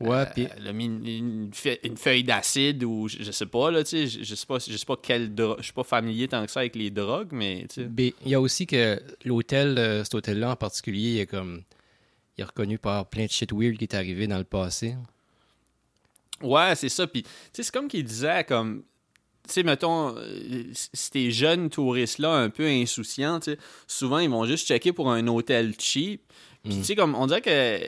Ouais, 0.01 0.27
Euh, 0.39 0.47
elle 0.57 0.69
a 0.69 0.73
mis 0.73 0.85
une, 0.85 1.07
une 1.07 1.51
fe- 1.51 1.81
une 1.83 1.97
feuille 1.97 2.23
d'acide 2.23 2.85
ou 2.85 3.09
je, 3.09 3.19
je 3.21 3.33
sais 3.33 3.47
pas, 3.47 3.71
là, 3.73 3.83
tu 3.83 3.91
sais, 3.91 4.07
je, 4.07 4.23
je 4.23 4.35
sais 4.37 4.47
pas, 4.47 4.59
je 4.61 4.77
sais 4.77 4.87
pas 4.87 4.97
quelle 4.97 5.35
dro- 5.35 5.57
je 5.59 5.65
suis 5.65 5.73
pas 5.73 5.83
familier 5.83 6.29
tant 6.29 6.45
que 6.47 6.53
ça 6.53 6.61
avec 6.61 6.77
les 6.77 6.91
drogues, 6.91 7.31
mais 7.33 7.67
tu 7.69 7.83
sais. 7.83 7.85
ben, 7.89 8.13
il 8.25 8.31
y 8.31 8.35
a 8.35 8.41
aussi 8.41 8.67
que 8.67 9.03
l'hôtel, 9.25 9.77
euh, 9.77 10.05
cet 10.05 10.15
hôtel-là 10.15 10.53
en 10.53 10.57
particulier, 10.57 11.11
il 11.15 11.19
est 11.21 11.27
comme. 11.27 11.63
Il 12.37 12.43
est 12.43 12.45
reconnu 12.45 12.79
par 12.79 13.07
plein 13.07 13.27
de 13.27 13.31
shit 13.33 13.51
weird 13.53 13.77
qui 13.77 13.83
est 13.85 13.95
arrivé 13.95 14.29
dans 14.29 14.39
le 14.39 14.45
passé. 14.45 14.95
Ouais, 16.41 16.75
c'est 16.77 16.89
ça. 16.89 17.07
Puis, 17.09 17.25
tu 17.25 17.29
sais, 17.53 17.63
c'est 17.65 17.73
comme 17.73 17.89
qu'il 17.89 18.05
disait, 18.05 18.45
comme, 18.45 18.85
tu 19.49 19.55
sais, 19.55 19.63
mettons, 19.65 20.15
euh, 20.17 20.63
ces 20.73 21.33
jeunes 21.33 21.69
touristes-là, 21.69 22.31
un 22.35 22.51
peu 22.51 22.65
insouciants, 22.69 23.41
tu 23.41 23.51
sais, 23.53 23.59
souvent, 23.89 24.19
ils 24.21 24.31
vont 24.31 24.45
juste 24.45 24.69
checker 24.69 24.93
pour 24.93 25.11
un 25.11 25.27
hôtel 25.27 25.75
cheap. 25.81 26.23
Puis, 26.63 26.75
Mm. 26.75 26.79
tu 26.79 26.85
sais, 26.85 26.95
comme, 26.95 27.15
on 27.17 27.27
dirait 27.27 27.41
que, 27.41 27.81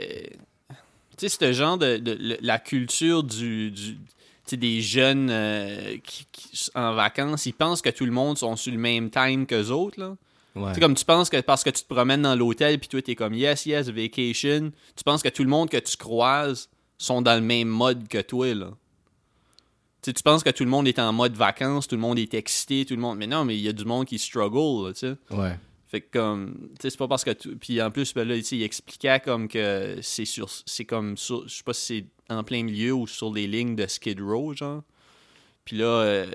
tu 1.20 1.28
sais, 1.28 1.37
ce 1.38 1.52
genre 1.52 1.78
de, 1.78 2.00
la 2.40 2.59
culture 2.59 3.22
du, 3.22 3.70
du 3.70 3.98
des 4.52 4.80
jeunes 4.80 5.28
euh, 5.30 5.96
qui, 6.04 6.26
qui- 6.33 6.70
en 6.74 6.94
vacances, 6.94 7.46
ils 7.46 7.52
pensent 7.52 7.83
que 7.83 7.90
tout 7.90 8.04
le 8.04 8.11
monde 8.11 8.37
sont 8.37 8.56
sur 8.56 8.72
le 8.72 8.78
même 8.78 9.11
time 9.11 9.46
qu'eux 9.46 9.68
autres, 9.68 10.00
là. 10.00 10.16
Ouais. 10.56 10.70
Tu 10.70 10.74
sais, 10.74 10.80
comme 10.80 10.94
tu 10.94 11.04
penses 11.04 11.30
que 11.30 11.40
parce 11.40 11.62
que 11.62 11.70
tu 11.70 11.83
te 11.85 11.94
promènes 11.94 12.22
dans 12.22 12.35
l'hôtel 12.35 12.80
puis 12.80 12.88
toi 12.88 13.00
t'es 13.00 13.14
comme 13.14 13.35
yes 13.35 13.66
yes 13.66 13.88
vacation, 13.88 14.72
tu 14.96 15.04
penses 15.04 15.22
que 15.22 15.28
tout 15.28 15.44
le 15.44 15.48
monde 15.48 15.70
que 15.70 15.76
tu 15.76 15.96
croises 15.96 16.68
sont 16.98 17.22
dans 17.22 17.37
le 17.37 17.40
même 17.40 17.68
mode 17.68 18.09
que 18.09 18.20
toi 18.20 18.52
là. 18.52 18.70
Tu 20.02 20.12
penses 20.24 20.42
que 20.42 20.50
tout 20.50 20.64
le 20.64 20.70
monde 20.70 20.88
est 20.88 20.98
en 20.98 21.12
mode 21.12 21.35
vacances, 21.35 21.87
tout 21.87 21.94
le 21.94 22.00
monde 22.00 22.18
est 22.18 22.35
excité, 22.35 22.85
tout 22.85 22.94
le 22.94 23.00
monde. 23.00 23.18
Mais 23.18 23.26
non, 23.26 23.44
mais 23.44 23.54
il 23.54 23.61
y 23.61 23.68
a 23.68 23.72
du 23.72 23.85
monde 23.85 24.06
qui 24.06 24.18
struggle, 24.18 24.92
là. 25.02 25.14
Ouais. 25.30 25.59
Fait 25.90 26.03
que 26.03 26.18
comme, 26.18 26.68
tu 26.79 26.83
sais, 26.83 26.90
c'est 26.90 26.98
pas 26.98 27.09
parce 27.09 27.24
que 27.24 27.33
tu... 27.33 27.57
Puis 27.57 27.83
en 27.83 27.90
plus, 27.90 28.14
ben 28.14 28.26
là, 28.29 28.37
il 28.37 28.62
expliquait 28.62 29.18
comme 29.18 29.48
que 29.48 29.98
c'est 30.03 30.24
sur... 30.24 30.48
C'est 30.64 30.85
comme 30.85 31.16
sur... 31.16 31.48
Je 31.48 31.55
sais 31.57 31.64
pas 31.64 31.74
si 31.74 31.85
c'est 32.29 32.35
en 32.35 32.44
plein 32.44 32.62
milieu 32.62 32.92
ou 32.92 33.09
sur 33.09 33.33
les 33.33 33.48
lignes 33.48 33.74
de 33.74 33.87
Skid 33.88 34.20
Row, 34.20 34.55
genre. 34.55 34.85
Puis 35.64 35.76
là, 35.76 35.87
euh, 35.87 36.26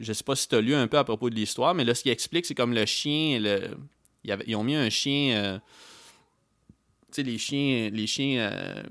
je 0.00 0.12
sais 0.12 0.24
pas 0.24 0.34
si 0.34 0.48
t'as 0.48 0.60
lu 0.60 0.74
un 0.74 0.88
peu 0.88 0.98
à 0.98 1.04
propos 1.04 1.30
de 1.30 1.36
l'histoire, 1.36 1.72
mais 1.74 1.84
là, 1.84 1.94
ce 1.94 2.02
qu'il 2.02 2.10
explique, 2.10 2.46
c'est 2.46 2.56
comme 2.56 2.74
le 2.74 2.84
chien... 2.84 3.38
Le... 3.38 3.76
Ils 4.24 4.56
ont 4.56 4.64
mis 4.64 4.74
un 4.74 4.90
chien... 4.90 5.36
euh, 5.36 5.58
Tu 7.12 7.12
sais, 7.12 7.22
les 7.22 7.38
chiens... 7.38 7.90
Les 7.92 8.08
chiens... 8.08 8.50
euh, 8.50 8.82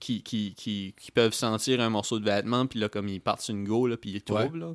Qui, 0.00 0.22
qui, 0.22 0.52
qui, 0.54 0.94
qui 1.00 1.10
peuvent 1.12 1.32
sentir 1.32 1.80
un 1.80 1.88
morceau 1.88 2.18
de 2.20 2.24
vêtement, 2.26 2.66
puis 2.66 2.78
là, 2.78 2.90
comme 2.90 3.08
ils 3.08 3.20
partent 3.22 3.40
sur 3.40 3.54
une 3.54 3.64
go, 3.64 3.86
là, 3.86 3.96
puis 3.96 4.10
ils 4.10 4.22
troublent, 4.22 4.58
là. 4.60 4.74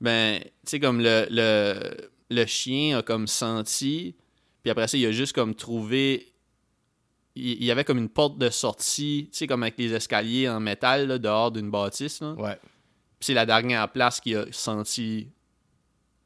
Ben, 0.00 0.40
tu 0.40 0.48
sais, 0.66 0.80
comme 0.80 1.00
le, 1.00 1.26
le, 1.30 2.10
le 2.30 2.46
chien 2.46 2.98
a 2.98 3.02
comme 3.02 3.26
senti, 3.26 4.14
puis 4.62 4.70
après 4.70 4.88
ça, 4.88 4.96
il 4.96 5.04
a 5.06 5.12
juste 5.12 5.32
comme 5.32 5.54
trouvé. 5.54 6.26
Il 7.36 7.62
y 7.64 7.70
avait 7.70 7.84
comme 7.84 7.98
une 7.98 8.08
porte 8.08 8.38
de 8.38 8.50
sortie, 8.50 9.28
tu 9.30 9.38
sais, 9.38 9.46
comme 9.46 9.62
avec 9.62 9.78
les 9.78 9.92
escaliers 9.92 10.48
en 10.48 10.58
métal, 10.60 11.06
là, 11.06 11.18
dehors 11.18 11.52
d'une 11.52 11.70
bâtisse, 11.70 12.20
là. 12.20 12.32
Ouais. 12.32 12.56
Puis 13.18 13.26
c'est 13.26 13.34
la 13.34 13.46
dernière 13.46 13.88
place 13.90 14.20
qu'il 14.20 14.36
a 14.36 14.46
senti. 14.50 15.28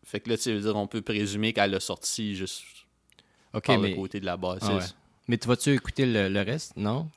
Fait 0.02 0.20
que 0.20 0.30
là, 0.30 0.36
tu 0.36 0.44
sais, 0.44 0.54
veux 0.54 0.60
dire, 0.62 0.76
on 0.76 0.86
peut 0.86 1.02
présumer 1.02 1.52
qu'elle 1.52 1.74
a 1.74 1.80
sorti 1.80 2.34
juste 2.34 2.62
Ok, 3.52 3.66
par 3.66 3.78
mais. 3.78 3.90
le 3.90 3.96
côté 3.96 4.18
de 4.20 4.26
la 4.26 4.36
bâtisse. 4.36 4.68
Ah 4.70 4.76
ouais. 4.78 4.84
Mais 5.28 5.38
tu 5.38 5.46
vas-tu 5.48 5.74
écouter 5.74 6.06
le, 6.06 6.28
le 6.28 6.40
reste? 6.40 6.76
Non? 6.76 7.08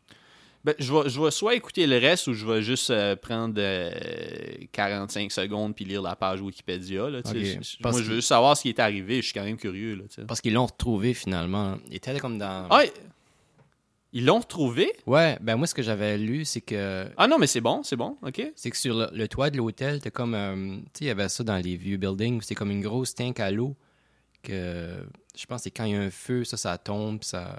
Ben, 0.68 0.76
je 0.80 0.92
vais, 0.94 1.10
je 1.10 1.22
vais 1.22 1.32
soit 1.32 1.56
écouter 1.56 1.88
le 1.88 1.98
reste 1.98 2.28
ou 2.28 2.34
je 2.34 2.46
vais 2.46 2.62
juste 2.62 2.90
euh, 2.90 3.16
prendre 3.16 3.56
euh, 3.58 3.90
45 4.74 5.32
secondes 5.32 5.74
puis 5.74 5.86
lire 5.86 6.02
la 6.02 6.16
page 6.18 6.42
Wikipédia. 6.42 7.10
Là. 7.10 7.22
Je- 7.34 7.40
Moi, 7.82 7.92
je 8.04 8.10
veux 8.10 8.16
juste 8.16 8.28
savoir 8.28 8.58
ce 8.58 8.64
qui 8.64 8.70
est 8.70 8.80
arrivé. 8.80 9.18
Je 9.18 9.28
suis 9.28 9.34
quand 9.34 9.46
même 9.46 9.56
curieux. 9.58 9.96
Là. 9.96 10.04
Parce 10.28 10.42
qu'ils 10.42 10.54
l'ont 10.54 10.66
retrouvé 10.66 11.14
finalement. 11.14 11.78
Il 11.88 11.96
était 11.96 12.20
comme 12.20 12.38
dans. 12.38 12.68
Ah, 12.70 12.82
ils 14.14 14.26
l'ont 14.26 14.40
retrouvé? 14.40 14.92
Ouais, 15.06 15.38
ben 15.42 15.56
moi, 15.58 15.68
ce 15.68 15.74
que 15.74 15.82
j'avais 15.84 16.18
lu, 16.18 16.44
c'est 16.44 16.62
que. 16.62 17.08
Ah 17.18 17.28
non, 17.28 17.38
mais 17.38 17.48
c'est 17.48 17.62
bon, 17.62 17.84
c'est 17.84 17.96
bon, 17.96 18.18
ok. 18.22 18.52
C'est 18.56 18.70
que 18.72 18.78
sur 18.78 18.96
le, 18.98 19.08
le 19.14 19.28
toit 19.28 19.50
de 19.50 19.58
l'hôtel, 19.58 20.02
t'as 20.02 20.10
comme. 20.10 20.34
euh, 20.34 20.78
tu 20.78 20.82
sais, 21.00 21.06
il 21.06 21.08
y 21.08 21.12
avait 21.12 21.30
ça 21.30 21.44
dans 21.44 21.58
les 21.58 21.78
vieux 21.78 21.98
buildings. 21.98 22.42
C'est 22.42 22.56
comme 22.56 22.72
une 22.72 22.82
grosse 22.82 23.16
tank 23.16 23.40
à 23.40 23.52
l'eau. 23.52 23.76
Que. 24.44 24.98
Je 25.38 25.46
pense 25.46 25.64
que 25.64 25.70
quand 25.70 25.86
il 25.86 25.92
y 25.94 25.96
a 25.96 26.02
un 26.02 26.10
feu, 26.10 26.44
ça, 26.44 26.58
ça 26.58 26.78
tombe. 26.78 27.24
Ça. 27.24 27.58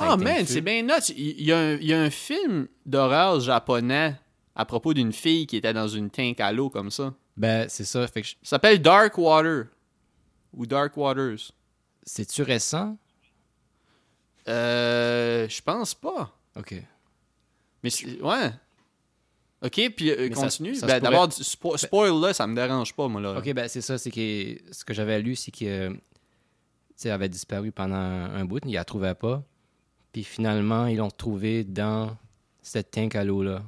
Ah 0.00 0.16
le 0.16 0.24
man, 0.24 0.46
c'est 0.46 0.60
bien 0.60 0.82
nuts. 0.82 0.92
Il 1.16 1.42
y, 1.42 1.52
a 1.52 1.58
un, 1.58 1.74
il 1.76 1.84
y 1.86 1.92
a 1.94 2.00
un 2.00 2.10
film 2.10 2.68
d'horreur 2.86 3.40
japonais 3.40 4.16
à 4.54 4.64
propos 4.64 4.94
d'une 4.94 5.12
fille 5.12 5.46
qui 5.46 5.56
était 5.56 5.72
dans 5.72 5.88
une 5.88 6.10
tank 6.10 6.40
à 6.40 6.52
l'eau 6.52 6.70
comme 6.70 6.90
ça. 6.90 7.14
Ben, 7.36 7.68
c'est 7.68 7.84
ça. 7.84 8.06
Fait 8.08 8.22
que. 8.22 8.28
je- 8.28 8.34
Ça 8.42 8.50
s'appelle 8.50 8.80
Dark 8.82 9.16
Water. 9.18 9.66
Ou 10.54 10.66
Dark 10.66 10.96
Waters. 10.96 11.52
C'est-tu 12.02 12.42
récent? 12.42 12.96
Euh. 14.48 15.48
Je 15.48 15.60
pense 15.62 15.94
pas. 15.94 16.34
Ok. 16.56 16.74
Mais 17.82 17.90
ouais. 18.22 18.50
Ok, 19.60 19.90
puis 19.96 20.10
euh, 20.10 20.28
ça- 20.34 20.42
continue. 20.42 20.74
ça 20.74 20.86
Ben, 20.86 21.00
pourrait- 21.00 21.10
D'abord, 21.10 21.28
spo- 21.30 21.76
spoil 21.76 22.20
là, 22.20 22.32
ça 22.32 22.46
me 22.46 22.54
dérange 22.54 22.94
pas, 22.94 23.08
moi 23.08 23.20
là. 23.20 23.38
Ok, 23.38 23.52
ben 23.52 23.66
c'est 23.68 23.80
ça. 23.80 23.98
C'est 23.98 24.10
que 24.10 24.56
ce 24.72 24.84
que 24.84 24.94
j'avais 24.94 25.20
lu, 25.20 25.34
c'est 25.36 25.50
que. 25.50 25.88
Tu 25.90 26.00
sais, 26.96 27.08
elle 27.08 27.14
avait 27.14 27.28
disparu 27.28 27.70
pendant 27.72 27.96
un, 27.96 28.34
un 28.36 28.44
bout, 28.44 28.60
il 28.64 28.72
la 28.74 28.84
trouvait 28.84 29.14
pas. 29.14 29.42
Puis 30.18 30.24
finalement, 30.24 30.86
ils 30.88 30.96
l'ont 30.96 31.06
retrouvée 31.06 31.62
dans 31.62 32.16
cette 32.60 32.90
tank 32.90 33.14
à 33.14 33.22
l'eau-là. 33.22 33.62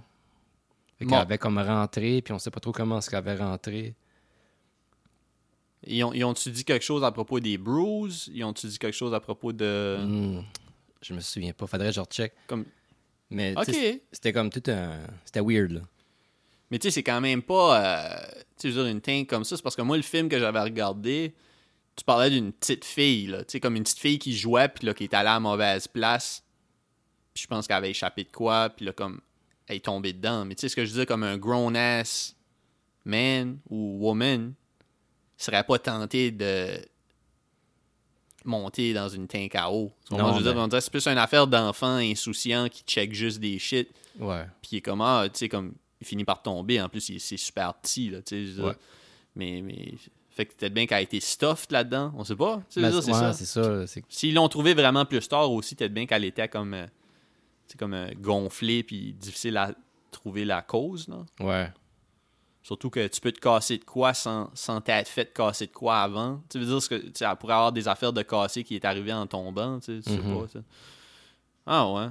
Fait 0.98 1.04
qu'elle 1.04 1.08
Bon. 1.10 1.16
avait 1.18 1.38
comme 1.38 1.58
rentré, 1.58 2.22
puis 2.22 2.32
on 2.34 2.40
sait 2.40 2.50
pas 2.50 2.58
trop 2.58 2.72
comment 2.72 2.98
est-ce 2.98 3.08
qu'elle 3.08 3.20
avait 3.20 3.36
rentré. 3.36 3.94
Ils 5.86 6.02
ont- 6.02 6.12
ils 6.12 6.24
ont-tu 6.24 6.50
dit 6.50 6.64
quelque 6.64 6.82
chose 6.82 7.04
à 7.04 7.12
propos 7.12 7.38
des 7.38 7.56
bruises? 7.56 8.28
Ils 8.34 8.42
ont-tu 8.42 8.66
dit 8.66 8.80
quelque 8.80 8.96
chose 8.96 9.14
à 9.14 9.20
propos 9.20 9.52
de. 9.52 9.98
Hmm, 10.00 10.42
je 11.00 11.14
me 11.14 11.20
souviens 11.20 11.52
pas. 11.52 11.68
Faudrait 11.68 11.90
que 11.90 11.94
je 11.94 12.00
recheck. 12.00 12.32
Comme... 12.48 12.64
Mais 13.30 13.54
c'était 14.10 14.32
comme 14.32 14.50
tout 14.50 14.68
un. 14.68 14.98
C'était 15.24 15.40
weird, 15.40 15.70
là. 15.70 15.82
Mais 16.72 16.80
tu 16.80 16.88
sais, 16.88 16.90
c'est 16.90 17.04
quand 17.04 17.20
même 17.20 17.42
pas. 17.42 17.80
euh, 17.80 18.16
tu 18.58 18.68
sais, 18.68 18.70
je 18.70 18.76
veux 18.76 18.82
dire, 18.86 18.90
une 18.92 19.00
tank 19.00 19.28
comme 19.28 19.44
ça, 19.44 19.56
c'est 19.56 19.62
parce 19.62 19.76
que 19.76 19.82
moi, 19.82 19.96
le 19.96 20.02
film 20.02 20.28
que 20.28 20.40
j'avais 20.40 20.60
regardé, 20.60 21.32
tu 22.00 22.04
parlais 22.04 22.30
d'une 22.30 22.50
petite 22.52 22.84
fille, 22.86 23.26
là. 23.26 23.44
Tu 23.44 23.52
sais, 23.52 23.60
comme 23.60 23.76
une 23.76 23.82
petite 23.82 23.98
fille 23.98 24.18
qui 24.18 24.34
jouait, 24.36 24.68
puis 24.68 24.86
là, 24.86 24.94
qui 24.94 25.04
est 25.04 25.12
allée 25.14 25.28
à 25.28 25.34
la 25.34 25.40
mauvaise 25.40 25.86
place. 25.86 26.42
Puis 27.34 27.42
je 27.42 27.46
pense 27.46 27.66
qu'elle 27.66 27.76
avait 27.76 27.90
échappé 27.90 28.24
de 28.24 28.30
quoi, 28.32 28.70
puis 28.70 28.86
là, 28.86 28.92
comme, 28.92 29.20
elle 29.66 29.76
est 29.76 29.84
tombée 29.84 30.12
dedans. 30.14 30.44
Mais 30.46 30.54
tu 30.54 30.62
sais, 30.62 30.68
ce 30.70 30.76
que 30.76 30.84
je 30.84 30.90
disais, 30.90 31.06
comme 31.06 31.22
un 31.24 31.36
grown-ass 31.36 32.34
man 33.04 33.58
ou 33.68 33.98
woman 34.00 34.54
serait 35.36 35.62
pas 35.64 35.78
tenté 35.78 36.30
de 36.30 36.80
monter 38.44 38.94
dans 38.94 39.08
une 39.08 39.28
tank 39.28 39.54
à 39.54 39.70
eau. 39.70 39.92
Tu 40.04 40.10
comprends? 40.10 40.28
Non, 40.32 40.38
je 40.38 40.42
veux 40.44 40.68
dire, 40.68 40.82
c'est 40.82 40.90
plus 40.90 41.06
une 41.06 41.18
affaire 41.18 41.46
d'enfant 41.46 41.96
insouciant 41.96 42.68
qui 42.70 42.82
check 42.84 43.12
juste 43.12 43.38
des 43.40 43.58
shit 43.58 43.88
Ouais. 44.18 44.44
puis 44.62 44.70
il 44.72 44.76
est 44.78 44.80
comme 44.80 45.00
ah, 45.02 45.26
tu 45.32 45.38
sais 45.38 45.48
comme 45.48 45.74
il 46.00 46.06
finit 46.06 46.24
par 46.24 46.42
tomber 46.42 46.80
en 46.80 46.88
plus 46.88 47.08
il- 47.10 47.20
c'est 47.20 47.36
super 47.36 47.74
petit 47.74 48.10
là 48.10 48.20
tu 48.22 48.54
sais. 48.54 48.60
Ouais. 48.60 48.72
mais 49.36 49.60
mais 49.62 49.94
fait 50.30 50.46
que 50.46 50.54
peut-être 50.54 50.72
bien 50.74 50.86
qu'elle 50.86 50.98
a 50.98 51.02
été 51.02 51.20
stuffed 51.20 51.72
là-dedans 51.72 52.12
on 52.16 52.24
sait 52.24 52.36
pas 52.36 52.62
je 52.74 52.80
Ben, 52.80 52.90
c'est 53.02 53.10
ouais, 53.10 53.18
ça 53.18 53.32
c'est 53.32 53.44
ça. 53.44 53.86
c'est- 53.86 54.04
s'ils 54.08 54.34
l'ont 54.34 54.48
trouvé 54.48 54.74
vraiment 54.74 55.04
plus 55.04 55.26
tard 55.28 55.50
aussi 55.52 55.74
peut-être 55.74 55.92
bien 55.92 56.06
qu'elle 56.06 56.24
était 56.24 56.48
comme 56.48 56.74
euh, 56.74 56.86
comme 57.78 57.94
euh, 57.94 58.10
gonflée 58.16 58.82
puis 58.82 59.12
difficile 59.12 59.56
à 59.56 59.72
trouver 60.10 60.44
la 60.44 60.62
cause 60.62 61.08
là 61.08 61.24
Ouais. 61.40 61.72
surtout 62.62 62.90
que 62.90 63.06
tu 63.08 63.20
peux 63.20 63.32
te 63.32 63.40
casser 63.40 63.78
de 63.78 63.84
quoi 63.84 64.12
sans, 64.14 64.50
sans 64.54 64.80
t'être 64.80 65.08
fait 65.08 65.32
casser 65.32 65.66
de 65.66 65.72
quoi 65.72 65.98
avant 66.00 66.42
tu 66.48 66.58
veux 66.58 66.66
dire 66.78 66.88
que 66.88 66.94
elle 66.94 67.36
pourrait 67.36 67.54
avoir 67.54 67.72
des 67.72 67.86
affaires 67.88 68.12
de 68.12 68.22
casser 68.22 68.64
qui 68.64 68.74
est 68.76 68.84
arrivé 68.84 69.12
en 69.12 69.26
tombant 69.26 69.78
tu 69.80 70.00
sais 70.00 70.02
tu 70.02 70.10
sais 70.16 70.18
Mhm. 70.22 70.46
pas 70.46 70.60
ah 71.66 71.92
ouais 71.92 72.06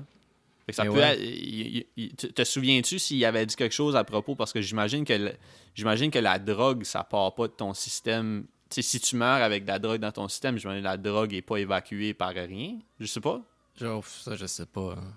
fait 0.71 0.71
que 0.71 0.75
ça 0.75 0.84
Mais 0.84 0.89
peut 0.89 0.95
ouais. 0.95 1.13
être- 1.13 1.21
il- 1.21 1.78
il- 1.78 1.86
il- 1.97 2.15
te 2.15 2.43
souviens-tu 2.43 2.99
s'il 2.99 3.24
avait 3.26 3.45
dit 3.45 3.55
quelque 3.55 3.74
chose 3.76 3.95
à 3.95 4.03
propos? 4.03 4.36
Parce 4.36 4.53
que 4.53 4.61
j'imagine 4.61 5.03
que 5.05 5.34
j'imagine 5.76 6.11
que 6.11 6.20
la 6.20 6.39
drogue 6.39 6.84
ça 6.84 7.03
part 7.03 7.34
pas 7.36 7.47
de 7.47 7.53
ton 7.53 7.74
système 7.74 8.45
si 8.70 8.99
tu 8.99 9.15
meurs 9.15 9.41
avec 9.41 9.63
de 9.63 9.70
la 9.70 9.80
drogue 9.80 9.99
dans 9.99 10.11
ton 10.11 10.28
système 10.28 10.57
j'imagine 10.57 10.82
que 10.82 10.88
la 10.88 10.97
drogue 10.97 11.34
est 11.34 11.41
pas 11.41 11.57
évacuée 11.57 12.13
par 12.13 12.30
rien 12.34 12.78
je 12.99 13.05
sais 13.05 13.22
pas 13.22 13.41
Genre, 13.80 14.05
ça, 14.05 14.36
je 14.36 14.45
sais 14.45 14.65
pas. 14.65 14.97
hein. 14.97 15.13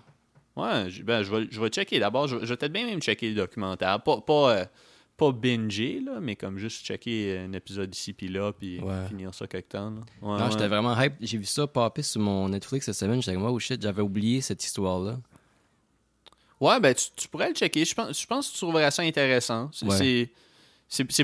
Ouais, 0.55 0.89
je, 0.89 1.03
ben, 1.03 1.21
je, 1.21 1.35
vais, 1.35 1.47
je 1.51 1.59
vais 1.59 1.67
checker 1.67 1.99
d'abord. 1.99 2.27
Je, 2.27 2.37
vais- 2.37 2.45
je 2.45 2.49
vais 2.51 2.55
peut-être 2.57 2.71
bien 2.71 2.85
même 2.85 3.01
checker 3.01 3.27
le 3.29 3.35
documentaire. 3.35 4.01
Pas, 4.01 4.21
pas, 4.21 4.55
euh, 4.57 4.65
pas 5.17 5.31
binger, 5.33 5.99
là, 5.99 6.19
mais 6.21 6.37
comme 6.37 6.57
juste 6.57 6.85
checker 6.85 7.39
un 7.39 7.51
épisode 7.51 7.93
ici 7.93 8.13
puis 8.13 8.29
là, 8.29 8.53
puis 8.53 8.79
Ouais. 8.79 9.05
finir 9.09 9.33
ça 9.33 9.47
quelque 9.47 9.67
temps. 9.69 9.89
là. 9.89 10.01
Ouais, 10.21 10.37
non, 10.39 10.45
ouais. 10.45 10.51
j'étais 10.51 10.67
vraiment 10.69 10.97
hype. 10.97 11.15
J'ai 11.19 11.37
vu 11.39 11.45
ça 11.45 11.67
popper 11.67 12.03
sur 12.03 12.21
mon 12.21 12.47
Netflix 12.47 12.85
cette 12.85 12.95
semaine. 12.95 13.21
J'étais 13.21 13.35
comme, 13.35 13.43
oh 13.47 13.59
shit, 13.59 13.81
j'avais 13.81 14.01
oublié 14.01 14.39
cette 14.39 14.63
histoire-là. 14.63 15.17
Ouais, 16.59 16.79
ben 16.79 16.93
tu, 16.93 17.05
tu 17.15 17.27
pourrais 17.27 17.49
le 17.49 17.55
checker. 17.55 17.83
Je 17.85 17.93
pense, 17.93 18.19
je 18.21 18.25
pense 18.25 18.47
que 18.47 18.53
tu 18.53 18.57
trouverais 18.59 18.89
ça 18.91 19.01
intéressant. 19.01 19.69
C'est, 19.73 19.85
Ouais. 19.85 19.95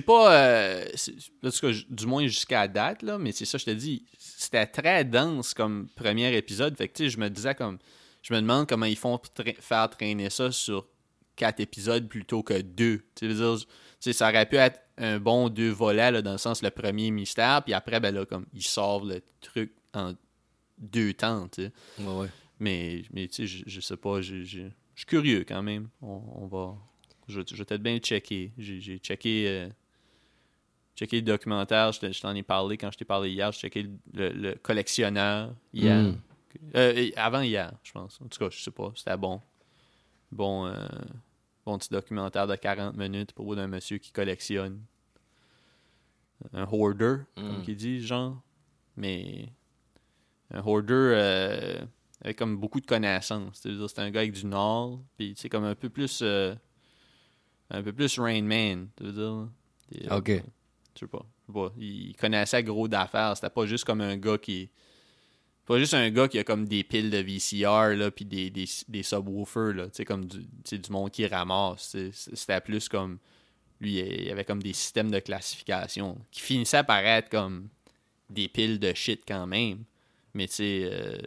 pas. 0.01 0.33
euh, 0.33 0.85
c'est- 0.95 1.13
en 1.43 1.49
tout 1.51 1.59
cas, 1.59 1.71
j- 1.71 1.85
du 1.89 2.05
moins 2.05 2.25
jusqu'à 2.27 2.67
date, 2.67 3.03
là, 3.03 3.17
mais 3.17 3.31
c'est 3.31 3.45
ça, 3.45 3.57
je 3.57 3.65
te 3.65 3.71
dis. 3.71 4.03
C'était 4.17 4.65
très 4.65 5.05
dense 5.05 5.53
comme 5.53 5.87
premier 5.95 6.35
épisode. 6.35 6.75
Fait 6.77 6.87
que 6.87 6.93
tu 6.97 7.03
sais, 7.03 7.09
je 7.09 7.17
me 7.19 7.29
disais 7.29 7.55
comme. 7.55 7.77
Je 8.21 8.33
me 8.33 8.41
demande 8.41 8.67
comment 8.67 8.85
ils 8.85 8.97
font 8.97 9.17
pour 9.17 9.31
tra- 9.33 9.61
faire 9.61 9.89
traîner 9.89 10.29
ça 10.29 10.51
sur 10.51 10.87
quatre 11.37 11.59
épisodes 11.61 12.07
plutôt 12.09 12.43
que 12.43 12.59
deux. 12.61 13.05
Tu 13.15 13.33
sais, 14.01 14.13
ça 14.13 14.29
aurait 14.29 14.45
pu 14.45 14.57
être 14.57 14.79
un 14.97 15.19
bon 15.19 15.47
deux 15.47 15.69
volets, 15.69 16.11
là, 16.11 16.21
dans 16.21 16.33
le 16.33 16.37
sens 16.37 16.61
le 16.61 16.69
premier 16.69 17.11
mystère, 17.11 17.63
puis 17.63 17.73
après, 17.73 17.99
ben 18.01 18.13
là, 18.13 18.25
comme 18.25 18.45
ils 18.53 18.63
sortent 18.63 19.05
le 19.05 19.21
truc 19.39 19.71
en 19.93 20.13
deux 20.77 21.13
temps, 21.13 21.47
tu 21.47 21.63
sais. 21.63 21.71
Ouais, 21.99 22.13
ouais. 22.23 22.27
Mais, 22.59 23.03
mais 23.13 23.27
tu 23.29 23.35
sais, 23.35 23.47
je, 23.47 23.63
je 23.67 23.79
sais 23.79 23.95
pas, 23.95 24.21
suis 24.99 25.05
curieux 25.05 25.43
quand 25.47 25.61
même. 25.63 25.89
On, 26.01 26.21
on 26.35 26.47
va. 26.47 26.77
Je, 27.27 27.41
je 27.47 27.55
vais 27.55 27.65
peut-être 27.65 27.81
bien 27.83 27.93
le 27.93 27.99
checker. 27.99 28.51
J'ai 28.57 28.97
checké. 28.99 29.47
euh, 29.47 29.69
checké 30.95 31.17
le 31.17 31.21
documentaire, 31.23 31.91
je, 31.91 31.99
te- 31.99 32.11
je 32.11 32.19
t'en 32.21 32.35
ai 32.35 32.43
parlé 32.43 32.77
quand 32.77 32.91
je 32.91 32.97
t'ai 32.97 33.05
parlé 33.05 33.29
hier. 33.31 33.51
J'ai 33.51 33.59
checké 33.59 33.83
le, 33.83 33.89
le- 34.13 34.29
le 34.29 34.55
collectionneur 34.55 35.53
hier. 35.73 35.97
Mm. 36.03 36.17
Euh, 36.75 37.09
avant 37.15 37.41
hier, 37.41 37.71
je 37.83 37.91
pense. 37.91 38.19
En 38.21 38.27
tout 38.27 38.39
cas, 38.39 38.49
je 38.49 38.59
sais 38.59 38.71
pas. 38.71 38.91
C'était 38.95 39.15
bon. 39.17 39.39
Bon, 40.31 40.65
euh, 40.65 40.73
bon 41.65 41.77
petit 41.77 41.89
documentaire 41.89 42.47
de 42.47 42.55
40 42.55 42.95
minutes 42.97 43.31
pour 43.33 43.55
d'un 43.55 43.67
monsieur 43.67 43.97
qui 43.99 44.11
collectionne. 44.11 44.81
Un 46.53 46.67
hoarder, 46.71 47.17
comme 47.35 47.59
Mm. 47.59 47.61
qu'il 47.63 47.75
dit, 47.75 48.01
genre. 48.01 48.41
Mais 48.97 49.49
un 50.51 50.61
hoarder 50.65 50.93
euh, 50.93 51.81
avec 52.21 52.37
comme 52.37 52.57
beaucoup 52.57 52.81
de 52.81 52.85
connaissances. 52.85 53.61
C'est 53.63 53.99
un 53.99 54.11
gars 54.11 54.21
avec 54.21 54.33
du 54.33 54.45
nord, 54.45 55.01
puis 55.17 55.33
c'est 55.37 55.49
comme 55.49 55.63
un 55.63 55.75
peu 55.75 55.89
plus. 55.89 56.19
euh, 56.21 56.53
un 57.69 57.83
peu 57.83 57.93
plus 57.93 58.17
Rain 58.19 58.41
Man, 58.41 58.89
tu 58.97 59.03
veux 59.03 59.11
dire. 59.11 59.47
Et, 59.91 60.11
euh, 60.11 60.17
Ok. 60.17 60.29
je 60.95 60.99
sais 60.99 61.07
pas. 61.07 61.25
je 61.47 61.53
sais 61.53 61.53
pas. 61.53 61.73
Il 61.77 62.15
connaissait 62.15 62.63
gros 62.63 62.87
d'affaires. 62.87 63.35
C'était 63.35 63.49
pas 63.51 63.65
juste 63.65 63.85
comme 63.85 64.01
un 64.01 64.17
gars 64.17 64.37
qui. 64.37 64.69
Pas 65.65 65.77
juste 65.77 65.93
un 65.93 66.09
gars 66.09 66.27
qui 66.27 66.39
a 66.39 66.43
comme 66.43 66.67
des 66.67 66.83
piles 66.83 67.11
de 67.11 67.19
VCR, 67.19 67.95
là, 67.95 68.09
puis 68.09 68.25
des, 68.25 68.49
des, 68.49 68.65
des 68.87 69.03
subwoofers, 69.03 69.73
là. 69.75 69.85
Tu 69.85 69.97
sais, 69.97 70.05
comme 70.05 70.25
du, 70.25 70.39
tu 70.39 70.47
sais, 70.65 70.77
du 70.79 70.91
monde 70.91 71.11
qui 71.11 71.27
ramasse. 71.27 71.91
tu 71.91 72.11
sais. 72.11 72.35
C'était 72.35 72.59
plus 72.61 72.89
comme. 72.89 73.19
Lui, 73.79 73.99
il 73.99 74.29
avait 74.31 74.43
comme 74.45 74.61
des 74.63 74.73
systèmes 74.73 75.09
de 75.11 75.19
classification 75.19 76.17
qui 76.31 76.41
finissaient 76.41 76.83
par 76.83 76.97
être 77.05 77.29
comme 77.29 77.69
des 78.29 78.49
piles 78.49 78.77
de 78.79 78.93
shit 78.93 79.21
quand 79.27 79.45
même. 79.47 79.83
Mais 80.33 80.47
tu 80.47 80.55
sais. 80.55 80.89
euh, 80.91 81.17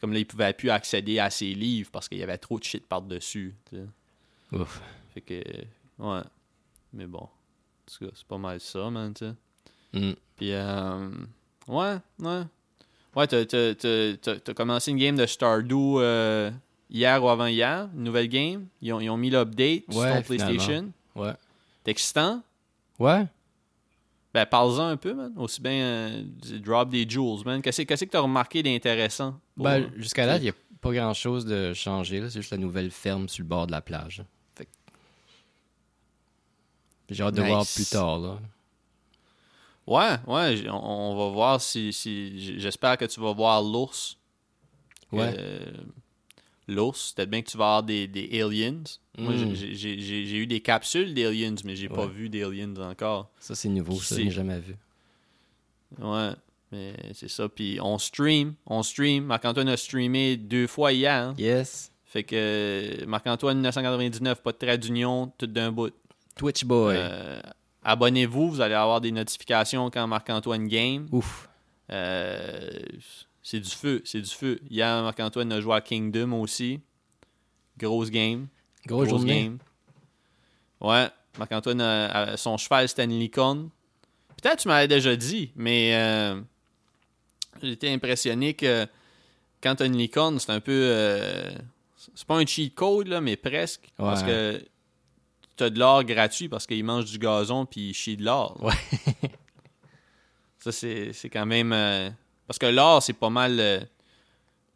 c'est 0.00 0.06
comme 0.06 0.14
là, 0.14 0.18
il 0.18 0.24
pouvait 0.24 0.54
plus 0.54 0.70
accéder 0.70 1.18
à 1.18 1.28
ses 1.28 1.52
livres 1.52 1.90
parce 1.92 2.08
qu'il 2.08 2.16
y 2.16 2.22
avait 2.22 2.38
trop 2.38 2.58
de 2.58 2.64
shit 2.64 2.86
par-dessus. 2.86 3.54
Ouf. 4.50 4.80
Fait 5.12 5.20
que. 5.20 5.42
Ouais. 5.98 6.22
Mais 6.94 7.04
bon. 7.04 7.18
En 7.18 7.28
tout 7.86 8.06
cas, 8.06 8.10
c'est 8.14 8.26
pas 8.26 8.38
mal 8.38 8.60
ça, 8.60 8.88
man, 8.88 9.12
tu 9.12 9.26
sais. 9.26 9.34
Mm. 9.92 10.14
Puis, 10.36 10.52
euh, 10.54 11.10
ouais, 11.68 11.96
ouais. 12.18 12.42
Ouais, 13.14 13.26
t'as, 13.26 14.54
commencé 14.54 14.90
une 14.90 14.96
game 14.96 15.16
de 15.16 15.26
Stardew 15.26 15.98
euh, 15.98 16.50
hier 16.88 17.22
ou 17.22 17.28
avant-hier, 17.28 17.90
une 17.94 18.04
nouvelle 18.04 18.28
game. 18.28 18.68
Ils 18.80 18.94
ont, 18.94 19.00
ils 19.00 19.10
ont 19.10 19.18
mis 19.18 19.28
l'update 19.28 19.82
sur 19.90 20.02
ton 20.02 20.22
PlayStation. 20.22 20.92
Ouais. 21.14 21.34
C'est 21.84 21.90
excitant? 21.90 22.42
Ouais. 22.98 23.26
Ben, 24.32 24.46
parle-en 24.46 24.86
un 24.88 24.96
peu, 24.96 25.12
man. 25.14 25.32
Aussi 25.36 25.60
bien 25.60 25.72
euh, 25.72 26.22
drop 26.64 26.88
des 26.90 27.08
jewels, 27.08 27.44
man. 27.44 27.60
Qu'est-ce, 27.62 27.82
qu'est-ce 27.82 28.04
que 28.04 28.10
t'as 28.10 28.20
remarqué 28.20 28.62
d'intéressant? 28.62 29.40
pour- 29.56 29.64
Ben, 29.64 29.90
jusqu'à 29.96 30.24
là, 30.26 30.36
il 30.36 30.42
n'y 30.42 30.48
a 30.50 30.54
pas 30.80 30.92
grand-chose 30.92 31.44
de 31.44 31.74
changé. 31.74 32.20
là. 32.20 32.30
C'est 32.30 32.40
juste 32.40 32.52
la 32.52 32.58
nouvelle 32.58 32.90
ferme 32.90 33.28
sur 33.28 33.42
le 33.42 33.48
bord 33.48 33.66
de 33.66 33.72
la 33.72 33.80
plage. 33.80 34.22
Fait 34.54 34.68
J'ai 37.10 37.22
hâte 37.24 37.34
de 37.34 37.42
voir 37.42 37.64
plus 37.66 37.86
tard. 37.90 38.18
Là. 38.20 38.38
Ouais, 39.86 40.16
ouais, 40.28 40.68
on, 40.70 40.74
on 40.76 41.16
va 41.16 41.32
voir 41.34 41.60
si, 41.60 41.92
si. 41.92 42.58
J'espère 42.60 42.96
que 42.96 43.06
tu 43.06 43.18
vas 43.20 43.32
voir 43.32 43.60
l'ours. 43.62 44.16
Ouais. 45.10 45.34
Euh, 45.36 45.72
l'ours, 46.70 47.12
peut-être 47.12 47.30
bien 47.30 47.42
que 47.42 47.50
tu 47.50 47.56
vas 47.58 47.64
avoir 47.66 47.82
des, 47.82 48.06
des 48.06 48.40
aliens. 48.42 48.82
Moi, 49.18 49.32
Mm. 49.34 49.54
j'ai- 49.54 49.74
j'ai 50.00 50.36
eu 50.36 50.46
des 50.46 50.60
capsules 50.60 51.12
d'aliens, 51.14 51.54
mais 51.64 51.76
j'ai 51.76 51.88
pas 51.88 52.06
Ouais. 52.06 52.12
vu 52.12 52.28
d'aliens 52.30 52.74
encore. 52.76 53.30
Ça, 53.38 53.54
c'est 53.54 53.68
nouveau. 53.68 53.94
Qui 53.94 54.04
Ça, 54.04 54.16
je 54.16 54.22
n'ai 54.22 54.30
jamais 54.30 54.60
vu. 54.60 54.76
Ouais, 56.00 56.30
mais 56.72 56.94
c'est 57.14 57.28
ça. 57.28 57.48
Puis 57.48 57.78
on 57.82 57.98
stream, 57.98 58.54
on 58.66 58.82
stream. 58.82 59.24
Marc-Antoine 59.24 59.68
a 59.68 59.76
streamé 59.76 60.36
deux 60.36 60.66
fois 60.66 60.92
hier. 60.92 61.12
hein. 61.12 61.34
Yes. 61.38 61.92
Fait 62.04 62.24
que 62.24 63.04
Marc-Antoine 63.06 63.56
1999, 63.58 64.42
pas 64.42 64.52
de 64.52 64.56
trait 64.58 64.78
d'union, 64.78 65.32
tout 65.38 65.46
d'un 65.46 65.70
bout. 65.72 65.92
Twitch 66.36 66.64
Boy. 66.64 66.94
Euh, 66.98 67.40
Abonnez-vous, 67.82 68.50
vous 68.50 68.60
allez 68.60 68.74
avoir 68.74 69.00
des 69.00 69.10
notifications 69.10 69.90
quand 69.90 70.06
Marc-Antoine 70.06 70.68
game. 70.68 71.08
Ouf. 71.12 71.48
Euh, 71.90 72.68
c'est 73.50 73.60
du 73.60 73.70
feu, 73.70 74.00
c'est 74.04 74.20
du 74.20 74.30
feu. 74.30 74.60
Hier, 74.70 75.02
Marc-Antoine 75.02 75.50
a 75.52 75.60
joué 75.60 75.74
à 75.74 75.80
Kingdom 75.80 76.32
aussi. 76.40 76.80
Grosse 77.78 78.10
game. 78.10 78.46
Grosse 78.86 79.08
journée. 79.08 79.42
game. 79.44 79.58
Ouais, 80.80 81.08
Marc-Antoine, 81.38 81.80
a- 81.80 82.06
a- 82.32 82.36
son 82.36 82.56
cheval, 82.56 82.88
c'était 82.88 83.04
une 83.04 83.18
licorne. 83.18 83.70
Peut-être 84.40 84.56
que 84.58 84.62
tu 84.62 84.68
m'avais 84.68 84.88
déjà 84.88 85.16
dit, 85.16 85.50
mais 85.56 85.94
euh, 85.94 86.40
j'étais 87.62 87.90
impressionné 87.90 88.54
que 88.54 88.86
quand 89.62 89.74
tu 89.76 89.82
as 89.82 89.86
une 89.86 89.96
licorne, 89.96 90.38
c'est 90.38 90.52
un 90.52 90.60
peu. 90.60 90.72
euh, 90.72 91.50
c'est 92.14 92.24
pas 92.26 92.36
un 92.36 92.46
cheat 92.46 92.74
code, 92.74 93.08
là, 93.08 93.20
mais 93.20 93.36
presque. 93.36 93.88
Parce 93.96 94.22
que 94.22 94.62
tu 95.56 95.64
as 95.64 95.70
de 95.70 95.78
l'or 95.78 96.04
gratuit 96.04 96.48
parce 96.48 96.66
qu'il 96.66 96.82
mange 96.84 97.04
du 97.06 97.18
gazon 97.18 97.66
puis 97.66 97.90
il 97.90 97.94
chie 97.94 98.16
de 98.16 98.24
l'or. 98.24 98.62
Ouais. 98.62 98.72
Ça, 100.58 100.72
c'est 100.72 101.12
c'est 101.12 101.28
quand 101.30 101.46
même. 101.46 101.72
euh, 101.72 102.10
parce 102.50 102.58
que 102.58 102.66
l'or, 102.66 103.00
c'est 103.00 103.12
pas 103.12 103.30
mal 103.30 103.56
le, 103.56 103.80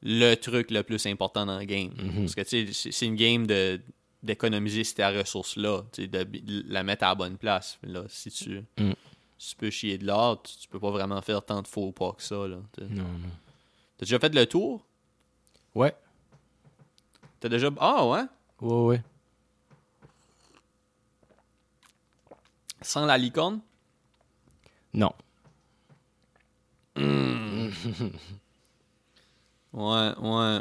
le 0.04 0.34
truc 0.36 0.70
le 0.70 0.84
plus 0.84 1.04
important 1.06 1.44
dans 1.44 1.58
le 1.58 1.64
game. 1.64 1.92
Mhm. 2.00 2.20
Parce 2.20 2.36
que 2.36 2.42
tu 2.42 2.72
sais, 2.72 2.92
c'est- 2.92 3.06
une 3.06 3.16
game 3.16 3.48
de 3.48 3.80
d'économiser 4.22 4.84
cette 4.84 5.04
ressource-là, 5.16 5.82
de, 5.98 6.06
de 6.06 6.64
la 6.68 6.84
mettre 6.84 7.02
à 7.02 7.08
la 7.08 7.14
bonne 7.16 7.36
place. 7.36 7.78
Là, 7.82 8.04
si 8.08 8.30
tu, 8.30 8.62
Mm. 8.78 8.92
si 9.36 9.50
tu 9.50 9.56
peux 9.56 9.70
chier 9.70 9.98
de 9.98 10.06
l'or, 10.06 10.40
tu, 10.40 10.56
tu 10.56 10.68
peux 10.68 10.78
pas 10.78 10.92
vraiment 10.92 11.20
faire 11.20 11.44
tant 11.44 11.60
de 11.60 11.66
faux 11.66 11.90
pas 11.90 12.12
que 12.12 12.22
ça. 12.22 12.36
Là. 12.46 12.58
Non, 12.78 13.02
non. 13.02 13.28
T'as 13.98 14.06
déjà 14.06 14.20
fait 14.20 14.32
le 14.32 14.46
tour? 14.46 14.86
Ouais. 15.74 15.94
T'as 17.40 17.48
déjà. 17.48 17.70
Ah 17.80 18.06
ouais? 18.06 18.22
Ouais, 18.60 18.82
ouais. 18.84 19.02
Sans 22.82 23.04
la 23.04 23.18
licorne? 23.18 23.60
Non. 24.94 25.12
Ouais, 29.72 30.12
ouais. 30.20 30.60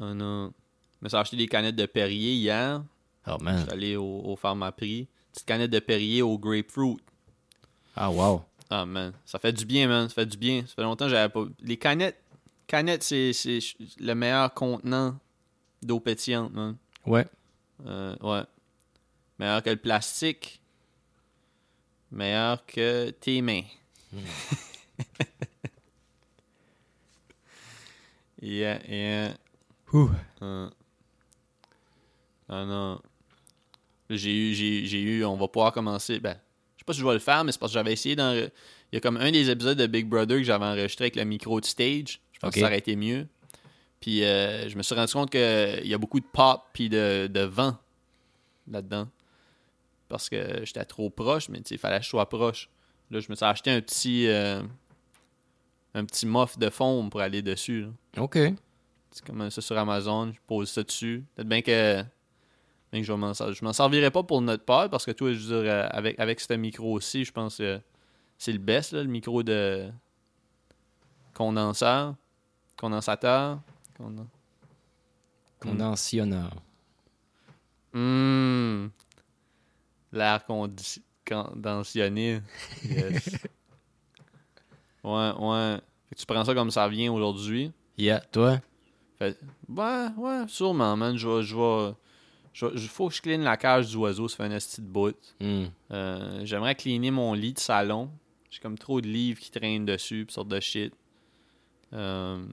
Oh 0.00 0.14
non. 0.14 0.52
Je 1.00 1.04
me 1.04 1.08
suis 1.08 1.16
acheté 1.18 1.36
des 1.36 1.46
canettes 1.46 1.76
de 1.76 1.84
Perrier 1.86 2.32
hier. 2.32 2.82
Oh, 3.26 3.36
Je 3.38 3.44
man. 3.44 3.60
suis 3.62 3.70
allé 3.70 3.96
au, 3.96 4.20
au 4.24 4.36
Pharmaprix. 4.36 5.06
Petite 5.32 5.46
canette 5.46 5.70
de 5.70 5.78
Perrier 5.78 6.22
au 6.22 6.38
grapefruit. 6.38 6.96
Ah, 7.96 8.10
wow. 8.10 8.42
Ah 8.70 8.86
man, 8.86 9.12
ça 9.26 9.38
fait 9.38 9.52
du 9.52 9.66
bien, 9.66 9.86
man. 9.88 10.08
Ça 10.08 10.14
fait 10.14 10.26
du 10.26 10.38
bien. 10.38 10.62
Ça 10.66 10.74
fait 10.74 10.82
longtemps 10.82 11.04
que 11.04 11.10
j'avais 11.10 11.30
pas. 11.32 11.44
Les 11.60 11.76
canettes. 11.76 12.18
Canettes, 12.66 13.02
c'est 13.02 13.32
c'est 13.34 13.58
le 14.00 14.14
meilleur 14.14 14.52
contenant 14.54 15.18
d'eau 15.82 16.00
pétillante, 16.00 16.50
man. 16.52 16.76
Ouais. 17.04 17.26
Euh, 17.86 18.16
ouais. 18.22 18.42
Meilleur 19.38 19.62
que 19.62 19.68
le 19.70 19.76
plastique. 19.76 20.62
Meilleur 22.10 22.64
que 22.64 23.10
tes 23.10 23.42
mains. 23.42 23.62
yeah, 28.42 28.78
yeah. 28.88 29.34
Ouh. 29.92 30.10
Euh. 30.42 30.68
Ah 32.48 32.64
non. 32.64 33.00
J'ai 34.10 34.50
eu, 34.50 34.54
j'ai, 34.54 34.86
j'ai 34.86 35.00
eu, 35.00 35.24
on 35.24 35.36
va 35.36 35.48
pouvoir 35.48 35.72
commencer. 35.72 36.20
Ben, 36.20 36.36
je 36.76 36.80
sais 36.80 36.84
pas 36.84 36.92
si 36.92 37.00
je 37.00 37.06
vais 37.06 37.14
le 37.14 37.18
faire, 37.18 37.42
mais 37.44 37.52
c'est 37.52 37.58
parce 37.58 37.72
que 37.72 37.74
j'avais 37.74 37.92
essayé 37.92 38.16
dans. 38.16 38.34
Il 38.36 38.50
y 38.92 38.96
a 38.96 39.00
comme 39.00 39.16
un 39.16 39.30
des 39.30 39.50
épisodes 39.50 39.78
de 39.78 39.86
Big 39.86 40.06
Brother 40.06 40.38
que 40.38 40.44
j'avais 40.44 40.64
enregistré 40.66 41.04
avec 41.04 41.16
le 41.16 41.24
micro 41.24 41.60
de 41.60 41.64
stage. 41.64 42.20
Je 42.32 42.38
pense 42.38 42.52
que 42.54 42.60
ça 42.60 42.66
aurait 42.66 42.78
été 42.78 42.96
mieux. 42.96 43.26
Puis 44.00 44.22
euh, 44.22 44.68
je 44.68 44.76
me 44.76 44.82
suis 44.82 44.94
rendu 44.94 45.12
compte 45.12 45.30
qu'il 45.30 45.86
y 45.86 45.94
a 45.94 45.98
beaucoup 45.98 46.20
de 46.20 46.26
pop 46.26 46.62
puis 46.74 46.90
de, 46.90 47.26
de 47.26 47.40
vent 47.40 47.78
là-dedans. 48.70 49.08
Parce 50.08 50.28
que 50.28 50.60
j'étais 50.64 50.84
trop 50.84 51.08
proche, 51.08 51.48
mais 51.48 51.58
tu 51.58 51.70
sais, 51.70 51.74
il 51.76 51.78
fallait 51.78 51.98
que 51.98 52.04
je 52.04 52.10
sois 52.10 52.28
proche. 52.28 52.68
Là, 53.10 53.20
je 53.20 53.30
me 53.30 53.34
suis 53.34 53.44
acheté 53.44 53.70
un 53.70 53.80
petit. 53.80 54.26
euh, 54.28 54.62
un 55.94 56.04
petit 56.04 56.26
muff 56.26 56.58
de 56.58 56.68
foam 56.70 57.08
pour 57.10 57.20
aller 57.20 57.42
dessus. 57.42 57.82
là. 58.16 58.22
OK. 58.22 58.38
C'est 59.10 59.24
comme 59.24 59.48
ça 59.48 59.60
sur 59.60 59.78
Amazon, 59.78 60.32
je 60.32 60.40
pose 60.46 60.68
ça 60.70 60.82
dessus. 60.82 61.24
Peut-être 61.34 61.48
bien 61.48 61.62
que, 61.62 62.02
bien 62.92 63.00
que 63.00 63.06
je 63.06 63.12
m'en. 63.12 63.32
Je 63.32 63.64
m'en 63.64 63.72
servirai 63.72 64.10
pas 64.10 64.24
pour 64.24 64.40
notre 64.42 64.64
part 64.64 64.90
parce 64.90 65.04
que 65.06 65.12
toi, 65.12 65.32
je 65.32 65.38
veux 65.38 65.62
dire, 65.62 65.72
euh, 65.72 65.86
avec, 65.90 66.18
avec 66.18 66.40
ce 66.40 66.52
micro 66.54 66.92
aussi, 66.92 67.24
je 67.24 67.30
pense 67.32 67.58
que 67.58 67.80
c'est 68.38 68.52
le 68.52 68.58
best, 68.58 68.92
là, 68.92 69.02
le 69.02 69.08
micro 69.08 69.44
de 69.44 69.88
condenseur, 71.32 72.16
condensateur. 72.76 73.60
Conden... 73.96 74.26
Condensationneur. 75.60 76.50
Hum. 77.94 78.90
L'air 80.12 80.40
condi- 80.48 81.02
condensionné. 81.26 82.40
Yes. 82.84 83.28
Ouais, 85.04 85.32
ouais. 85.38 85.76
Fait 86.08 86.14
que 86.14 86.20
tu 86.20 86.26
prends 86.26 86.44
ça 86.44 86.54
comme 86.54 86.70
ça 86.70 86.88
vient 86.88 87.12
aujourd'hui. 87.12 87.72
Yeah, 87.96 88.20
toi? 88.32 88.60
Fait, 89.18 89.38
ouais, 89.68 90.06
ouais, 90.16 90.44
sûrement, 90.48 90.96
man. 90.96 91.16
Je 91.16 91.28
vais, 91.28 91.42
je 91.42 91.54
vais, 91.54 92.78
faut 92.88 93.08
que 93.08 93.14
je 93.14 93.22
clean 93.22 93.38
la 93.38 93.56
cage 93.56 93.90
du 93.90 93.96
oiseau, 93.96 94.28
ça 94.28 94.36
fait 94.36 94.42
un 94.44 94.50
esti 94.50 94.80
de 94.80 94.86
bout. 94.86 95.16
Hmm. 95.40 95.64
Euh, 95.92 96.40
J'aimerais 96.44 96.74
cleaner 96.74 97.10
mon 97.10 97.34
lit 97.34 97.52
de 97.52 97.58
salon. 97.58 98.10
J'ai 98.50 98.60
comme 98.60 98.78
trop 98.78 99.00
de 99.00 99.08
livres 99.08 99.40
qui 99.40 99.50
traînent 99.50 99.84
dessus, 99.84 100.24
pis 100.26 100.34
sortes 100.34 100.48
de 100.48 100.60
shit. 100.60 100.94
Euh, 101.92 102.44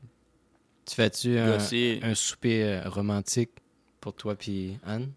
Tu 0.85 0.95
fais-tu 0.95 1.37
un, 1.37 2.15
souper 2.15 2.63
euh, 2.63 2.89
romantique 2.89 3.51
pour 3.99 4.13
toi 4.13 4.35
puis 4.35 4.77
Anne? 4.83 5.11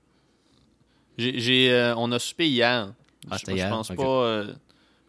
J'ai, 1.16 1.38
j'ai, 1.38 1.72
euh, 1.72 1.94
on 1.96 2.10
a 2.12 2.18
soupé 2.18 2.48
hier. 2.48 2.92
Ah, 3.30 3.36
je, 3.38 3.68
pense 3.68 3.88
pas. 3.88 4.44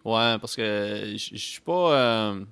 Ouais, 0.05 0.37
parce 0.39 0.55
que 0.55 1.13
je 1.17 1.35
suis 1.37 1.61
pas. 1.61 1.93
euh, 2.31 2.45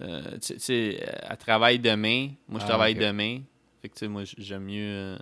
euh, 0.00 0.38
tu 0.42 0.58
sais- 0.58 1.00
elle 1.28 1.36
travaille 1.38 1.78
demain. 1.78 2.30
Moi, 2.48 2.58
je 2.60 2.64
Ah, 2.64 2.68
travaille 2.68 2.94
ok. 2.94 3.00
demain. 3.00 3.40
Fait 3.82 3.88
que, 3.88 3.94
tu 3.94 4.00
sais, 4.00 4.08
moi, 4.08 4.22
j'aime 4.38 4.64
mieux. 4.64 4.82
euh, 4.82 5.16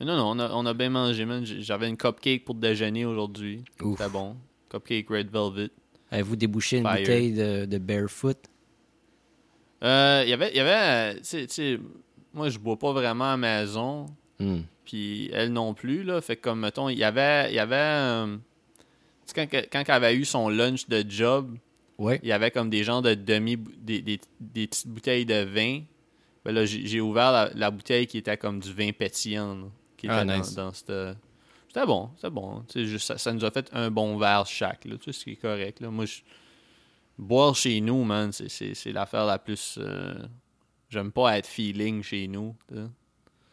Mais 0.00 0.06
non, 0.06 0.16
non, 0.16 0.30
on 0.30 0.38
a, 0.38 0.50
on 0.52 0.66
a 0.66 0.74
bien 0.74 0.90
mangé, 0.90 1.24
man. 1.24 1.44
J'avais 1.44 1.88
une 1.88 1.96
cupcake 1.96 2.44
pour 2.44 2.54
déjeuner 2.54 3.04
aujourd'hui. 3.04 3.62
C'était 3.80 4.08
bon. 4.08 4.36
Cupcake 4.70 5.08
Red 5.08 5.30
Velvet. 5.30 5.70
Avez-vous 6.10 6.36
débouché 6.36 6.78
une 6.78 6.84
Fire. 6.84 6.98
bouteille 6.98 7.32
de, 7.32 7.64
de 7.64 7.78
Barefoot? 7.78 8.38
Euh, 9.82 10.22
Il 10.24 10.30
y 10.30 10.32
avait. 10.32 10.54
y 10.54 10.60
avait 10.60 11.16
euh, 11.58 11.78
moi, 12.32 12.48
je 12.48 12.58
bois 12.58 12.78
pas 12.78 12.92
vraiment 12.92 13.32
à 13.32 13.36
maison. 13.36 14.06
Hmm. 14.40 14.62
puis 14.84 15.30
elle 15.32 15.52
non 15.52 15.74
plus 15.74 16.02
là 16.02 16.20
fait 16.20 16.34
que 16.34 16.42
comme 16.42 16.58
mettons 16.58 16.88
il 16.88 16.98
y 16.98 17.04
avait 17.04 17.50
il 17.50 17.54
y 17.54 17.60
avait 17.60 17.76
euh, 17.76 18.36
quand, 19.32 19.46
quand 19.50 19.82
elle 19.86 19.90
avait 19.94 20.14
eu 20.16 20.24
son 20.24 20.48
lunch 20.48 20.88
de 20.88 21.04
job 21.08 21.56
Ouais. 21.96 22.18
il 22.24 22.28
y 22.28 22.32
avait 22.32 22.50
comme 22.50 22.70
des 22.70 22.82
genres 22.82 23.02
de 23.02 23.14
demi 23.14 23.56
des, 23.56 24.02
des, 24.02 24.20
des 24.40 24.66
petites 24.66 24.88
bouteilles 24.88 25.24
de 25.24 25.44
vin 25.44 25.82
ben 26.44 26.52
là 26.52 26.64
j'ai 26.66 27.00
ouvert 27.00 27.30
la, 27.30 27.50
la 27.54 27.70
bouteille 27.70 28.08
qui 28.08 28.18
était 28.18 28.36
comme 28.36 28.58
du 28.58 28.72
vin 28.72 28.90
pétillant 28.90 29.54
là, 29.54 29.66
qui 29.96 30.06
était 30.06 30.14
Ah, 30.16 30.24
dans, 30.24 30.36
nice. 30.38 30.54
dans 30.56 30.72
cette 30.72 30.92
c'était 31.68 31.86
bon 31.86 32.10
c'était 32.16 32.30
bon 32.30 32.64
juste, 32.74 33.06
ça, 33.06 33.16
ça 33.16 33.32
nous 33.32 33.44
a 33.44 33.50
fait 33.52 33.70
un 33.72 33.92
bon 33.92 34.16
verre 34.18 34.44
chaque 34.44 34.84
là 34.86 34.96
ce 35.08 35.22
qui 35.24 35.30
est 35.30 35.36
correct 35.36 35.78
là 35.80 35.88
moi 35.88 36.04
je 36.04 36.22
boire 37.16 37.54
chez 37.54 37.80
nous 37.80 38.02
man 38.02 38.32
c'est- 38.32 38.92
l'affaire 38.92 39.24
la 39.26 39.38
plus 39.38 39.78
euh, 39.80 40.14
j'aime 40.90 41.12
pas 41.12 41.38
être 41.38 41.46
feeling 41.46 42.02
chez 42.02 42.26
nous. 42.28 42.56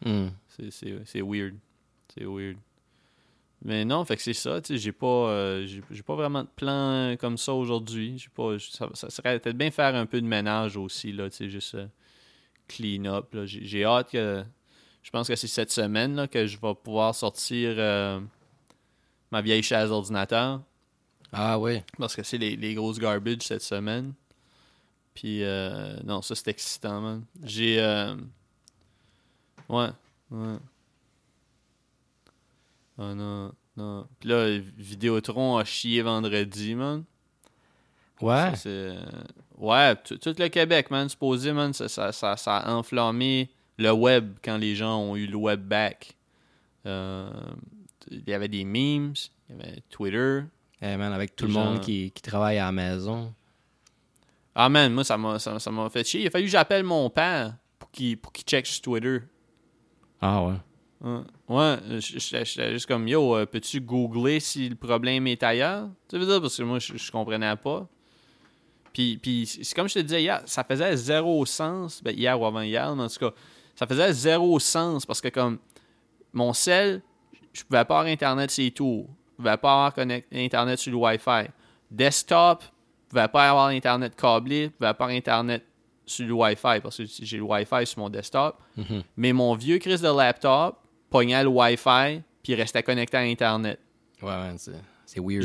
Hmm. 0.04 0.28
C'est 0.48 1.20
weird. 1.22 1.54
C'est 2.12 2.24
weird. 2.24 2.56
Mais 3.64 3.84
non, 3.84 4.04
fait 4.04 4.16
que 4.16 4.22
c'est 4.22 4.32
ça, 4.34 4.60
tu 4.60 4.74
sais, 4.74 4.78
j'ai 4.78 4.90
pas, 4.92 5.06
euh, 5.06 5.66
j'ai 5.90 6.02
pas 6.02 6.16
vraiment 6.16 6.42
de 6.42 6.48
plan 6.48 7.14
comme 7.20 7.38
ça 7.38 7.54
aujourd'hui. 7.54 8.18
J'ai 8.18 8.28
pas, 8.28 8.58
ça, 8.58 8.88
ça 8.94 9.08
serait 9.08 9.38
peut-être 9.38 9.56
bien 9.56 9.70
faire 9.70 9.94
un 9.94 10.04
peu 10.06 10.20
de 10.20 10.26
ménage 10.26 10.76
aussi, 10.76 11.12
là, 11.12 11.30
tu 11.30 11.36
sais, 11.36 11.48
juste 11.48 11.76
euh, 11.76 11.86
clean 12.66 13.04
up, 13.04 13.32
là. 13.34 13.46
J'ai 13.46 13.84
hâte 13.84 14.10
que, 14.10 14.44
je 15.02 15.10
pense 15.10 15.28
que 15.28 15.36
c'est 15.36 15.46
cette 15.46 15.70
semaine, 15.70 16.16
là, 16.16 16.26
que 16.26 16.44
je 16.46 16.58
vais 16.60 16.74
pouvoir 16.74 17.14
sortir 17.14 17.74
euh, 17.78 18.20
ma 19.30 19.40
vieille 19.42 19.62
chaise 19.62 19.90
d'ordinateur. 19.90 20.60
Ah 21.32 21.56
ouais. 21.58 21.84
Parce 21.98 22.16
que 22.16 22.22
c'est 22.24 22.38
les, 22.38 22.56
les 22.56 22.74
grosses 22.74 22.98
garbage 22.98 23.42
cette 23.42 23.62
semaine. 23.62 24.12
Puis, 25.14 25.44
euh, 25.44 25.96
non, 26.04 26.20
ça 26.20 26.34
c'est 26.34 26.48
excitant, 26.48 27.00
man. 27.00 27.24
J'ai. 27.44 27.80
euh, 27.80 28.16
Ouais, 29.68 29.88
ouais. 30.30 30.56
Oh 32.98 33.14
non, 33.14 33.52
non. 33.76 34.06
Puis 34.20 34.28
là, 34.28 34.58
Vidéotron 34.76 35.56
a 35.56 35.64
chié 35.64 36.02
vendredi, 36.02 36.74
man. 36.74 37.04
Ouais. 38.20 38.54
Ça, 38.54 38.68
euh, 38.68 39.04
Ouais, 39.58 39.94
tout 39.96 40.18
le 40.38 40.48
Québec, 40.48 40.90
man, 40.90 41.08
supposé, 41.08 41.52
man, 41.52 41.72
ça, 41.72 41.88
ça, 41.88 42.10
ça, 42.10 42.36
ça 42.36 42.56
a 42.56 42.72
enflammé 42.72 43.48
le 43.78 43.92
web 43.92 44.34
quand 44.42 44.56
les 44.56 44.74
gens 44.74 44.98
ont 44.98 45.16
eu 45.16 45.26
le 45.26 45.36
web 45.36 45.60
back. 45.60 46.16
Euh, 46.86 47.30
Il 48.10 48.28
y 48.28 48.34
avait 48.34 48.48
des 48.48 48.64
memes, 48.64 49.14
il 49.48 49.56
y 49.56 49.60
avait 49.60 49.82
Twitter. 49.88 50.40
Eh, 50.80 50.96
man, 50.96 51.12
avec 51.12 51.36
tout 51.36 51.46
le 51.46 51.52
monde 51.52 51.80
qui, 51.80 52.10
qui 52.10 52.22
travaille 52.22 52.58
à 52.58 52.66
la 52.66 52.72
maison. 52.72 53.32
Ah 54.54 54.68
man, 54.68 54.92
moi 54.92 55.04
ça 55.04 55.16
m'a 55.16 55.38
ça, 55.38 55.58
fait 55.90 56.04
chier. 56.04 56.22
Il 56.22 56.26
a 56.26 56.30
fallu 56.30 56.44
que 56.44 56.50
j'appelle 56.50 56.84
mon 56.84 57.08
père 57.08 57.54
pour 57.78 57.90
qu'il 57.90 58.18
pour 58.18 58.32
qu'il 58.32 58.44
check 58.44 58.66
sur 58.66 58.82
Twitter. 58.82 59.20
Ah 60.20 60.44
ouais. 60.44 60.54
Ouais, 61.48 61.78
j'étais 61.98 62.72
juste 62.72 62.86
comme 62.86 63.08
yo, 63.08 63.36
euh, 63.36 63.46
peux-tu 63.46 63.80
googler 63.80 64.38
si 64.38 64.68
le 64.68 64.76
problème 64.76 65.26
est 65.26 65.42
ailleurs? 65.42 65.88
Tu 66.08 66.16
veux 66.16 66.26
dire 66.26 66.40
parce 66.40 66.56
que 66.56 66.62
moi 66.62 66.78
je, 66.78 66.96
je 66.96 67.10
comprenais 67.10 67.56
pas. 67.56 67.88
Puis, 68.92 69.18
puis 69.20 69.46
c'est 69.46 69.74
comme 69.74 69.88
je 69.88 69.94
te 69.94 69.98
disais 70.00 70.22
hier, 70.22 70.42
ça 70.44 70.62
faisait 70.62 70.96
zéro 70.96 71.44
sens, 71.46 72.02
ben 72.02 72.16
hier 72.16 72.40
ou 72.40 72.46
avant 72.46 72.60
hier, 72.60 72.94
mais 72.94 73.04
en 73.04 73.08
tout 73.08 73.18
cas, 73.18 73.32
ça 73.74 73.86
faisait 73.86 74.12
zéro 74.12 74.58
sens 74.60 75.04
parce 75.04 75.20
que 75.20 75.28
comme 75.28 75.58
mon 76.32 76.52
cell, 76.52 77.02
je 77.52 77.64
pouvais 77.64 77.84
pas 77.84 77.98
avoir 78.00 78.12
internet 78.12 78.50
c'est 78.50 78.70
tout. 78.70 79.06
Je 79.32 79.36
pouvais 79.36 79.56
pas 79.56 79.86
avoir 79.86 80.06
internet 80.32 80.78
sur 80.78 80.92
le 80.92 80.98
Wi-Fi. 80.98 81.50
Desktop, 81.90 82.62
je 82.62 83.08
pouvais 83.08 83.28
pas 83.28 83.50
avoir 83.50 83.66
internet 83.68 84.14
câblé, 84.14 84.64
je 84.64 84.68
pouvais 84.68 84.94
pas 84.94 85.04
avoir 85.04 85.08
internet 85.08 85.64
sur 86.06 86.26
le 86.26 86.32
Wi-Fi 86.32 86.80
parce 86.80 86.98
que 86.98 87.04
j'ai 87.06 87.38
le 87.38 87.42
Wi-Fi 87.42 87.86
sur 87.86 87.98
mon 87.98 88.08
desktop. 88.08 88.60
Mhm. 88.76 89.02
Mais 89.16 89.32
mon 89.32 89.54
vieux 89.54 89.78
Chris 89.78 89.98
de 89.98 90.16
laptop 90.16 90.78
pognait 91.12 91.42
le 91.42 91.48
Wi-Fi 91.48 92.22
puis 92.42 92.54
restait 92.54 92.82
connecté 92.82 93.16
à 93.16 93.20
Internet. 93.20 93.78
Ouais, 94.20 94.28
ouais, 94.30 94.54
c'est 95.06 95.20
weird. 95.20 95.44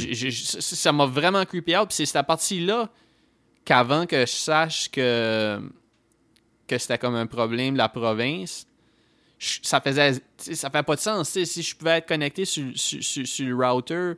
Ça 0.62 0.92
m'a 0.92 1.06
vraiment 1.06 1.44
creepy 1.46 1.76
out. 1.78 1.88
Puis 1.90 1.96
c'est 1.98 2.06
cette 2.06 2.26
partie-là 2.26 2.90
qu'avant 3.66 4.06
que 4.06 4.22
je 4.22 4.32
sache 4.32 4.90
que, 4.90 5.60
que 6.68 6.78
c'était 6.78 6.98
comme 6.98 7.16
un 7.16 7.28
problème 7.28 7.74
de 7.74 7.78
la 7.80 7.90
province, 7.90 8.66
je- 9.38 9.60
ça 9.62 9.82
faisait 9.82 10.14
ça 10.38 10.70
fait 10.70 10.84
pas 10.84 10.96
de 10.96 11.02
sens. 11.02 11.30
Si 11.30 11.62
je 11.62 11.76
pouvais 11.76 11.98
être 11.98 12.08
connecté 12.08 12.46
sur, 12.46 12.66
sur- 12.76 13.04
sur- 13.04 13.28
sur 13.28 13.46
le 13.48 13.68
router 13.70 14.14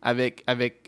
avec, 0.00 0.42
avec 0.46 0.83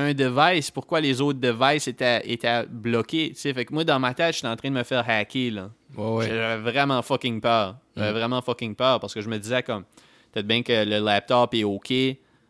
un 0.00 0.14
device, 0.14 0.70
pourquoi 0.70 1.00
les 1.00 1.20
autres 1.20 1.38
devices 1.40 1.88
étaient, 1.88 2.22
étaient 2.30 2.66
bloqués? 2.66 3.30
tu 3.34 3.40
sais? 3.40 3.52
Fait 3.54 3.64
que 3.64 3.72
moi, 3.72 3.84
dans 3.84 3.98
ma 3.98 4.14
tête, 4.14 4.34
j'étais 4.34 4.46
en 4.48 4.56
train 4.56 4.70
de 4.70 4.74
me 4.74 4.82
faire 4.82 5.04
hacker. 5.08 5.50
Là. 5.52 5.70
Ouais, 5.96 6.08
ouais. 6.16 6.28
J'avais 6.28 6.62
vraiment 6.70 7.00
fucking 7.02 7.40
peur. 7.40 7.76
J'avais 7.96 8.10
Mm. 8.10 8.14
vraiment 8.14 8.42
fucking 8.42 8.74
peur 8.74 9.00
parce 9.00 9.14
que 9.14 9.20
je 9.20 9.28
me 9.28 9.38
disais 9.38 9.62
comme 9.62 9.84
peut-être 10.32 10.46
bien 10.46 10.62
que 10.62 10.84
le 10.84 10.98
laptop 10.98 11.54
est 11.54 11.64
OK 11.64 11.92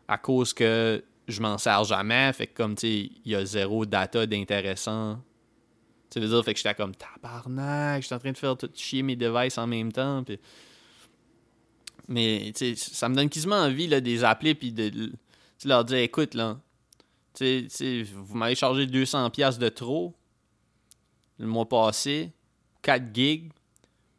à 0.07 0.17
cause 0.17 0.53
que 0.53 1.03
je 1.27 1.41
m'en 1.41 1.57
sers 1.57 1.83
jamais. 1.85 2.31
Fait 2.33 2.47
que 2.47 2.55
comme 2.57 2.75
tu 2.75 2.81
sais, 2.87 3.09
il 3.25 3.31
y 3.31 3.35
a 3.35 3.43
zéro 3.45 3.85
data 3.85 4.25
d'intéressant. 4.25 5.19
Tu 6.11 6.19
veux 6.19 6.27
dire, 6.27 6.43
fait 6.43 6.53
que 6.53 6.57
j'étais 6.59 6.75
comme 6.75 6.93
tabarnak, 6.93 8.01
j'étais 8.03 8.15
en 8.15 8.19
train 8.19 8.31
de 8.33 8.37
faire 8.37 8.57
tout 8.57 8.69
chier 8.75 9.01
mes 9.01 9.15
devices 9.15 9.57
en 9.57 9.65
même 9.65 9.91
temps. 9.93 10.23
Mais 12.07 12.51
tu 12.55 12.75
sais, 12.75 12.93
ça 12.93 13.07
me 13.07 13.15
donne 13.15 13.29
quasiment 13.29 13.55
envie 13.55 13.87
là, 13.87 14.01
de 14.01 14.05
les 14.05 14.23
appeler 14.23 14.53
puis 14.55 14.71
de 14.71 15.11
leur 15.65 15.85
dire 15.85 15.97
écoute 15.99 16.33
là, 16.33 16.57
vous 17.39 18.35
m'avez 18.37 18.55
chargé 18.55 18.85
200$ 18.85 19.29
piastres 19.31 19.59
de 19.61 19.69
trop 19.69 20.15
le 21.37 21.47
mois 21.47 21.67
passé, 21.67 22.31
4 22.83 23.03
gigs, 23.13 23.51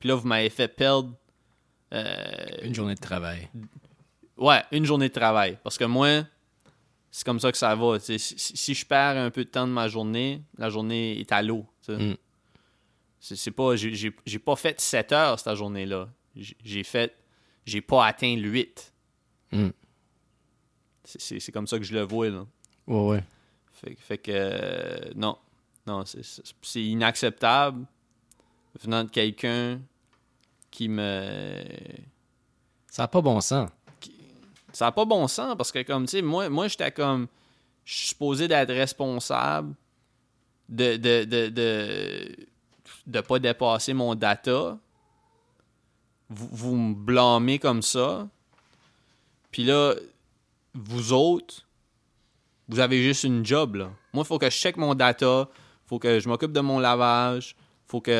puis 0.01 0.09
là 0.09 0.17
vous 0.17 0.27
m'avez 0.27 0.51
fait 0.51 0.69
perdre 0.69 1.15
euh, 1.93 2.35
Une 2.63 2.75
journée 2.75 2.95
de 2.97 3.01
travail. 3.01 3.49
Ouais, 4.37 4.63
une 4.73 4.85
journée 4.85 5.09
de 5.09 5.13
travail. 5.15 5.59
Parce 5.63 5.79
que 5.79 5.85
moi, 5.85 6.25
c'est 7.11 7.25
comme 7.25 7.39
ça 7.39 7.53
que 7.53 7.59
ça 7.59 7.75
va. 7.77 8.01
Si, 8.01 8.19
si- 8.19 8.75
je 8.75 8.85
perds 8.87 9.19
un 9.19 9.31
peu 9.31 9.45
de 9.45 9.51
temps 9.51 9.67
de 9.69 9.73
ma 9.73 9.87
journée, 9.89 10.43
la 10.59 10.69
journée 10.71 11.21
est 11.21 11.31
à 11.31 11.43
l'eau. 11.43 11.67
Mm. 11.87 12.15
C'est 13.21 13.51
pas. 13.53 13.77
j'ai- 13.77 14.39
pas 14.45 14.57
fait 14.57 14.81
7 14.81 15.13
heures 15.13 15.39
cette 15.39 15.55
journée-là. 15.55 16.09
J'ai 16.35 16.83
fait. 16.83 17.15
J'ai 17.67 17.83
pas 17.83 18.07
atteint 18.07 18.35
le 18.37 18.49
8. 18.49 18.93
Mm. 19.53 19.69
C'est 21.05 21.53
comme 21.53 21.67
ça 21.67 21.79
que 21.79 21.85
je 21.85 21.93
le 21.93 22.03
vois. 22.03 22.31
Là. 22.31 22.47
Ouais, 22.87 23.01
ouais. 23.09 23.25
Fait, 23.73 23.97
fait 23.99 24.19
que. 24.19 24.31
euh, 24.35 25.11
non. 25.15 25.37
Non, 25.87 26.05
c'est 26.07 26.83
inacceptable 26.83 27.85
venant 28.81 29.03
de 29.05 29.11
quelqu'un 29.11 29.81
qui 30.71 30.89
me. 30.89 31.65
Ça 32.89 33.03
n'a 33.03 33.09
pas 33.09 33.21
bon 33.21 33.41
sens. 33.41 33.69
Ça 34.73 34.87
n'a 34.87 34.93
pas 34.93 35.05
bon 35.05 35.27
sens 35.27 35.57
parce 35.57 35.73
que, 35.73 35.83
comme, 35.83 36.05
tu 36.07 36.13
sais, 36.13 36.23
moi, 36.23 36.49
moi 36.49 36.69
j'étais 36.69 36.93
comme. 36.93 37.27
Je 37.85 37.95
suis 37.97 38.07
supposé 38.09 38.47
d'être 38.47 38.73
responsable 38.73 39.75
de 40.69 40.97
de, 40.97 41.25
de, 41.25 41.49
de, 41.49 42.37
de 43.09 43.21
pas 43.21 43.39
dépasser 43.41 43.93
mon 43.93 44.15
data. 44.15 44.79
Vous, 46.29 46.49
vous 46.53 46.77
me 46.77 46.95
blâmez 46.95 47.59
comme 47.59 47.83
ça. 47.83 48.29
Puis 49.51 49.65
là, 49.65 49.95
vous 50.75 51.13
autres, 51.13 51.67
vous 52.73 52.81
avez 52.81 53.03
juste 53.03 53.25
une 53.25 53.45
job, 53.45 53.75
là. 53.77 53.91
Moi, 54.15 54.25
il 54.25 54.27
faut 54.27 54.39
que 54.39 54.49
je 54.49 54.57
check 54.57 54.79
mon 54.79 54.95
data. 54.95 55.49
faut 55.87 55.99
que 55.99 56.19
je 56.19 56.29
m'occupe 56.29 56.53
de 56.53 56.61
mon 56.61 56.79
lavage. 56.79 57.55
faut 57.87 58.01
que 58.01 58.11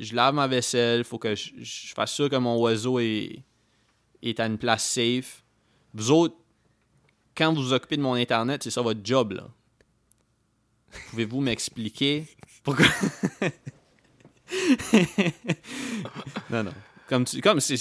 je 0.00 0.14
lave 0.14 0.34
ma 0.34 0.46
vaisselle. 0.46 1.04
faut 1.04 1.18
que 1.18 1.34
je, 1.34 1.50
je 1.58 1.92
fasse 1.94 2.12
sûr 2.12 2.30
que 2.30 2.36
mon 2.36 2.56
oiseau 2.58 2.98
est, 2.98 3.42
est 4.22 4.40
à 4.40 4.46
une 4.46 4.56
place 4.56 4.84
safe. 4.84 5.44
Vous 5.92 6.10
autres, 6.10 6.36
quand 7.36 7.52
vous 7.52 7.62
vous 7.62 7.72
occupez 7.74 7.98
de 7.98 8.02
mon 8.02 8.14
Internet, 8.14 8.62
c'est 8.62 8.70
ça 8.70 8.80
votre 8.80 9.00
job, 9.04 9.32
là. 9.32 9.48
Pouvez-vous 11.10 11.40
m'expliquer? 11.42 12.26
Pourquoi... 12.62 12.86
non, 16.50 16.64
non. 16.64 16.72
Comme 17.06 17.24
tu... 17.24 17.40
Comme 17.42 17.60
c'est... 17.60 17.76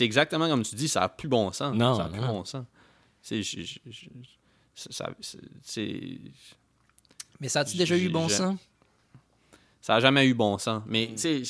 exactement 0.00 0.48
comme 0.48 0.62
tu 0.62 0.74
dis, 0.76 0.88
ça 0.88 1.00
n'a 1.00 1.08
plus 1.10 1.28
bon 1.28 1.52
sens. 1.52 1.76
Non, 1.76 1.94
Ça 1.96 2.04
n'a 2.04 2.08
plus 2.08 2.20
non. 2.20 2.28
bon 2.28 2.44
sens. 2.46 2.64
C'est... 3.22 3.42
je- 3.42 3.62
je- 3.62 3.78
je- 3.90 4.08
ça- 4.74 4.90
ça- 4.90 5.10
c'est- 5.20 5.38
c'est... 5.62 6.18
Mais 7.40 7.48
ça 7.48 7.60
a-tu 7.60 7.76
déjà 7.76 7.96
eu 7.96 8.08
bon 8.08 8.28
sens? 8.28 8.58
Ça 9.80 9.96
a 9.96 10.00
jamais 10.00 10.26
eu 10.26 10.34
bon 10.34 10.58
sens. 10.58 10.82
Mais, 10.86 11.08
tu 11.12 11.18
sais, 11.18 11.42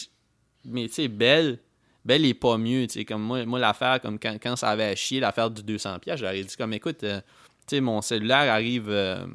mais, 0.64 0.86
tu 0.88 0.94
sais, 0.94 1.08
Belle, 1.08 1.58
Belle 2.04 2.24
est 2.24 2.34
pas 2.34 2.56
mieux, 2.58 2.86
tu 2.86 2.94
sais, 2.94 3.04
comme 3.04 3.22
moi, 3.22 3.44
moi 3.44 3.58
l'affaire, 3.58 4.00
comme 4.00 4.18
quand, 4.18 4.36
quand 4.42 4.56
ça 4.56 4.70
avait 4.70 4.84
à 4.84 4.94
chier, 4.96 5.20
l'affaire 5.20 5.50
du 5.50 5.62
200$, 5.62 5.98
piastres, 5.98 6.18
je 6.20 6.24
leur 6.24 6.32
ai 6.34 6.44
dit, 6.44 6.56
comme, 6.56 6.72
écoute, 6.72 7.02
euh, 7.04 7.20
tu 7.66 7.76
sais, 7.76 7.80
mon 7.80 8.00
cellulaire 8.02 8.50
arrive, 8.52 8.88
euh, 8.88 9.26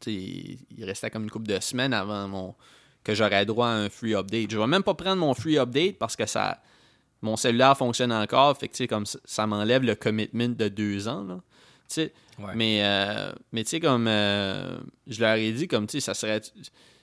tu 0.00 0.10
sais, 0.12 0.58
il 0.76 0.84
restait 0.84 1.10
comme 1.10 1.24
une 1.24 1.30
couple 1.30 1.48
de 1.48 1.58
semaines 1.60 1.92
avant 1.92 2.28
mon 2.28 2.54
que 3.04 3.14
j'aurais 3.16 3.44
droit 3.44 3.66
à 3.66 3.72
un 3.72 3.88
free 3.90 4.14
update. 4.14 4.50
Je 4.52 4.58
vais 4.58 4.66
même 4.68 4.84
pas 4.84 4.94
prendre 4.94 5.16
mon 5.16 5.34
free 5.34 5.58
update 5.58 5.98
parce 5.98 6.14
que 6.14 6.24
ça 6.24 6.62
mon 7.22 7.36
cellulaire 7.36 7.76
fonctionne 7.76 8.12
encore, 8.12 8.56
fait 8.58 8.68
que, 8.68 8.72
tu 8.72 8.78
sais, 8.78 8.88
comme 8.88 9.06
ça, 9.06 9.18
ça 9.24 9.46
m'enlève 9.46 9.82
le 9.82 9.94
commitment 9.94 10.48
de 10.48 10.68
deux 10.68 11.08
ans, 11.08 11.24
là. 11.24 11.40
Ouais. 12.38 12.54
mais, 12.54 12.80
euh, 12.82 13.30
mais 13.52 13.64
tu 13.64 13.70
sais, 13.70 13.80
comme 13.80 14.06
euh, 14.08 14.78
je 15.06 15.20
leur 15.20 15.34
ai 15.34 15.52
dit, 15.52 15.68
comme 15.68 15.86
tu 15.86 15.92
sais, 15.92 16.00
ça 16.00 16.14
serait. 16.14 16.40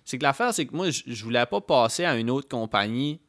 C'est 0.04 0.18
que 0.18 0.24
l'affaire, 0.24 0.52
c'est 0.54 0.66
que 0.66 0.76
moi, 0.76 0.90
je, 0.90 1.04
je 1.06 1.24
voulais 1.24 1.46
pas 1.46 1.62
passer 1.62 2.06
à 2.06 2.18
une 2.18 2.32
autre 2.32 2.48
compagnie 2.48 3.22